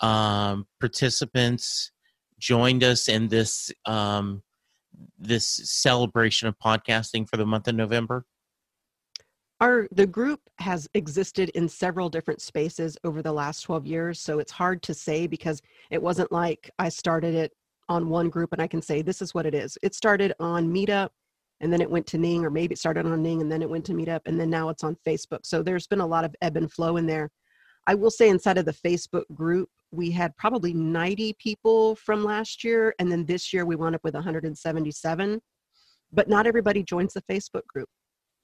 um, 0.00 0.66
participants 0.80 1.90
joined 2.38 2.84
us 2.84 3.08
in 3.08 3.28
this 3.28 3.70
um, 3.86 4.42
this 5.18 5.46
celebration 5.46 6.48
of 6.48 6.58
podcasting 6.58 7.28
for 7.28 7.36
the 7.36 7.46
month 7.46 7.68
of 7.68 7.74
november? 7.74 8.24
Our 9.60 9.88
the 9.90 10.06
group 10.06 10.40
has 10.58 10.88
existed 10.94 11.48
in 11.50 11.68
several 11.68 12.08
different 12.08 12.40
spaces 12.40 12.96
over 13.02 13.22
the 13.22 13.32
last 13.32 13.62
12 13.62 13.86
years 13.86 14.20
so 14.20 14.38
it's 14.38 14.52
hard 14.52 14.82
to 14.84 14.94
say 14.94 15.26
because 15.26 15.60
it 15.90 16.00
wasn't 16.00 16.30
like 16.30 16.70
i 16.78 16.88
started 16.88 17.34
it 17.34 17.52
on 17.88 18.08
one 18.08 18.28
group 18.28 18.52
and 18.52 18.62
I 18.62 18.66
can 18.66 18.82
say 18.82 19.02
this 19.02 19.22
is 19.22 19.34
what 19.34 19.46
it 19.46 19.54
is. 19.54 19.78
It 19.82 19.94
started 19.94 20.32
on 20.40 20.68
Meetup 20.72 21.10
and 21.60 21.72
then 21.72 21.80
it 21.80 21.90
went 21.90 22.06
to 22.08 22.18
Ning, 22.18 22.44
or 22.44 22.50
maybe 22.50 22.74
it 22.74 22.78
started 22.78 23.04
on 23.04 23.22
Ning 23.22 23.40
and 23.40 23.50
then 23.50 23.62
it 23.62 23.70
went 23.70 23.84
to 23.86 23.92
Meetup 23.92 24.20
and 24.26 24.38
then 24.38 24.50
now 24.50 24.68
it's 24.68 24.84
on 24.84 24.96
Facebook. 25.06 25.40
So 25.44 25.62
there's 25.62 25.86
been 25.86 26.00
a 26.00 26.06
lot 26.06 26.24
of 26.24 26.34
ebb 26.42 26.56
and 26.56 26.70
flow 26.70 26.96
in 26.96 27.06
there. 27.06 27.30
I 27.86 27.94
will 27.94 28.10
say 28.10 28.28
inside 28.28 28.58
of 28.58 28.66
the 28.66 28.72
Facebook 28.72 29.24
group, 29.34 29.70
we 29.90 30.10
had 30.10 30.36
probably 30.36 30.74
90 30.74 31.34
people 31.38 31.96
from 31.96 32.22
last 32.22 32.62
year, 32.62 32.94
and 32.98 33.10
then 33.10 33.24
this 33.24 33.52
year 33.52 33.64
we 33.64 33.76
wound 33.76 33.94
up 33.94 34.04
with 34.04 34.12
177. 34.12 35.40
But 36.12 36.28
not 36.28 36.46
everybody 36.46 36.82
joins 36.82 37.14
the 37.14 37.22
Facebook 37.22 37.66
group. 37.66 37.88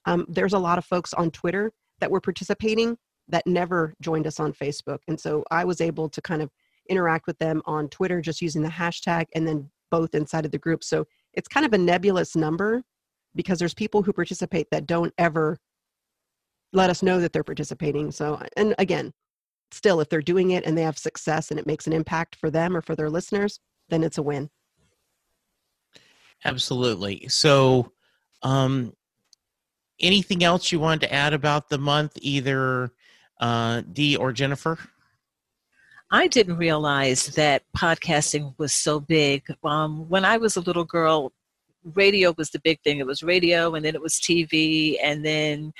Um, 0.05 0.25
there's 0.27 0.53
a 0.53 0.59
lot 0.59 0.79
of 0.79 0.85
folks 0.85 1.13
on 1.13 1.29
Twitter 1.29 1.71
that 1.99 2.09
were 2.09 2.21
participating 2.21 2.97
that 3.27 3.45
never 3.45 3.93
joined 4.01 4.27
us 4.27 4.39
on 4.39 4.53
Facebook. 4.53 4.99
And 5.07 5.19
so 5.19 5.43
I 5.51 5.63
was 5.63 5.81
able 5.81 6.09
to 6.09 6.21
kind 6.21 6.41
of 6.41 6.49
interact 6.89 7.27
with 7.27 7.37
them 7.39 7.61
on 7.65 7.89
Twitter 7.89 8.21
just 8.21 8.41
using 8.41 8.61
the 8.61 8.69
hashtag 8.69 9.25
and 9.33 9.47
then 9.47 9.69
both 9.91 10.15
inside 10.15 10.45
of 10.45 10.51
the 10.51 10.57
group. 10.57 10.83
So 10.83 11.05
it's 11.33 11.47
kind 11.47 11.65
of 11.65 11.73
a 11.73 11.77
nebulous 11.77 12.35
number 12.35 12.83
because 13.35 13.59
there's 13.59 13.73
people 13.73 14.03
who 14.03 14.13
participate 14.13 14.67
that 14.71 14.87
don't 14.87 15.13
ever 15.17 15.57
let 16.73 16.89
us 16.89 17.03
know 17.03 17.19
that 17.19 17.33
they're 17.33 17.43
participating. 17.43 18.11
So, 18.11 18.41
and 18.57 18.75
again, 18.79 19.11
still, 19.71 19.99
if 19.99 20.09
they're 20.09 20.21
doing 20.21 20.51
it 20.51 20.65
and 20.65 20.77
they 20.77 20.83
have 20.83 20.97
success 20.97 21.51
and 21.51 21.59
it 21.59 21.67
makes 21.67 21.87
an 21.87 21.93
impact 21.93 22.35
for 22.35 22.49
them 22.49 22.75
or 22.75 22.81
for 22.81 22.95
their 22.95 23.09
listeners, 23.09 23.59
then 23.89 24.03
it's 24.03 24.17
a 24.17 24.23
win. 24.23 24.49
Absolutely. 26.43 27.27
So, 27.29 27.91
um, 28.43 28.93
anything 29.99 30.43
else 30.43 30.71
you 30.71 30.79
wanted 30.79 31.01
to 31.01 31.13
add 31.13 31.33
about 31.33 31.69
the 31.69 31.77
month, 31.77 32.13
either 32.21 32.91
uh, 33.39 33.81
Dee 33.91 34.15
or 34.15 34.31
Jennifer? 34.31 34.77
I 36.11 36.27
didn't 36.27 36.57
realize 36.57 37.27
that 37.27 37.63
podcasting 37.75 38.53
was 38.57 38.73
so 38.73 38.99
big. 38.99 39.43
Um, 39.63 40.07
when 40.07 40.23
I 40.23 40.37
was 40.37 40.55
a 40.55 40.61
little 40.61 40.83
girl, 40.83 41.33
radio 41.95 42.33
was 42.37 42.51
the 42.51 42.59
big 42.59 42.79
thing. 42.81 42.99
It 42.99 43.07
was 43.07 43.23
radio, 43.23 43.73
and 43.73 43.83
then 43.83 43.95
it 43.95 44.01
was 44.01 44.13
TV, 44.15 44.97
and 45.01 45.25
then 45.25 45.73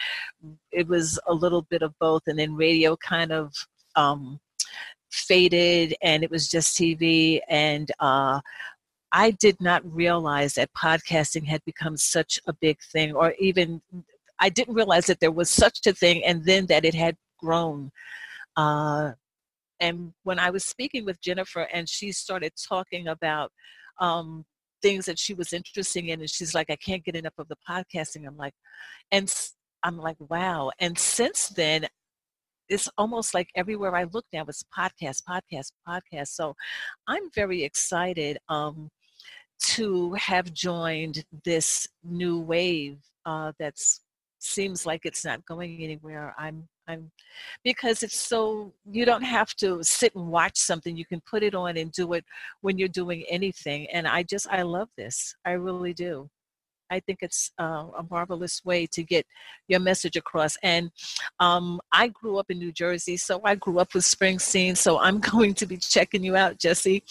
it 0.72 0.88
was 0.88 1.20
a 1.28 1.34
little 1.34 1.62
bit 1.64 1.84
of 1.84 1.94
both, 2.00 2.24
and 2.28 2.40
then 2.40 2.56
radio 2.56 2.98
kind 2.98 3.32
of 3.32 3.54
um, 3.96 4.40
faded, 5.12 5.96
and 6.02 6.24
it 6.24 6.32
was 6.32 6.50
just 6.50 6.76
TV. 6.76 7.40
And 7.48 7.92
uh, 8.00 8.42
I 9.12 9.32
did 9.32 9.62
not 9.62 9.84
realize 9.86 10.56
that 10.56 10.74
podcasting 10.74 11.46
had 11.46 11.64
become 11.66 11.98
such 11.98 12.40
a 12.48 12.54
big 12.54 12.80
thing, 12.82 13.16
or 13.16 13.34
even 13.40 13.82
I 14.40 14.50
didn't 14.50 14.74
realize 14.74 15.06
that 15.06 15.20
there 15.20 15.32
was 15.32 15.52
such 15.52 15.86
a 15.86 15.94
thing, 15.94 16.24
and 16.26 16.46
then 16.46 16.66
that 16.66 16.84
it 16.84 16.96
had 16.96 17.16
grown. 17.40 17.92
Uh, 18.58 19.12
and 19.86 20.14
when 20.24 20.40
I 20.40 20.50
was 20.50 20.66
speaking 20.66 21.06
with 21.06 21.22
Jennifer, 21.22 21.68
and 21.74 21.88
she 21.88 22.12
started 22.12 22.54
talking 22.68 23.08
about 23.08 23.52
um, 24.02 24.46
things 24.82 25.06
that 25.06 25.20
she 25.20 25.34
was 25.34 25.54
interested 25.54 26.06
in, 26.06 26.20
and 26.22 26.30
she's 26.30 26.56
like, 26.56 26.70
"I 26.70 26.76
can't 26.76 27.04
get 27.04 27.16
enough 27.16 27.38
of 27.38 27.48
the 27.48 27.58
podcasting." 27.70 28.28
I'm 28.28 28.38
like, 28.38 28.56
and 29.12 29.32
I'm 29.84 29.98
like, 29.98 30.18
"Wow!" 30.20 30.72
And 30.80 30.98
since 30.98 31.50
then, 31.50 31.88
it's 32.68 32.90
almost 32.98 33.34
like 33.34 33.50
everywhere 33.56 33.96
I 33.96 34.06
look 34.06 34.26
now, 34.34 34.46
it's 34.48 34.64
podcast, 34.78 35.22
podcast, 35.30 35.72
podcast. 35.88 36.30
So 36.30 36.56
I'm 37.08 37.30
very 37.36 37.64
excited 37.64 38.40
um, 38.50 38.90
to 39.76 40.14
have 40.14 40.52
joined 40.52 41.24
this 41.44 41.88
new 42.04 42.40
wave 42.40 42.98
uh, 43.26 43.52
that's 43.60 44.02
seems 44.40 44.86
like 44.86 45.02
it's 45.04 45.26
not 45.26 45.46
going 45.46 45.84
anywhere. 45.84 46.36
I'm 46.38 46.68
I'm 46.88 47.12
because 47.64 48.04
it's 48.04 48.20
so 48.20 48.74
you 48.90 49.06
don't 49.06 49.24
have 49.24 49.56
to 49.56 49.84
sit 49.84 50.16
and 50.16 50.28
watch 50.28 50.58
something. 50.58 50.96
You 50.96 51.06
can 51.06 51.22
put 51.22 51.44
it 51.44 51.56
on 51.56 51.78
and 51.78 51.92
do 51.92 52.14
it 52.14 52.26
when 52.62 52.78
you're 52.78 52.88
doing 52.88 53.24
anything. 53.30 53.88
And 53.92 54.08
I 54.08 54.24
just 54.24 54.48
I 54.50 54.62
love 54.62 54.90
this. 54.98 55.36
I 55.46 55.52
really 55.52 55.94
do. 55.94 56.30
I 56.90 57.00
think 57.00 57.20
it's 57.22 57.52
uh, 57.60 57.88
a 57.98 58.06
marvelous 58.10 58.64
way 58.64 58.86
to 58.88 59.04
get 59.04 59.26
your 59.68 59.80
message 59.80 60.16
across. 60.16 60.58
And 60.64 60.92
um, 61.40 61.82
I 61.92 62.10
grew 62.10 62.38
up 62.38 62.50
in 62.50 62.60
New 62.60 62.72
Jersey, 62.72 63.18
so 63.18 63.42
I 63.44 63.56
grew 63.56 63.80
up 63.80 63.94
with 63.94 64.04
Springsteen. 64.04 64.78
So 64.78 65.00
I'm 65.00 65.20
going 65.32 65.54
to 65.56 65.66
be 65.66 65.78
checking 65.78 66.24
you 66.24 66.36
out, 66.36 66.60
Jesse, 66.60 67.04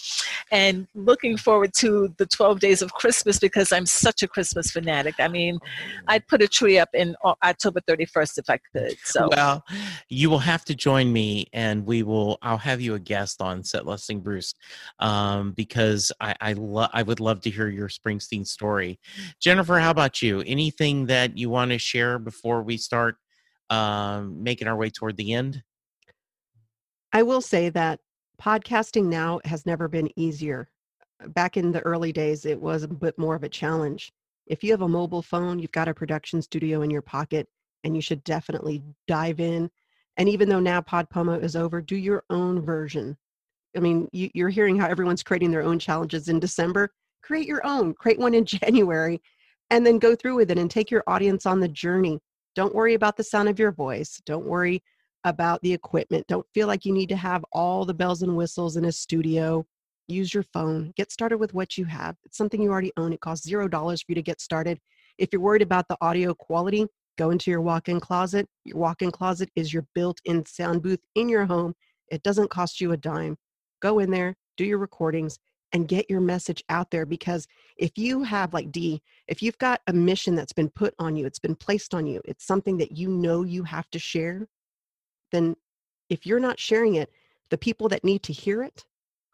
and 0.51 0.87
looking 0.95 1.37
forward 1.37 1.73
to 1.79 2.13
the 2.17 2.25
12 2.25 2.59
days 2.59 2.81
of 2.81 2.93
Christmas 2.93 3.39
because 3.39 3.71
I'm 3.71 3.85
such 3.85 4.23
a 4.23 4.27
Christmas 4.27 4.71
fanatic. 4.71 5.15
I 5.19 5.27
mean, 5.27 5.59
I'd 6.07 6.25
put 6.27 6.41
a 6.41 6.47
tree 6.47 6.79
up 6.79 6.89
in 6.93 7.15
October 7.43 7.81
31st 7.81 8.37
if 8.37 8.49
I 8.49 8.59
could. 8.73 8.95
So 9.03 9.29
well, 9.31 9.63
you 10.09 10.29
will 10.29 10.39
have 10.39 10.63
to 10.65 10.75
join 10.75 11.11
me, 11.11 11.47
and 11.53 11.85
we 11.85 12.03
will. 12.03 12.37
I'll 12.41 12.57
have 12.57 12.81
you 12.81 12.95
a 12.95 12.99
guest 12.99 13.41
on 13.41 13.63
Set 13.63 13.85
Listing 13.85 14.21
Bruce 14.21 14.53
um, 14.99 15.51
because 15.51 16.11
I 16.19 16.35
I, 16.39 16.53
lo- 16.53 16.87
I 16.93 17.03
would 17.03 17.19
love 17.19 17.41
to 17.41 17.49
hear 17.49 17.67
your 17.67 17.89
Springsteen 17.89 18.45
story, 18.47 18.99
Jennifer. 19.39 19.64
Jennifer, 19.65 19.81
how 19.81 19.89
about 19.89 20.21
you? 20.21 20.43
Anything 20.45 21.07
that 21.07 21.39
you 21.39 21.49
want 21.49 21.71
to 21.71 21.79
share 21.79 22.19
before 22.19 22.61
we 22.61 22.77
start 22.77 23.15
um, 23.71 24.43
making 24.43 24.67
our 24.67 24.75
way 24.75 24.91
toward 24.91 25.17
the 25.17 25.33
end? 25.33 25.63
I 27.11 27.23
will 27.23 27.41
say 27.41 27.69
that 27.69 27.99
podcasting 28.39 29.05
now 29.05 29.39
has 29.43 29.65
never 29.65 29.87
been 29.87 30.11
easier. 30.15 30.69
Back 31.29 31.57
in 31.57 31.71
the 31.71 31.79
early 31.79 32.11
days, 32.11 32.45
it 32.45 32.61
was 32.61 32.83
a 32.83 32.87
bit 32.87 33.17
more 33.17 33.33
of 33.33 33.43
a 33.43 33.49
challenge. 33.49 34.13
If 34.45 34.63
you 34.63 34.69
have 34.69 34.83
a 34.83 34.87
mobile 34.87 35.23
phone, 35.23 35.57
you've 35.57 35.71
got 35.71 35.87
a 35.87 35.95
production 35.95 36.43
studio 36.43 36.83
in 36.83 36.91
your 36.91 37.01
pocket, 37.01 37.47
and 37.83 37.95
you 37.95 38.03
should 38.03 38.23
definitely 38.23 38.83
dive 39.07 39.39
in. 39.39 39.71
And 40.17 40.29
even 40.29 40.47
though 40.47 40.59
now 40.59 40.81
PodPomo 40.81 41.41
is 41.41 41.55
over, 41.55 41.81
do 41.81 41.95
your 41.95 42.23
own 42.29 42.61
version. 42.61 43.17
I 43.75 43.79
mean, 43.79 44.09
you, 44.11 44.29
you're 44.35 44.49
hearing 44.49 44.77
how 44.77 44.87
everyone's 44.87 45.23
creating 45.23 45.49
their 45.49 45.63
own 45.63 45.79
challenges 45.79 46.27
in 46.29 46.39
December. 46.39 46.91
Create 47.23 47.47
your 47.47 47.65
own. 47.65 47.95
Create 47.95 48.19
one 48.19 48.35
in 48.35 48.45
January 48.45 49.19
and 49.69 49.85
then 49.85 49.99
go 49.99 50.15
through 50.15 50.35
with 50.35 50.51
it 50.51 50.57
and 50.57 50.69
take 50.69 50.91
your 50.91 51.03
audience 51.07 51.45
on 51.45 51.59
the 51.59 51.67
journey. 51.67 52.19
Don't 52.55 52.75
worry 52.75 52.93
about 52.93 53.17
the 53.17 53.23
sound 53.23 53.49
of 53.49 53.59
your 53.59 53.71
voice. 53.71 54.21
Don't 54.25 54.45
worry 54.45 54.81
about 55.23 55.61
the 55.61 55.73
equipment. 55.73 56.25
Don't 56.27 56.45
feel 56.53 56.67
like 56.67 56.85
you 56.85 56.93
need 56.93 57.09
to 57.09 57.15
have 57.15 57.43
all 57.51 57.83
the 57.83 57.93
bells 57.93 58.21
and 58.21 58.37
whistles 58.37 58.77
in 58.77 58.85
a 58.85 58.91
studio. 58.91 59.65
Use 60.07 60.33
your 60.33 60.43
phone. 60.43 60.93
Get 60.95 61.11
started 61.11 61.39
with 61.39 61.53
what 61.53 61.77
you 61.77 61.85
have. 61.85 62.15
It's 62.23 62.37
something 62.37 62.61
you 62.61 62.71
already 62.71 62.93
own. 62.95 63.11
It 63.11 63.21
costs 63.21 63.47
zero 63.47 63.67
dollars 63.67 64.01
for 64.01 64.11
you 64.11 64.15
to 64.15 64.21
get 64.21 64.39
started. 64.39 64.79
If 65.17 65.29
you're 65.33 65.41
worried 65.41 65.63
about 65.63 65.87
the 65.87 65.97
audio 65.99 66.33
quality, 66.35 66.85
go 67.17 67.31
into 67.31 67.49
your 67.49 67.61
walk 67.61 67.89
in 67.89 67.99
closet. 67.99 68.47
Your 68.65 68.77
walk 68.77 69.01
in 69.01 69.11
closet 69.11 69.49
is 69.55 69.73
your 69.73 69.87
built 69.95 70.21
in 70.25 70.45
sound 70.45 70.83
booth 70.83 70.99
in 71.15 71.27
your 71.27 71.45
home. 71.45 71.73
It 72.11 72.21
doesn't 72.21 72.51
cost 72.51 72.79
you 72.79 72.91
a 72.91 72.97
dime. 72.97 73.35
Go 73.81 73.99
in 73.99 74.11
there, 74.11 74.35
do 74.57 74.65
your 74.65 74.77
recordings, 74.77 75.39
and 75.75 75.87
get 75.87 76.09
your 76.09 76.21
message 76.21 76.63
out 76.69 76.89
there 76.89 77.05
because 77.05 77.47
if 77.77 77.97
you 77.97 78.23
have 78.23 78.53
like 78.53 78.71
Dee 78.71 79.01
if 79.27 79.43
you've 79.43 79.57
got 79.57 79.81
a 79.87 79.93
mission 79.93 80.33
that's 80.33 80.53
been 80.53 80.69
put 80.69 80.95
on 80.99 81.15
you 81.15 81.25
it's 81.25 81.39
been 81.39 81.55
placed 81.55 81.93
on 81.93 82.07
you 82.07 82.21
it's 82.23 82.45
something 82.45 82.77
that 82.77 82.97
you 82.97 83.09
know 83.09 83.43
you 83.43 83.63
have 83.63 83.89
to 83.91 83.99
share 83.99 84.47
then 85.31 85.55
if 86.09 86.25
you're 86.25 86.39
not 86.39 86.59
sharing 86.59 86.95
it 86.95 87.11
the 87.49 87.57
people 87.57 87.89
that 87.89 88.03
need 88.03 88.23
to 88.23 88.33
hear 88.33 88.63
it 88.63 88.85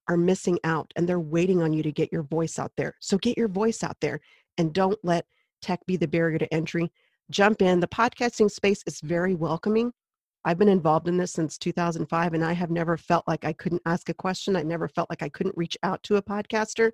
are 0.08 0.18
missing 0.18 0.60
out 0.64 0.92
and 0.96 1.08
they're 1.08 1.20
waiting 1.20 1.62
on 1.62 1.74
you 1.74 1.84
to 1.84 1.92
get 1.92 2.12
your 2.12 2.24
voice 2.24 2.60
out 2.60 2.72
there. 2.76 2.96
So 3.00 3.18
get 3.18 3.38
your 3.38 3.48
voice 3.48 3.84
out 3.84 3.98
there 4.02 4.20
and 4.58 4.74
don't 4.74 5.00
let 5.04 5.26
tech 5.62 5.86
be 5.86 5.96
the 5.96 6.08
barrier 6.08 6.38
to 6.38 6.54
entry. 6.54 6.92
Jump 7.30 7.62
in. 7.62 7.80
The 7.80 7.88
podcasting 7.88 8.52
space 8.52 8.84
is 8.86 9.00
very 9.00 9.36
welcoming 9.36 9.94
I've 10.44 10.58
been 10.58 10.70
involved 10.70 11.08
in 11.08 11.18
this 11.18 11.32
since 11.32 11.58
2005, 11.58 12.34
and 12.34 12.44
I 12.44 12.54
have 12.54 12.72
never 12.72 12.98
felt 12.98 13.28
like 13.28 13.46
I 13.46 13.54
couldn't 13.54 13.84
ask 13.86 14.10
a 14.10 14.14
question. 14.14 14.56
I 14.56 14.64
never 14.64 14.88
felt 14.88 15.10
like 15.10 15.22
I 15.22 15.30
couldn't 15.30 15.58
reach 15.58 15.78
out 15.84 16.02
to 16.04 16.16
a 16.16 16.22
podcaster. 16.22 16.92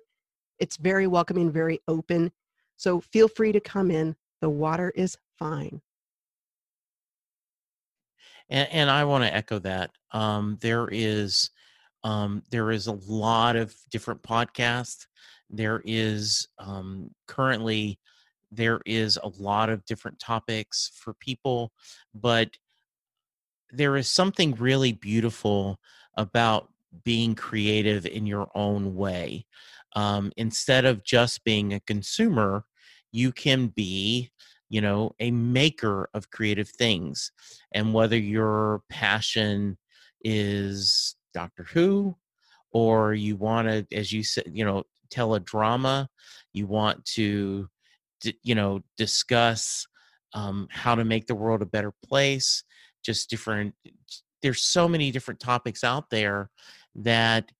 It's 0.58 0.76
very 0.76 1.06
welcoming, 1.06 1.50
very 1.50 1.80
open. 1.88 2.30
So 2.76 3.00
feel 3.00 3.28
free 3.28 3.52
to 3.52 3.60
come 3.60 3.90
in. 3.90 4.16
The 4.42 4.50
water 4.50 4.92
is 4.94 5.16
fine. 5.38 5.80
And, 8.50 8.68
and 8.70 8.90
I 8.90 9.04
want 9.04 9.24
to 9.24 9.34
echo 9.34 9.58
that. 9.60 9.90
Um, 10.12 10.58
there 10.60 10.88
is 10.90 11.50
um, 12.04 12.42
there 12.50 12.70
is 12.70 12.86
a 12.86 12.98
lot 13.06 13.56
of 13.56 13.74
different 13.90 14.22
podcasts. 14.22 15.06
There 15.50 15.82
is 15.84 16.46
um, 16.58 17.10
currently 17.26 17.98
there 18.50 18.80
is 18.86 19.18
a 19.22 19.28
lot 19.42 19.68
of 19.68 19.84
different 19.84 20.18
topics 20.18 20.92
for 20.94 21.14
people, 21.14 21.72
but 22.14 22.48
there 23.70 23.96
is 23.96 24.08
something 24.10 24.54
really 24.54 24.92
beautiful 24.92 25.78
about 26.16 26.68
being 27.04 27.34
creative 27.34 28.06
in 28.06 28.26
your 28.26 28.48
own 28.54 28.94
way. 28.94 29.46
Um, 29.94 30.32
instead 30.36 30.84
of 30.84 31.04
just 31.04 31.44
being 31.44 31.72
a 31.72 31.80
consumer, 31.80 32.64
you 33.12 33.32
can 33.32 33.68
be, 33.68 34.30
you 34.68 34.80
know, 34.80 35.12
a 35.20 35.30
maker 35.30 36.08
of 36.14 36.30
creative 36.30 36.68
things. 36.68 37.32
And 37.72 37.94
whether 37.94 38.16
your 38.16 38.82
passion 38.90 39.78
is 40.22 41.16
Doctor 41.34 41.64
Who, 41.72 42.16
or 42.72 43.14
you 43.14 43.36
want 43.36 43.68
to, 43.68 43.96
as 43.96 44.12
you 44.12 44.22
said, 44.22 44.50
you 44.52 44.64
know, 44.64 44.84
tell 45.10 45.34
a 45.34 45.40
drama, 45.40 46.08
you 46.52 46.66
want 46.66 47.04
to, 47.04 47.68
you 48.42 48.54
know, 48.54 48.82
discuss 48.96 49.86
um, 50.34 50.68
how 50.70 50.94
to 50.94 51.04
make 51.04 51.26
the 51.26 51.34
world 51.34 51.62
a 51.62 51.66
better 51.66 51.92
place 52.04 52.62
just 53.04 53.30
different 53.30 53.74
there's 54.42 54.62
so 54.62 54.88
many 54.88 55.10
different 55.10 55.40
topics 55.40 55.82
out 55.82 56.10
there 56.10 56.50
that 56.94 57.50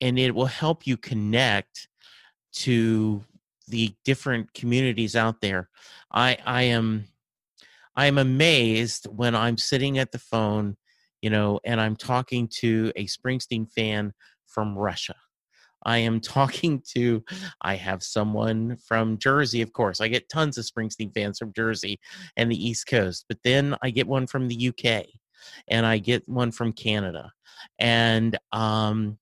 and 0.00 0.18
it 0.18 0.34
will 0.34 0.46
help 0.46 0.86
you 0.86 0.96
connect 0.96 1.88
to 2.52 3.24
the 3.68 3.94
different 4.04 4.52
communities 4.54 5.16
out 5.16 5.40
there. 5.40 5.68
I 6.12 6.38
i 6.46 6.62
am 6.62 7.06
i 7.96 8.06
am 8.06 8.16
amazed 8.18 9.06
when 9.10 9.34
i'm 9.34 9.58
sitting 9.58 9.98
at 9.98 10.10
the 10.12 10.18
phone 10.18 10.76
you 11.20 11.28
know 11.28 11.60
and 11.64 11.80
i'm 11.80 11.96
talking 11.96 12.48
to 12.60 12.92
a 12.96 13.06
springsteen 13.06 13.70
fan 13.70 14.12
from 14.46 14.78
russia 14.78 15.14
I 15.84 15.98
am 15.98 16.20
talking 16.20 16.82
to, 16.94 17.24
I 17.62 17.76
have 17.76 18.02
someone 18.02 18.76
from 18.76 19.18
Jersey, 19.18 19.62
of 19.62 19.72
course. 19.72 20.00
I 20.00 20.08
get 20.08 20.28
tons 20.28 20.58
of 20.58 20.64
Springsteen 20.64 21.12
fans 21.14 21.38
from 21.38 21.52
Jersey 21.52 21.98
and 22.36 22.50
the 22.50 22.68
East 22.68 22.86
Coast, 22.86 23.24
but 23.28 23.38
then 23.44 23.76
I 23.82 23.90
get 23.90 24.06
one 24.06 24.26
from 24.26 24.48
the 24.48 24.68
UK 24.68 25.06
and 25.68 25.86
I 25.86 25.98
get 25.98 26.28
one 26.28 26.50
from 26.50 26.72
Canada. 26.72 27.32
And, 27.78 28.38
um, 28.52 29.18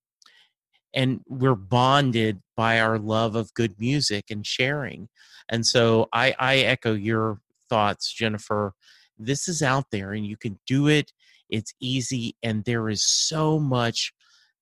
and 0.95 1.21
we're 1.29 1.55
bonded 1.55 2.41
by 2.57 2.81
our 2.81 2.99
love 2.99 3.37
of 3.37 3.53
good 3.55 3.79
music 3.79 4.25
and 4.31 4.47
sharing. 4.47 5.09
And 5.49 5.65
so 5.65 6.09
I, 6.13 6.35
I 6.39 6.57
echo 6.59 6.95
your 6.95 7.41
thoughts, 7.69 8.13
Jennifer. 8.13 8.73
This 9.19 9.47
is 9.47 9.63
out 9.63 9.85
there 9.93 10.13
and 10.13 10.27
you 10.27 10.37
can 10.37 10.59
do 10.67 10.89
it. 10.89 11.13
It's 11.51 11.75
easy. 11.81 12.37
And 12.43 12.65
there 12.65 12.89
is 12.89 13.05
so 13.05 13.59
much 13.59 14.13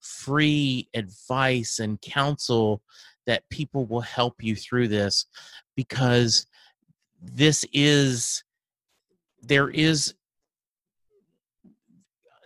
free 0.04 0.88
advice 0.94 1.78
and 1.78 2.00
counsel 2.00 2.82
that 3.26 3.48
people 3.50 3.86
will 3.86 4.00
help 4.00 4.42
you 4.42 4.54
through 4.54 4.88
this 4.88 5.26
because 5.76 6.46
this 7.20 7.64
is 7.72 8.44
there 9.42 9.70
is 9.70 10.14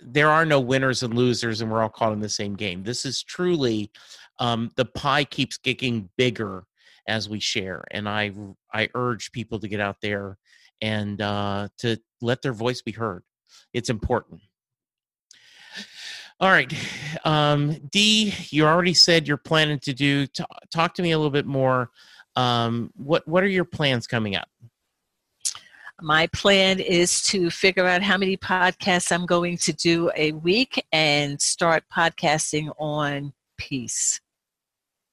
there 0.00 0.30
are 0.30 0.46
no 0.46 0.60
winners 0.60 1.02
and 1.02 1.14
losers 1.14 1.60
and 1.60 1.70
we're 1.70 1.82
all 1.82 1.88
caught 1.88 2.12
in 2.12 2.20
the 2.20 2.28
same 2.28 2.54
game 2.54 2.84
this 2.84 3.04
is 3.04 3.22
truly 3.22 3.90
um, 4.38 4.70
the 4.76 4.84
pie 4.84 5.24
keeps 5.24 5.58
getting 5.58 6.08
bigger 6.16 6.64
as 7.08 7.28
we 7.28 7.40
share. 7.40 7.84
And 7.90 8.08
I 8.08 8.32
I 8.72 8.88
urge 8.94 9.32
people 9.32 9.58
to 9.60 9.68
get 9.68 9.80
out 9.80 9.96
there 10.00 10.38
and 10.80 11.20
uh, 11.20 11.68
to 11.78 11.98
let 12.20 12.42
their 12.42 12.52
voice 12.52 12.82
be 12.82 12.92
heard. 12.92 13.22
It's 13.72 13.90
important. 13.90 14.40
All 16.40 16.50
right, 16.50 16.72
um, 17.24 17.74
Dee, 17.90 18.32
you 18.50 18.64
already 18.64 18.94
said 18.94 19.26
you're 19.26 19.36
planning 19.36 19.80
to 19.80 19.92
do. 19.92 20.24
T- 20.28 20.44
talk 20.72 20.94
to 20.94 21.02
me 21.02 21.10
a 21.10 21.18
little 21.18 21.32
bit 21.32 21.46
more. 21.46 21.90
Um, 22.36 22.92
what 22.94 23.26
what 23.26 23.42
are 23.42 23.48
your 23.48 23.64
plans 23.64 24.06
coming 24.06 24.36
up? 24.36 24.48
My 26.00 26.28
plan 26.28 26.78
is 26.78 27.22
to 27.22 27.50
figure 27.50 27.86
out 27.86 28.02
how 28.02 28.16
many 28.16 28.36
podcasts 28.36 29.10
I'm 29.10 29.26
going 29.26 29.56
to 29.58 29.72
do 29.72 30.12
a 30.16 30.30
week 30.30 30.84
and 30.92 31.42
start 31.42 31.82
podcasting 31.92 32.72
on 32.78 33.32
peace, 33.56 34.20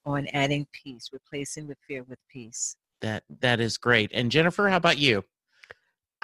on 0.05 0.27
adding 0.27 0.67
peace, 0.73 1.09
replacing 1.11 1.65
the 1.65 1.75
fear 1.87 2.03
with 2.03 2.19
peace. 2.31 2.75
That 3.01 3.23
that 3.39 3.59
is 3.59 3.79
great. 3.79 4.11
And 4.13 4.29
Jennifer, 4.29 4.69
how 4.69 4.77
about 4.77 4.99
you? 4.99 5.23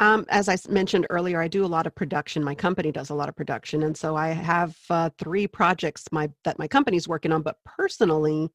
Um, 0.01 0.25
as 0.29 0.49
I 0.49 0.57
mentioned 0.67 1.05
earlier, 1.11 1.39
I 1.39 1.47
do 1.47 1.63
a 1.63 1.67
lot 1.67 1.85
of 1.85 1.93
production. 1.93 2.43
My 2.43 2.55
company 2.55 2.91
does 2.91 3.11
a 3.11 3.13
lot 3.13 3.29
of 3.29 3.35
production, 3.35 3.83
and 3.83 3.95
so 3.95 4.15
I 4.15 4.29
have 4.29 4.75
uh, 4.89 5.11
three 5.19 5.45
projects 5.45 6.05
my 6.11 6.27
that 6.43 6.57
my 6.57 6.67
company's 6.67 7.07
working 7.07 7.31
on. 7.31 7.43
But 7.43 7.57
personally, 7.65 8.49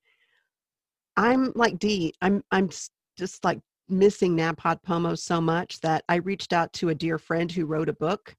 I'm 1.16 1.52
like 1.54 1.78
Dee. 1.78 2.12
I'm 2.20 2.42
I'm 2.50 2.68
just 3.16 3.44
like 3.44 3.60
missing 3.88 4.36
NaPodPoMo 4.36 5.16
so 5.16 5.40
much 5.40 5.78
that 5.82 6.02
I 6.08 6.16
reached 6.16 6.52
out 6.52 6.72
to 6.74 6.88
a 6.88 6.94
dear 6.96 7.16
friend 7.16 7.50
who 7.50 7.64
wrote 7.64 7.88
a 7.88 7.92
book, 7.92 8.34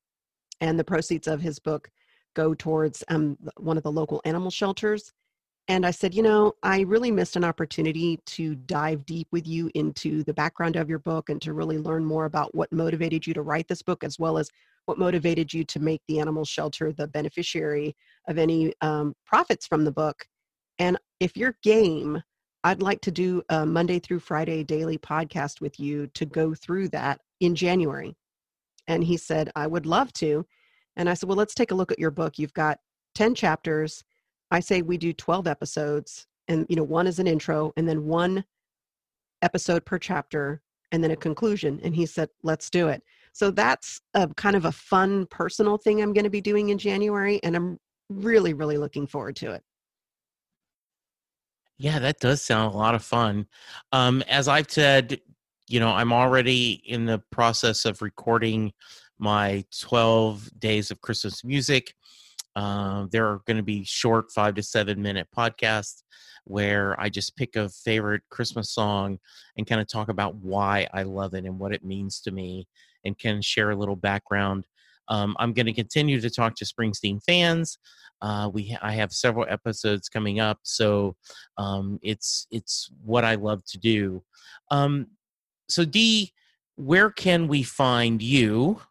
and 0.60 0.78
the 0.78 0.84
proceeds 0.84 1.28
of 1.28 1.40
his 1.40 1.60
book 1.60 1.90
go 2.36 2.54
towards 2.54 3.06
um, 3.08 3.38
one 3.56 3.78
of 3.78 3.84
the 3.84 3.92
local 3.92 4.22
animal 4.26 4.52
shelters. 4.52 5.14
And 5.70 5.86
I 5.86 5.92
said, 5.92 6.14
you 6.14 6.24
know, 6.24 6.54
I 6.64 6.82
really 6.82 7.12
missed 7.12 7.36
an 7.36 7.44
opportunity 7.44 8.20
to 8.26 8.56
dive 8.56 9.06
deep 9.06 9.28
with 9.32 9.46
you 9.46 9.70
into 9.76 10.24
the 10.24 10.34
background 10.34 10.78
of 10.78 10.90
your 10.90 11.00
book 11.00 11.30
and 11.30 11.42
to 11.42 11.54
really 11.54 11.78
learn 11.78 12.06
more 12.06 12.24
about 12.26 12.56
what 12.56 12.72
motivated 12.72 13.28
you 13.28 13.34
to 13.34 13.42
write 13.42 13.68
this 13.68 13.82
book, 13.82 14.04
as 14.04 14.18
well 14.18 14.38
as 14.38 14.50
what 14.86 14.98
motivated 14.98 15.54
you 15.54 15.66
to 15.66 15.80
make 15.80 16.02
the 16.08 16.20
animal 16.20 16.46
shelter 16.46 16.94
the 16.94 17.08
beneficiary 17.08 17.96
of 18.30 18.38
any 18.38 18.74
um, 18.80 19.14
profits 19.26 19.68
from 19.68 19.84
the 19.84 19.92
book. 19.92 20.26
And 20.80 20.98
if 21.20 21.36
you're 21.36 21.58
game, 21.64 22.22
I'd 22.64 22.82
like 22.82 23.02
to 23.02 23.12
do 23.12 23.44
a 23.50 23.66
Monday 23.66 24.00
through 24.00 24.20
Friday 24.20 24.64
daily 24.64 24.98
podcast 24.98 25.60
with 25.60 25.80
you 25.80 26.08
to 26.14 26.26
go 26.26 26.54
through 26.54 26.90
that 26.90 27.20
in 27.42 27.56
January. 27.56 28.16
And 28.88 29.04
he 29.04 29.18
said, 29.18 29.52
I 29.56 29.68
would 29.68 29.86
love 29.86 30.14
to. 30.14 30.46
And 30.96 31.10
I 31.10 31.14
said, 31.14 31.28
Well, 31.28 31.38
let's 31.38 31.54
take 31.54 31.72
a 31.72 31.76
look 31.76 31.92
at 31.92 32.00
your 32.00 32.12
book. 32.12 32.40
You've 32.40 32.54
got 32.54 32.80
10 33.16 33.36
chapters. 33.36 34.04
I 34.52 34.60
say 34.60 34.82
we 34.82 34.98
do 34.98 35.14
12 35.14 35.48
episodes, 35.48 36.28
and 36.48 36.66
you 36.70 36.76
know, 36.76 36.84
one 36.84 37.08
is 37.08 37.20
an 37.20 37.28
intro, 37.28 37.74
and 37.78 37.88
then 37.88 38.06
one 38.06 38.46
episode 39.42 39.86
per 39.86 40.00
chapter, 40.00 40.62
and 40.92 41.04
then 41.04 41.12
a 41.12 41.16
conclusion. 41.16 41.80
And 41.84 41.96
he 41.96 42.06
said, 42.06 42.30
Let's 42.44 42.70
do 42.70 42.88
it. 42.88 43.04
So 43.34 43.52
that's 43.52 44.02
a 44.14 44.28
kind 44.30 44.56
of 44.56 44.66
a 44.66 44.72
fun 44.72 45.28
personal 45.28 45.78
thing 45.78 46.02
I'm 46.02 46.14
going 46.14 46.24
to 46.24 46.30
be 46.30 46.42
doing 46.42 46.70
in 46.70 46.78
January. 46.78 47.40
And 47.44 47.56
I'm 47.56 47.80
really, 48.10 48.54
really 48.54 48.78
looking 48.78 49.06
forward 49.06 49.36
to 49.38 49.52
it. 49.52 49.64
Yeah, 51.78 52.00
that 52.00 52.20
does 52.20 52.42
sound 52.42 52.74
a 52.74 52.78
lot 52.78 52.96
of 52.96 53.04
fun. 53.04 53.46
Um, 53.92 54.24
as 54.28 54.48
I've 54.48 54.72
said, 54.72 55.22
you 55.68 55.80
know, 55.80 55.90
I'm 55.90 56.12
already 56.12 56.82
in 56.86 57.06
the 57.06 57.20
process 57.32 57.86
of 57.86 58.02
recording 58.02 58.74
my 59.20 59.64
12 59.82 60.60
days 60.60 60.90
of 60.90 61.02
Christmas 61.02 61.44
music. 61.44 61.94
Uh, 62.58 63.06
there 63.12 63.28
are 63.28 63.42
going 63.46 63.58
to 63.58 63.64
be 63.64 63.84
short 63.84 64.32
five 64.32 64.56
to 64.56 64.64
seven 64.64 65.00
minute 65.00 65.28
podcasts 65.38 66.02
where 66.46 67.00
I 67.00 67.08
just 67.08 67.36
pick 67.36 67.56
a 67.56 67.70
favorite 67.70 68.24
Christmas 68.32 68.72
song 68.72 69.20
and 69.58 69.68
kind 69.68 69.80
of 69.80 69.88
talk 69.88 70.10
about 70.10 70.34
why 70.38 70.88
I 70.92 71.04
love 71.04 71.36
it 71.36 71.46
and 71.46 71.60
what 71.60 71.72
it 71.72 71.86
means 71.86 72.20
to 72.22 72.32
me 72.32 72.68
and 73.06 73.16
can 73.20 73.44
share 73.44 73.70
a 73.70 73.76
little 73.76 73.96
background. 73.96 74.66
Um, 75.08 75.36
I'm 75.38 75.54
going 75.54 75.68
to 75.68 75.74
continue 75.74 76.20
to 76.20 76.32
talk 76.32 76.56
to 76.56 76.66
Springsteen 76.66 77.24
fans. 77.24 77.78
Uh, 78.24 78.50
we 78.52 78.76
I 78.82 78.94
have 78.94 79.12
several 79.12 79.46
episodes 79.48 80.10
coming 80.10 80.40
up, 80.40 80.58
so 80.64 81.16
um, 81.60 82.00
it's 82.02 82.48
it's 82.50 82.90
what 83.04 83.24
I 83.24 83.36
love 83.36 83.64
to 83.66 83.78
do. 83.78 84.24
Um, 84.72 85.08
so 85.70 85.86
Dee, 85.86 86.34
where 86.76 87.12
can 87.12 87.48
we 87.48 87.62
find 87.62 88.20
you 88.20 88.82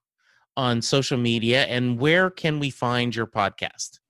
on 0.56 0.82
social 0.82 1.18
media, 1.18 1.64
and 1.64 1.98
where 1.98 2.30
can 2.30 2.58
we 2.58 2.70
find 2.70 3.14
your 3.14 3.26
podcast? 3.26 4.00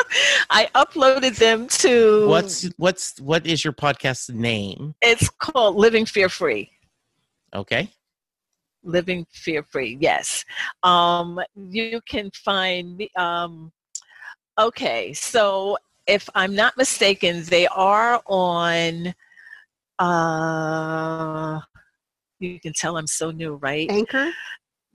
I 0.50 0.68
uploaded 0.74 1.36
them 1.36 1.66
to 1.68 2.26
what's 2.28 2.68
what's 2.76 3.20
what 3.20 3.46
is 3.46 3.64
your 3.64 3.72
podcast 3.72 4.30
name? 4.30 4.94
It's 5.02 5.28
called 5.28 5.76
Living 5.76 6.06
Fear 6.06 6.28
Free. 6.28 6.70
Okay 7.54 7.90
living 8.84 9.26
fear 9.30 9.62
free 9.62 9.96
yes 10.00 10.44
um 10.82 11.40
you 11.56 12.00
can 12.08 12.30
find 12.32 12.96
me 12.96 13.10
um 13.16 13.72
okay 14.58 15.12
so 15.12 15.76
if 16.06 16.28
i'm 16.34 16.54
not 16.54 16.76
mistaken 16.76 17.42
they 17.44 17.66
are 17.68 18.22
on 18.26 19.14
uh 19.98 21.60
you 22.40 22.60
can 22.60 22.72
tell 22.72 22.96
i'm 22.96 23.06
so 23.06 23.30
new 23.30 23.54
right? 23.56 23.90
Anchor? 23.90 24.30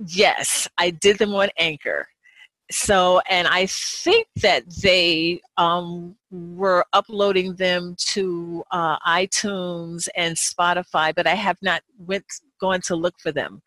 Yes 0.08 0.68
i 0.78 0.90
did 0.90 1.18
them 1.18 1.34
on 1.36 1.50
anchor. 1.58 2.08
So 2.72 3.20
and 3.30 3.48
i 3.48 3.66
think 3.68 4.28
that 4.42 4.64
they 4.82 5.42
um, 5.58 6.16
were 6.32 6.86
uploading 6.94 7.56
them 7.56 7.96
to 8.14 8.64
uh, 8.72 8.98
itunes 9.00 10.08
and 10.16 10.36
spotify 10.36 11.14
but 11.14 11.28
i 11.28 11.36
have 11.36 11.58
not 11.62 11.82
went 11.98 12.26
gone 12.60 12.80
to 12.82 12.96
look 12.96 13.16
for 13.20 13.32
them. 13.34 13.62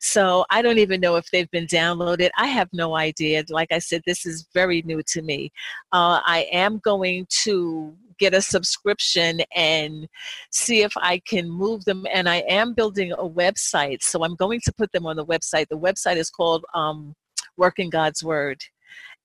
So 0.00 0.44
i 0.50 0.60
don't 0.62 0.78
even 0.78 1.00
know 1.00 1.16
if 1.16 1.30
they've 1.30 1.50
been 1.50 1.66
downloaded. 1.66 2.30
I 2.36 2.46
have 2.46 2.68
no 2.72 2.94
idea. 2.96 3.42
Like 3.48 3.72
i 3.72 3.78
said 3.78 4.02
this 4.06 4.26
is 4.26 4.46
very 4.52 4.82
new 4.82 5.02
to 5.08 5.22
me. 5.22 5.50
Uh, 5.92 6.20
i 6.26 6.46
am 6.52 6.78
going 6.78 7.26
to 7.44 7.96
get 8.18 8.34
a 8.34 8.40
subscription 8.40 9.40
and 9.54 10.08
see 10.50 10.82
if 10.82 10.92
I 10.96 11.20
can 11.26 11.50
move 11.50 11.84
them. 11.84 12.06
And 12.12 12.28
I 12.28 12.36
am 12.48 12.74
building 12.74 13.12
a 13.12 13.28
website, 13.28 14.02
so 14.02 14.24
I'm 14.24 14.34
going 14.36 14.60
to 14.64 14.72
put 14.72 14.92
them 14.92 15.06
on 15.06 15.16
the 15.16 15.26
website. 15.26 15.68
The 15.68 15.78
website 15.78 16.16
is 16.16 16.30
called 16.30 16.64
um, 16.74 17.14
Working 17.56 17.90
God's 17.90 18.22
Word. 18.22 18.60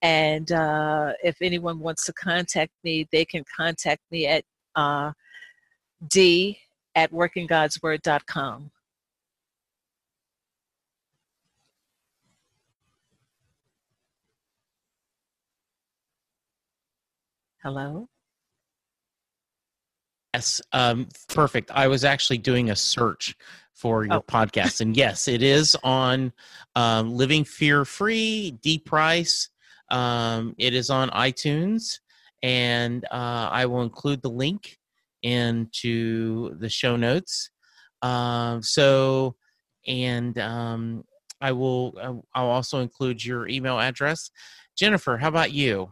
And 0.02 0.52
uh, 0.52 1.14
if 1.24 1.38
anyone 1.42 1.80
wants 1.80 2.06
to 2.06 2.14
contact 2.14 2.72
me, 2.84 3.08
they 3.12 3.26
can 3.26 3.44
contact 3.56 4.02
me 4.12 4.26
at 4.28 4.44
uh, 4.76 5.12
d 6.08 6.60
at 6.96 7.12
workinggodsword.com. 7.12 8.72
Hello? 17.64 18.08
Yes, 20.34 20.62
um, 20.72 21.10
perfect. 21.28 21.72
I 21.72 21.88
was 21.88 22.06
actually 22.06 22.38
doing 22.38 22.70
a 22.70 22.76
search 22.76 23.36
for 23.74 24.06
your 24.06 24.16
oh. 24.16 24.22
podcast. 24.22 24.80
And 24.82 24.96
yes, 24.96 25.28
it 25.28 25.42
is 25.44 25.76
on 25.84 26.32
um, 26.76 27.16
Living 27.16 27.44
Fear 27.44 27.84
Free, 27.84 28.52
Dee 28.62 28.80
Price. 28.80 29.50
Um, 29.90 30.56
it 30.58 30.74
is 30.74 30.90
on 30.90 31.10
iTunes, 31.10 32.00
and 32.42 33.04
uh, 33.06 33.50
I 33.52 33.66
will 33.66 33.82
include 33.82 34.22
the 34.22 34.30
link 34.30 34.78
into 35.22 36.56
the 36.60 36.70
show 36.70 36.96
notes. 36.96 37.50
Uh, 38.02 38.62
so, 38.62 39.36
and 39.86 40.38
um, 40.40 41.04
I 41.42 41.52
will. 41.52 41.94
Uh, 42.00 42.14
I'll 42.34 42.48
also 42.48 42.80
include 42.80 43.24
your 43.24 43.50
email 43.50 43.80
address. 43.80 44.32
Jennifer, 44.78 45.18
how 45.18 45.28
about 45.28 45.52
you? 45.52 45.92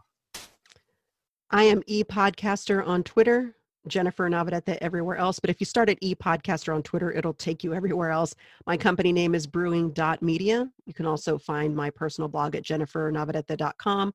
I 1.50 1.64
am 1.64 1.82
e 1.86 2.04
podcaster 2.04 2.86
on 2.86 3.02
Twitter. 3.02 3.56
Jennifer 3.90 4.28
Navarrete 4.28 4.78
everywhere 4.80 5.16
else. 5.16 5.38
But 5.38 5.50
if 5.50 5.60
you 5.60 5.66
start 5.66 5.90
at 5.90 6.00
ePodcaster 6.00 6.74
on 6.74 6.82
Twitter, 6.82 7.12
it'll 7.12 7.34
take 7.34 7.62
you 7.62 7.74
everywhere 7.80 8.10
else. 8.10 8.34
My 8.66 8.76
company 8.76 9.12
name 9.12 9.34
is 9.34 9.46
brewing.media. 9.46 10.70
You 10.86 10.94
can 10.94 11.06
also 11.06 11.36
find 11.36 11.76
my 11.76 11.90
personal 11.90 12.28
blog 12.28 12.56
at 12.56 12.62
jennifernavarrete.com. 12.62 14.14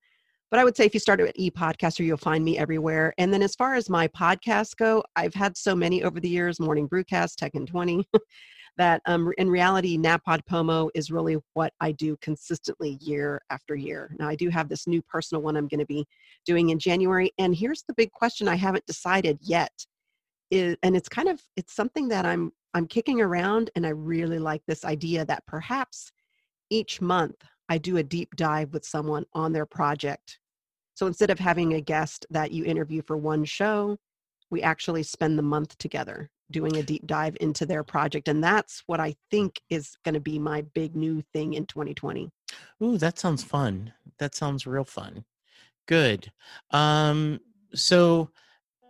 But 0.52 0.60
I 0.60 0.64
would 0.64 0.78
say 0.78 0.86
if 0.86 0.94
you 0.94 1.00
start 1.00 1.20
at 1.20 1.36
ePodcaster, 1.38 2.06
you'll 2.06 2.18
find 2.18 2.44
me 2.46 2.58
everywhere. 2.58 3.14
And 3.18 3.34
then 3.34 3.42
as 3.42 3.56
far 3.56 3.76
as 3.76 3.90
my 3.90 4.08
podcasts 4.08 4.76
go, 4.76 5.04
I've 5.16 5.34
had 5.34 5.58
so 5.58 5.76
many 5.76 6.04
over 6.04 6.20
the 6.20 6.30
years 6.30 6.60
Morning 6.60 6.88
Brewcast, 6.88 7.36
Tech 7.36 7.56
in 7.56 7.66
20. 7.66 8.08
that 8.78 9.02
um, 9.06 9.32
in 9.38 9.50
reality, 9.50 9.98
NaPodPoMo 9.98 10.90
is 10.96 11.12
really 11.12 11.38
what 11.54 11.74
I 11.82 11.92
do 11.94 12.18
consistently 12.22 12.98
year 13.02 13.42
after 13.50 13.76
year. 13.76 14.16
Now, 14.20 14.28
I 14.30 14.36
do 14.36 14.50
have 14.50 14.70
this 14.70 14.88
new 14.88 15.02
personal 15.02 15.42
one 15.42 15.58
I'm 15.58 15.68
going 15.68 15.80
to 15.80 15.86
be 15.86 16.06
doing 16.46 16.70
in 16.70 16.80
January. 16.80 17.32
And 17.40 17.56
here's 17.56 17.84
the 17.88 17.96
big 17.96 18.12
question 18.12 18.48
I 18.48 18.56
haven't 18.56 18.86
decided 18.86 19.40
yet. 19.42 19.72
Is, 20.52 20.78
and 20.84 20.96
it's 20.96 21.10
kind 21.10 21.30
of 21.30 21.42
it's 21.56 21.76
something 21.76 22.08
that 22.10 22.26
I'm 22.26 22.52
I'm 22.74 22.88
kicking 22.88 23.22
around 23.22 23.72
and 23.76 23.86
I 23.86 23.90
really 23.90 24.40
like 24.40 24.62
this 24.68 24.86
idea 24.86 25.26
that 25.26 25.46
perhaps 25.48 26.12
each 26.70 27.02
month 27.02 27.36
I 27.70 27.78
do 27.80 27.98
a 27.98 28.04
deep 28.04 28.36
dive 28.36 28.74
with 28.74 28.86
someone 28.86 29.26
on 29.34 29.54
their 29.54 29.66
project 29.66 30.40
So 30.96 31.08
instead 31.08 31.30
of 31.30 31.40
having 31.40 31.74
a 31.74 31.82
guest 31.82 32.26
that 32.32 32.52
you 32.52 32.66
interview 32.66 33.02
for 33.02 33.18
one 33.18 33.46
show, 33.46 33.98
we 34.50 34.62
actually 34.62 35.04
spend 35.04 35.38
the 35.38 35.44
month 35.44 35.78
together 35.78 36.30
doing 36.52 36.78
a 36.78 36.84
deep 36.84 37.06
dive 37.06 37.36
into 37.42 37.66
their 37.66 37.84
project. 37.84 38.28
And 38.28 38.44
that's 38.44 38.84
what 38.88 39.00
I 39.00 39.16
think 39.32 39.60
is 39.70 39.98
going 40.04 40.14
to 40.14 40.20
be 40.20 40.40
my 40.40 40.62
big 40.74 40.96
new 40.96 41.22
thing 41.34 41.54
in 41.54 41.66
2020. 41.66 42.30
Ooh, 42.84 42.98
that 42.98 43.20
sounds 43.20 43.44
fun. 43.44 43.94
That 44.20 44.36
sounds 44.36 44.68
real 44.68 44.84
fun. 44.84 45.26
Good. 45.88 46.32
Um, 46.72 47.40
so, 47.74 48.30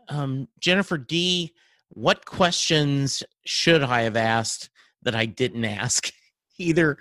um, 0.10 0.48
Jennifer 0.60 0.98
Dee, 0.98 1.54
what 1.90 2.26
questions 2.26 3.24
should 3.46 3.84
I 3.84 4.02
have 4.02 4.18
asked 4.18 4.70
that 5.04 5.16
I 5.16 5.26
didn't 5.26 5.66
ask? 5.66 6.12
Either 6.58 6.98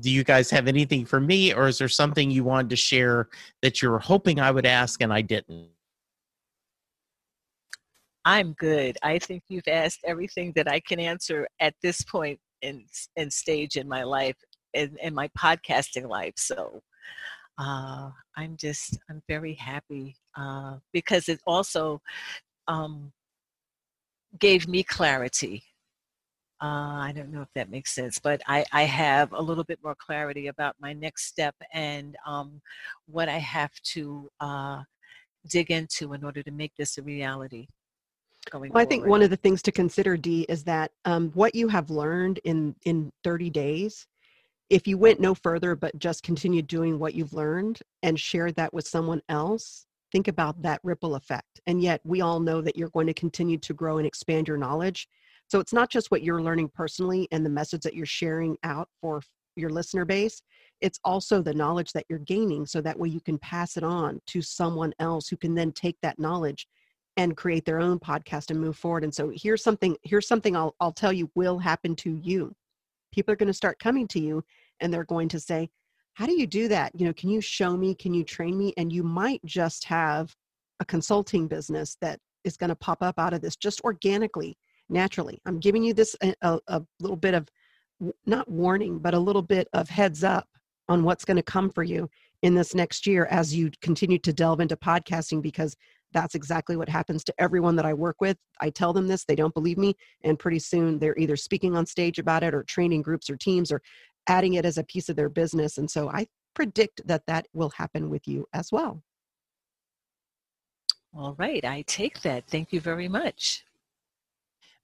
do 0.00 0.10
you 0.10 0.24
guys 0.24 0.50
have 0.50 0.66
anything 0.66 1.04
for 1.04 1.20
me, 1.20 1.52
or 1.52 1.66
is 1.66 1.76
there 1.76 1.88
something 1.88 2.30
you 2.30 2.42
wanted 2.42 2.70
to 2.70 2.76
share 2.76 3.28
that 3.60 3.82
you 3.82 3.90
were 3.90 3.98
hoping 3.98 4.40
I 4.40 4.50
would 4.50 4.64
ask 4.64 5.02
and 5.02 5.12
I 5.12 5.20
didn't? 5.20 5.68
I'm 8.24 8.54
good. 8.54 8.96
I 9.02 9.18
think 9.18 9.42
you've 9.48 9.68
asked 9.68 10.00
everything 10.04 10.52
that 10.56 10.68
I 10.68 10.80
can 10.80 10.98
answer 10.98 11.46
at 11.60 11.74
this 11.82 12.02
point 12.02 12.38
in 12.62 12.84
in 13.16 13.30
stage 13.30 13.76
in 13.76 13.86
my 13.88 14.02
life 14.02 14.36
in, 14.72 14.96
in 15.02 15.14
my 15.14 15.28
podcasting 15.38 16.08
life. 16.08 16.34
So 16.36 16.82
uh, 17.58 18.10
I'm 18.36 18.56
just 18.56 18.98
I'm 19.10 19.22
very 19.28 19.54
happy 19.54 20.16
uh, 20.36 20.76
because 20.92 21.28
it 21.28 21.40
also 21.46 22.00
um, 22.68 23.12
gave 24.38 24.68
me 24.68 24.82
clarity. 24.82 25.62
Uh, 26.62 27.02
I 27.02 27.12
don't 27.14 27.30
know 27.30 27.42
if 27.42 27.52
that 27.54 27.70
makes 27.70 27.94
sense, 27.94 28.18
but 28.18 28.40
I, 28.46 28.64
I 28.72 28.84
have 28.84 29.32
a 29.32 29.42
little 29.42 29.64
bit 29.64 29.80
more 29.84 29.96
clarity 29.96 30.46
about 30.46 30.76
my 30.80 30.94
next 30.94 31.26
step 31.26 31.54
and 31.74 32.16
um, 32.26 32.60
what 33.06 33.28
I 33.28 33.38
have 33.38 33.72
to 33.92 34.30
uh, 34.40 34.82
dig 35.48 35.70
into 35.70 36.14
in 36.14 36.24
order 36.24 36.42
to 36.42 36.50
make 36.50 36.72
this 36.78 36.96
a 36.96 37.02
reality 37.02 37.66
going 38.50 38.70
well, 38.72 38.82
I 38.82 38.86
think 38.86 39.06
one 39.06 39.22
of 39.22 39.30
the 39.30 39.36
things 39.36 39.62
to 39.62 39.72
consider, 39.72 40.16
Dee, 40.16 40.46
is 40.48 40.64
that 40.64 40.90
um, 41.04 41.30
what 41.34 41.54
you 41.54 41.68
have 41.68 41.90
learned 41.90 42.40
in 42.44 42.74
in 42.84 43.12
30 43.22 43.50
days, 43.50 44.06
if 44.70 44.86
you 44.86 44.98
went 44.98 45.20
no 45.20 45.34
further 45.34 45.74
but 45.74 45.98
just 45.98 46.22
continued 46.22 46.66
doing 46.66 46.98
what 46.98 47.14
you've 47.14 47.32
learned 47.32 47.80
and 48.02 48.18
shared 48.18 48.56
that 48.56 48.72
with 48.72 48.86
someone 48.86 49.22
else, 49.28 49.86
think 50.12 50.28
about 50.28 50.62
that 50.62 50.80
ripple 50.82 51.14
effect. 51.14 51.60
And 51.66 51.82
yet, 51.82 52.00
we 52.04 52.20
all 52.20 52.40
know 52.40 52.60
that 52.60 52.76
you're 52.76 52.90
going 52.90 53.06
to 53.06 53.14
continue 53.14 53.58
to 53.58 53.74
grow 53.74 53.98
and 53.98 54.06
expand 54.06 54.48
your 54.48 54.56
knowledge. 54.58 55.08
So 55.48 55.60
it's 55.60 55.72
not 55.72 55.90
just 55.90 56.10
what 56.10 56.22
you're 56.22 56.42
learning 56.42 56.70
personally 56.74 57.28
and 57.30 57.44
the 57.44 57.50
message 57.50 57.82
that 57.82 57.94
you're 57.94 58.06
sharing 58.06 58.56
out 58.62 58.88
for 59.00 59.20
your 59.56 59.70
listener 59.70 60.04
base. 60.04 60.42
It's 60.80 60.98
also 61.04 61.42
the 61.42 61.54
knowledge 61.54 61.92
that 61.92 62.06
you're 62.08 62.18
gaining 62.18 62.66
so 62.66 62.80
that 62.80 62.98
way 62.98 63.08
you 63.08 63.20
can 63.20 63.38
pass 63.38 63.76
it 63.76 63.84
on 63.84 64.20
to 64.28 64.42
someone 64.42 64.92
else 64.98 65.28
who 65.28 65.36
can 65.36 65.54
then 65.54 65.72
take 65.72 65.96
that 66.02 66.18
knowledge 66.18 66.66
and 67.16 67.36
create 67.36 67.64
their 67.64 67.80
own 67.80 67.98
podcast 67.98 68.50
and 68.50 68.60
move 68.60 68.76
forward. 68.76 69.04
And 69.04 69.14
so 69.14 69.32
here's 69.34 69.62
something, 69.62 69.96
here's 70.02 70.26
something 70.26 70.56
I'll, 70.56 70.74
I'll 70.80 70.92
tell 70.92 71.12
you 71.12 71.30
will 71.34 71.58
happen 71.58 71.94
to 71.96 72.16
you. 72.16 72.52
People 73.12 73.32
are 73.32 73.36
going 73.36 73.48
to 73.48 73.54
start 73.54 73.78
coming 73.78 74.08
to 74.08 74.20
you 74.20 74.44
and 74.80 74.92
they're 74.92 75.04
going 75.04 75.28
to 75.28 75.40
say, 75.40 75.70
how 76.14 76.26
do 76.26 76.32
you 76.32 76.46
do 76.46 76.68
that? 76.68 76.92
You 76.98 77.06
know, 77.06 77.12
can 77.12 77.28
you 77.28 77.40
show 77.40 77.76
me? 77.76 77.94
Can 77.94 78.14
you 78.14 78.24
train 78.24 78.56
me? 78.56 78.72
And 78.76 78.92
you 78.92 79.02
might 79.02 79.44
just 79.44 79.84
have 79.84 80.34
a 80.80 80.84
consulting 80.84 81.46
business 81.46 81.96
that 82.00 82.20
is 82.44 82.56
going 82.56 82.68
to 82.68 82.76
pop 82.76 83.02
up 83.02 83.18
out 83.18 83.32
of 83.32 83.40
this 83.40 83.56
just 83.56 83.80
organically, 83.82 84.56
naturally. 84.88 85.40
I'm 85.46 85.58
giving 85.58 85.82
you 85.82 85.94
this 85.94 86.14
a, 86.22 86.34
a, 86.42 86.60
a 86.68 86.82
little 87.00 87.16
bit 87.16 87.34
of 87.34 87.48
not 88.26 88.48
warning, 88.50 88.98
but 88.98 89.14
a 89.14 89.18
little 89.18 89.42
bit 89.42 89.68
of 89.72 89.88
heads 89.88 90.24
up 90.24 90.48
on 90.88 91.04
what's 91.04 91.24
going 91.24 91.36
to 91.36 91.42
come 91.42 91.70
for 91.70 91.82
you 91.82 92.08
in 92.42 92.54
this 92.54 92.74
next 92.74 93.06
year 93.06 93.26
as 93.30 93.54
you 93.54 93.70
continue 93.80 94.18
to 94.18 94.32
delve 94.32 94.60
into 94.60 94.76
podcasting 94.76 95.40
because 95.40 95.76
that's 96.14 96.34
exactly 96.34 96.76
what 96.76 96.88
happens 96.88 97.24
to 97.24 97.34
everyone 97.38 97.76
that 97.76 97.84
I 97.84 97.92
work 97.92 98.16
with. 98.20 98.38
I 98.60 98.70
tell 98.70 98.92
them 98.92 99.08
this, 99.08 99.24
they 99.24 99.36
don't 99.36 99.52
believe 99.52 99.76
me, 99.76 99.94
and 100.22 100.38
pretty 100.38 100.60
soon 100.60 100.98
they're 100.98 101.18
either 101.18 101.36
speaking 101.36 101.76
on 101.76 101.84
stage 101.84 102.18
about 102.18 102.42
it 102.42 102.54
or 102.54 102.62
training 102.62 103.02
groups 103.02 103.28
or 103.28 103.36
teams 103.36 103.70
or 103.70 103.82
adding 104.28 104.54
it 104.54 104.64
as 104.64 104.78
a 104.78 104.84
piece 104.84 105.08
of 105.10 105.16
their 105.16 105.28
business. 105.28 105.76
And 105.76 105.90
so 105.90 106.08
I 106.08 106.26
predict 106.54 107.06
that 107.06 107.26
that 107.26 107.46
will 107.52 107.70
happen 107.70 108.08
with 108.08 108.26
you 108.26 108.46
as 108.54 108.70
well. 108.72 109.02
All 111.12 111.34
right, 111.38 111.64
I 111.64 111.84
take 111.86 112.22
that. 112.22 112.44
Thank 112.48 112.72
you 112.72 112.80
very 112.80 113.08
much. 113.08 113.64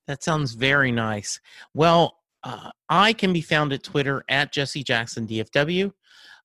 That 0.07 0.23
sounds 0.23 0.53
very 0.53 0.93
nice. 0.93 1.41
Well, 1.75 2.19
uh, 2.43 2.71
I 2.89 3.13
can 3.13 3.33
be 3.33 3.41
found 3.41 3.73
at 3.73 3.83
Twitter 3.83 4.25
at 4.29 4.53
Jesse 4.53 4.83
Jackson 4.83 5.27
DFW. 5.27 5.93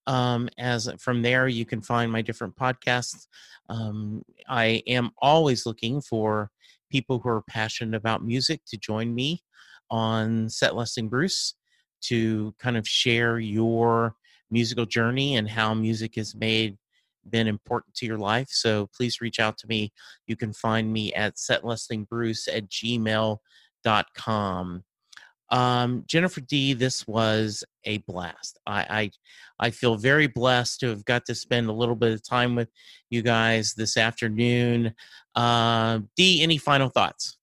Um, 0.07 0.49
as 0.57 0.89
from 0.99 1.21
there, 1.21 1.47
you 1.47 1.65
can 1.65 1.81
find 1.81 2.11
my 2.11 2.21
different 2.21 2.55
podcasts. 2.55 3.27
Um, 3.69 4.23
I 4.47 4.83
am 4.87 5.11
always 5.17 5.65
looking 5.65 6.01
for 6.01 6.51
people 6.91 7.19
who 7.19 7.29
are 7.29 7.41
passionate 7.41 7.97
about 7.97 8.23
music 8.23 8.61
to 8.67 8.77
join 8.77 9.13
me 9.13 9.41
on 9.89 10.49
Set 10.49 10.75
Listing 10.75 11.09
Bruce 11.09 11.55
to 12.01 12.53
kind 12.59 12.77
of 12.77 12.87
share 12.87 13.39
your 13.39 14.15
musical 14.51 14.85
journey 14.85 15.37
and 15.37 15.49
how 15.49 15.73
music 15.73 16.15
has 16.15 16.35
made 16.35 16.77
been 17.29 17.47
important 17.47 17.95
to 17.95 18.05
your 18.05 18.19
life. 18.19 18.49
So 18.51 18.89
please 18.95 19.21
reach 19.21 19.39
out 19.39 19.57
to 19.59 19.67
me. 19.67 19.93
You 20.27 20.35
can 20.35 20.51
find 20.53 20.91
me 20.91 21.13
at 21.13 21.35
setlistingbruce 21.35 22.49
at 22.53 22.69
gmail.com. 22.69 23.39
Um, 25.49 26.03
Jennifer 26.07 26.41
Dee, 26.41 26.73
this 26.73 27.07
was 27.07 27.63
a 27.85 27.99
blast. 27.99 28.59
I, 28.65 28.85
I 28.89 29.67
I 29.67 29.69
feel 29.69 29.95
very 29.95 30.27
blessed 30.27 30.79
to 30.81 30.89
have 30.89 31.05
got 31.05 31.25
to 31.25 31.35
spend 31.35 31.69
a 31.69 31.73
little 31.73 31.95
bit 31.95 32.13
of 32.13 32.27
time 32.27 32.55
with 32.55 32.69
you 33.09 33.21
guys 33.21 33.73
this 33.73 33.97
afternoon. 33.97 34.93
Uh, 35.35 35.99
Dee, 36.15 36.41
any 36.41 36.57
final 36.57 36.89
thoughts? 36.89 37.37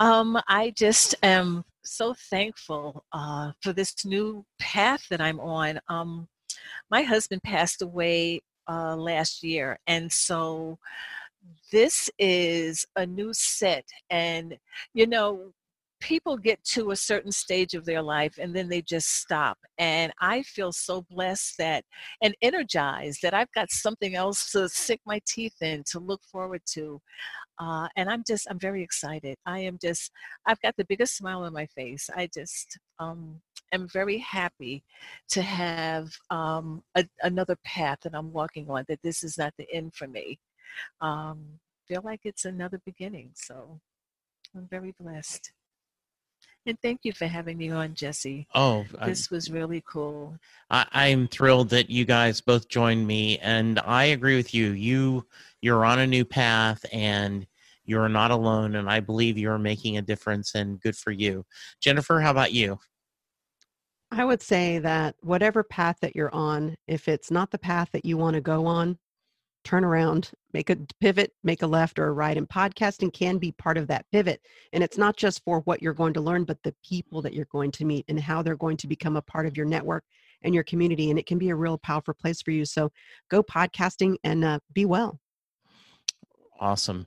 Um, 0.00 0.40
I 0.48 0.72
just 0.76 1.14
am 1.22 1.64
so 1.84 2.14
thankful 2.30 3.04
uh, 3.12 3.52
for 3.60 3.72
this 3.72 4.04
new 4.04 4.44
path 4.58 5.06
that 5.10 5.20
I'm 5.20 5.38
on. 5.38 5.80
Um, 5.88 6.28
my 6.90 7.02
husband 7.02 7.42
passed 7.44 7.82
away 7.82 8.40
uh, 8.68 8.96
last 8.96 9.42
year, 9.42 9.78
and 9.86 10.10
so 10.10 10.78
this 11.70 12.10
is 12.18 12.86
a 12.96 13.06
new 13.06 13.32
set. 13.32 13.84
And 14.10 14.58
you 14.94 15.06
know, 15.06 15.52
people 16.02 16.36
get 16.36 16.62
to 16.64 16.90
a 16.90 16.96
certain 16.96 17.30
stage 17.30 17.74
of 17.74 17.84
their 17.84 18.02
life 18.02 18.36
and 18.38 18.54
then 18.54 18.68
they 18.68 18.82
just 18.82 19.08
stop. 19.20 19.56
And 19.78 20.12
I 20.20 20.42
feel 20.42 20.72
so 20.72 21.06
blessed 21.08 21.54
that 21.58 21.84
and 22.20 22.34
energized 22.42 23.20
that 23.22 23.34
I've 23.34 23.52
got 23.52 23.70
something 23.70 24.16
else 24.16 24.50
to 24.50 24.68
sink 24.68 25.00
my 25.06 25.20
teeth 25.26 25.54
in 25.62 25.84
to 25.92 26.00
look 26.00 26.20
forward 26.24 26.62
to. 26.72 27.00
Uh, 27.60 27.86
and 27.96 28.10
I'm 28.10 28.24
just, 28.26 28.48
I'm 28.50 28.58
very 28.58 28.82
excited. 28.82 29.36
I 29.46 29.60
am 29.60 29.78
just, 29.80 30.10
I've 30.44 30.60
got 30.60 30.74
the 30.76 30.86
biggest 30.86 31.16
smile 31.16 31.44
on 31.44 31.52
my 31.52 31.66
face. 31.66 32.10
I 32.14 32.28
just 32.34 32.78
um, 32.98 33.40
am 33.72 33.86
very 33.88 34.18
happy 34.18 34.82
to 35.30 35.42
have 35.42 36.10
um, 36.30 36.82
a, 36.96 37.06
another 37.22 37.56
path 37.64 37.98
that 38.02 38.14
I'm 38.14 38.32
walking 38.32 38.68
on, 38.68 38.84
that 38.88 39.02
this 39.04 39.22
is 39.22 39.38
not 39.38 39.54
the 39.56 39.72
end 39.72 39.94
for 39.94 40.08
me. 40.08 40.40
Um, 41.00 41.60
feel 41.86 42.02
like 42.04 42.20
it's 42.24 42.44
another 42.44 42.80
beginning. 42.84 43.30
So 43.34 43.78
I'm 44.56 44.66
very 44.68 44.94
blessed. 44.98 45.52
And 46.64 46.78
thank 46.80 47.00
you 47.02 47.12
for 47.12 47.26
having 47.26 47.58
me 47.58 47.70
on, 47.70 47.94
Jesse. 47.94 48.46
Oh, 48.54 48.84
this 49.04 49.28
I, 49.30 49.34
was 49.34 49.50
really 49.50 49.82
cool. 49.84 50.36
I, 50.70 50.86
I'm 50.92 51.26
thrilled 51.26 51.70
that 51.70 51.90
you 51.90 52.04
guys 52.04 52.40
both 52.40 52.68
joined 52.68 53.04
me, 53.06 53.38
and 53.38 53.80
I 53.80 54.04
agree 54.04 54.36
with 54.36 54.54
you. 54.54 54.70
You 54.70 55.26
you're 55.60 55.84
on 55.84 55.98
a 55.98 56.06
new 56.06 56.24
path, 56.24 56.84
and 56.92 57.46
you're 57.84 58.08
not 58.08 58.30
alone. 58.30 58.76
And 58.76 58.88
I 58.88 59.00
believe 59.00 59.38
you're 59.38 59.58
making 59.58 59.98
a 59.98 60.02
difference, 60.02 60.54
and 60.54 60.80
good 60.80 60.96
for 60.96 61.10
you, 61.10 61.44
Jennifer. 61.80 62.20
How 62.20 62.30
about 62.30 62.52
you? 62.52 62.78
I 64.12 64.24
would 64.24 64.42
say 64.42 64.78
that 64.78 65.16
whatever 65.20 65.64
path 65.64 65.96
that 66.02 66.14
you're 66.14 66.34
on, 66.34 66.76
if 66.86 67.08
it's 67.08 67.30
not 67.30 67.50
the 67.50 67.58
path 67.58 67.88
that 67.92 68.04
you 68.04 68.16
want 68.18 68.34
to 68.34 68.40
go 68.40 68.66
on, 68.66 68.98
turn 69.64 69.84
around, 69.84 70.30
make 70.52 70.70
a 70.70 70.76
pivot, 71.00 71.32
make 71.42 71.62
a 71.62 71.66
left 71.66 71.98
or 71.98 72.06
a 72.06 72.12
right. 72.12 72.36
And 72.36 72.48
podcasting 72.48 73.12
can 73.12 73.38
be 73.38 73.52
part 73.52 73.78
of 73.78 73.86
that 73.88 74.06
pivot. 74.12 74.40
And 74.72 74.82
it's 74.82 74.98
not 74.98 75.16
just 75.16 75.42
for 75.44 75.60
what 75.60 75.82
you're 75.82 75.92
going 75.92 76.14
to 76.14 76.20
learn, 76.20 76.44
but 76.44 76.62
the 76.62 76.74
people 76.84 77.22
that 77.22 77.34
you're 77.34 77.46
going 77.46 77.70
to 77.72 77.84
meet 77.84 78.04
and 78.08 78.18
how 78.18 78.42
they're 78.42 78.56
going 78.56 78.76
to 78.78 78.86
become 78.86 79.16
a 79.16 79.22
part 79.22 79.46
of 79.46 79.56
your 79.56 79.66
network 79.66 80.04
and 80.42 80.54
your 80.54 80.64
community. 80.64 81.10
And 81.10 81.18
it 81.18 81.26
can 81.26 81.38
be 81.38 81.50
a 81.50 81.56
real 81.56 81.78
powerful 81.78 82.14
place 82.14 82.42
for 82.42 82.50
you. 82.50 82.64
So 82.64 82.90
go 83.30 83.42
podcasting 83.42 84.16
and 84.24 84.44
uh, 84.44 84.58
be 84.72 84.84
well. 84.84 85.18
Awesome. 86.58 87.06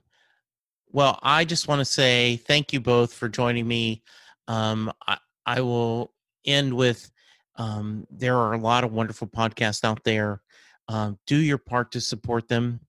Well, 0.92 1.18
I 1.22 1.44
just 1.44 1.68
want 1.68 1.80
to 1.80 1.84
say 1.84 2.36
thank 2.36 2.72
you 2.72 2.80
both 2.80 3.12
for 3.12 3.28
joining 3.28 3.66
me. 3.68 4.02
Um, 4.48 4.92
I, 5.06 5.18
I 5.44 5.60
will 5.60 6.12
end 6.44 6.72
with 6.72 7.10
um, 7.56 8.06
there 8.10 8.36
are 8.36 8.52
a 8.52 8.58
lot 8.58 8.84
of 8.84 8.92
wonderful 8.92 9.26
podcasts 9.26 9.84
out 9.84 10.04
there 10.04 10.42
um, 10.88 11.18
do 11.26 11.36
your 11.36 11.58
part 11.58 11.92
to 11.92 12.00
support 12.00 12.48
them, 12.48 12.80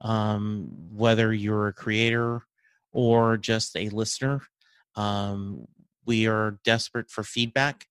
um, 0.00 0.68
whether 0.92 1.32
you're 1.32 1.68
a 1.68 1.72
creator 1.72 2.42
or 2.92 3.36
just 3.36 3.76
a 3.76 3.88
listener. 3.90 4.40
Um, 4.96 5.66
we 6.06 6.26
are 6.26 6.58
desperate 6.64 7.10
for 7.10 7.22
feedback 7.22 7.86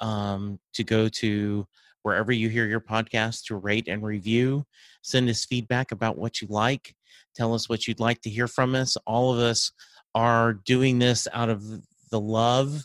um, 0.00 0.58
to 0.74 0.84
go 0.84 1.08
to 1.08 1.66
wherever 2.02 2.32
you 2.32 2.48
hear 2.48 2.66
your 2.66 2.80
podcast 2.80 3.44
to 3.44 3.56
rate 3.56 3.88
and 3.88 4.02
review. 4.02 4.64
Send 5.02 5.28
us 5.28 5.44
feedback 5.44 5.92
about 5.92 6.18
what 6.18 6.40
you 6.40 6.48
like. 6.50 6.94
Tell 7.34 7.54
us 7.54 7.68
what 7.68 7.86
you'd 7.86 8.00
like 8.00 8.20
to 8.22 8.30
hear 8.30 8.48
from 8.48 8.74
us. 8.74 8.96
All 9.06 9.32
of 9.32 9.38
us 9.38 9.72
are 10.14 10.54
doing 10.54 10.98
this 10.98 11.28
out 11.32 11.48
of 11.48 11.62
the 12.10 12.20
love 12.20 12.84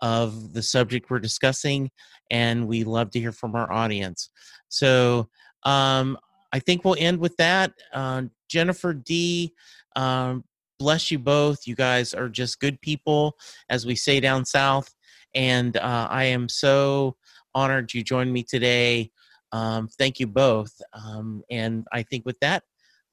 of 0.00 0.52
the 0.52 0.62
subject 0.62 1.10
we're 1.10 1.18
discussing, 1.18 1.90
and 2.30 2.66
we 2.66 2.84
love 2.84 3.10
to 3.10 3.20
hear 3.20 3.32
from 3.32 3.54
our 3.54 3.70
audience. 3.72 4.30
So 4.68 5.28
um, 5.64 6.18
I 6.52 6.58
think 6.58 6.84
we'll 6.84 6.96
end 6.98 7.18
with 7.18 7.36
that. 7.38 7.72
Uh, 7.92 8.24
Jennifer 8.48 8.92
Dee, 8.92 9.54
um, 9.96 10.44
bless 10.78 11.10
you 11.10 11.18
both. 11.18 11.66
You 11.66 11.74
guys 11.74 12.12
are 12.12 12.28
just 12.28 12.60
good 12.60 12.80
people, 12.80 13.36
as 13.70 13.86
we 13.86 13.94
say 13.94 14.20
down 14.20 14.44
south. 14.44 14.92
And 15.34 15.76
uh, 15.76 16.08
I 16.10 16.24
am 16.24 16.48
so 16.48 17.16
honored 17.54 17.94
you 17.94 18.02
joined 18.02 18.32
me 18.32 18.42
today. 18.42 19.10
Um, 19.52 19.88
thank 19.98 20.20
you 20.20 20.26
both. 20.26 20.72
Um, 20.92 21.42
and 21.50 21.86
I 21.92 22.02
think 22.02 22.26
with 22.26 22.38
that, 22.40 22.64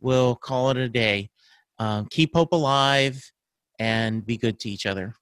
we'll 0.01 0.35
call 0.35 0.69
it 0.71 0.77
a 0.77 0.89
day. 0.89 1.29
Um, 1.77 2.07
keep 2.09 2.33
hope 2.33 2.51
alive 2.51 3.21
and 3.77 4.25
be 4.25 4.37
good 4.37 4.59
to 4.61 4.69
each 4.69 4.85
other. 4.85 5.15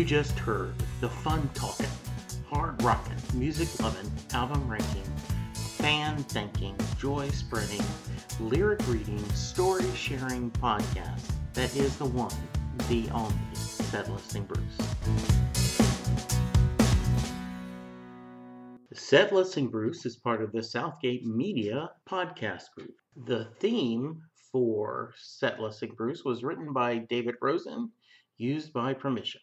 You 0.00 0.06
just 0.06 0.38
heard 0.38 0.72
the 1.02 1.10
fun 1.10 1.50
talking, 1.52 1.84
hard 2.48 2.82
rocking, 2.82 3.18
music 3.34 3.68
loving, 3.82 4.10
album 4.32 4.66
ranking, 4.66 5.04
fan 5.52 6.16
thinking, 6.24 6.74
joy 6.98 7.28
spreading, 7.28 7.82
lyric 8.40 8.80
reading, 8.88 9.22
story 9.34 9.84
sharing 9.94 10.50
podcast 10.52 11.30
that 11.52 11.76
is 11.76 11.98
the 11.98 12.06
one, 12.06 12.34
the 12.88 13.10
only, 13.10 13.34
Set 13.52 14.10
Listing 14.10 14.44
Bruce. 14.44 14.78
Set 18.94 19.34
Listing 19.34 19.68
Bruce 19.68 20.06
is 20.06 20.16
part 20.16 20.42
of 20.42 20.50
the 20.52 20.62
Southgate 20.62 21.26
Media 21.26 21.90
podcast 22.08 22.70
group. 22.74 22.94
The 23.26 23.48
theme 23.60 24.22
for 24.50 25.12
Set 25.18 25.60
Listing 25.60 25.92
Bruce 25.94 26.24
was 26.24 26.42
written 26.42 26.72
by 26.72 26.96
David 27.10 27.34
Rosen, 27.42 27.90
used 28.38 28.72
by 28.72 28.94
permission. 28.94 29.42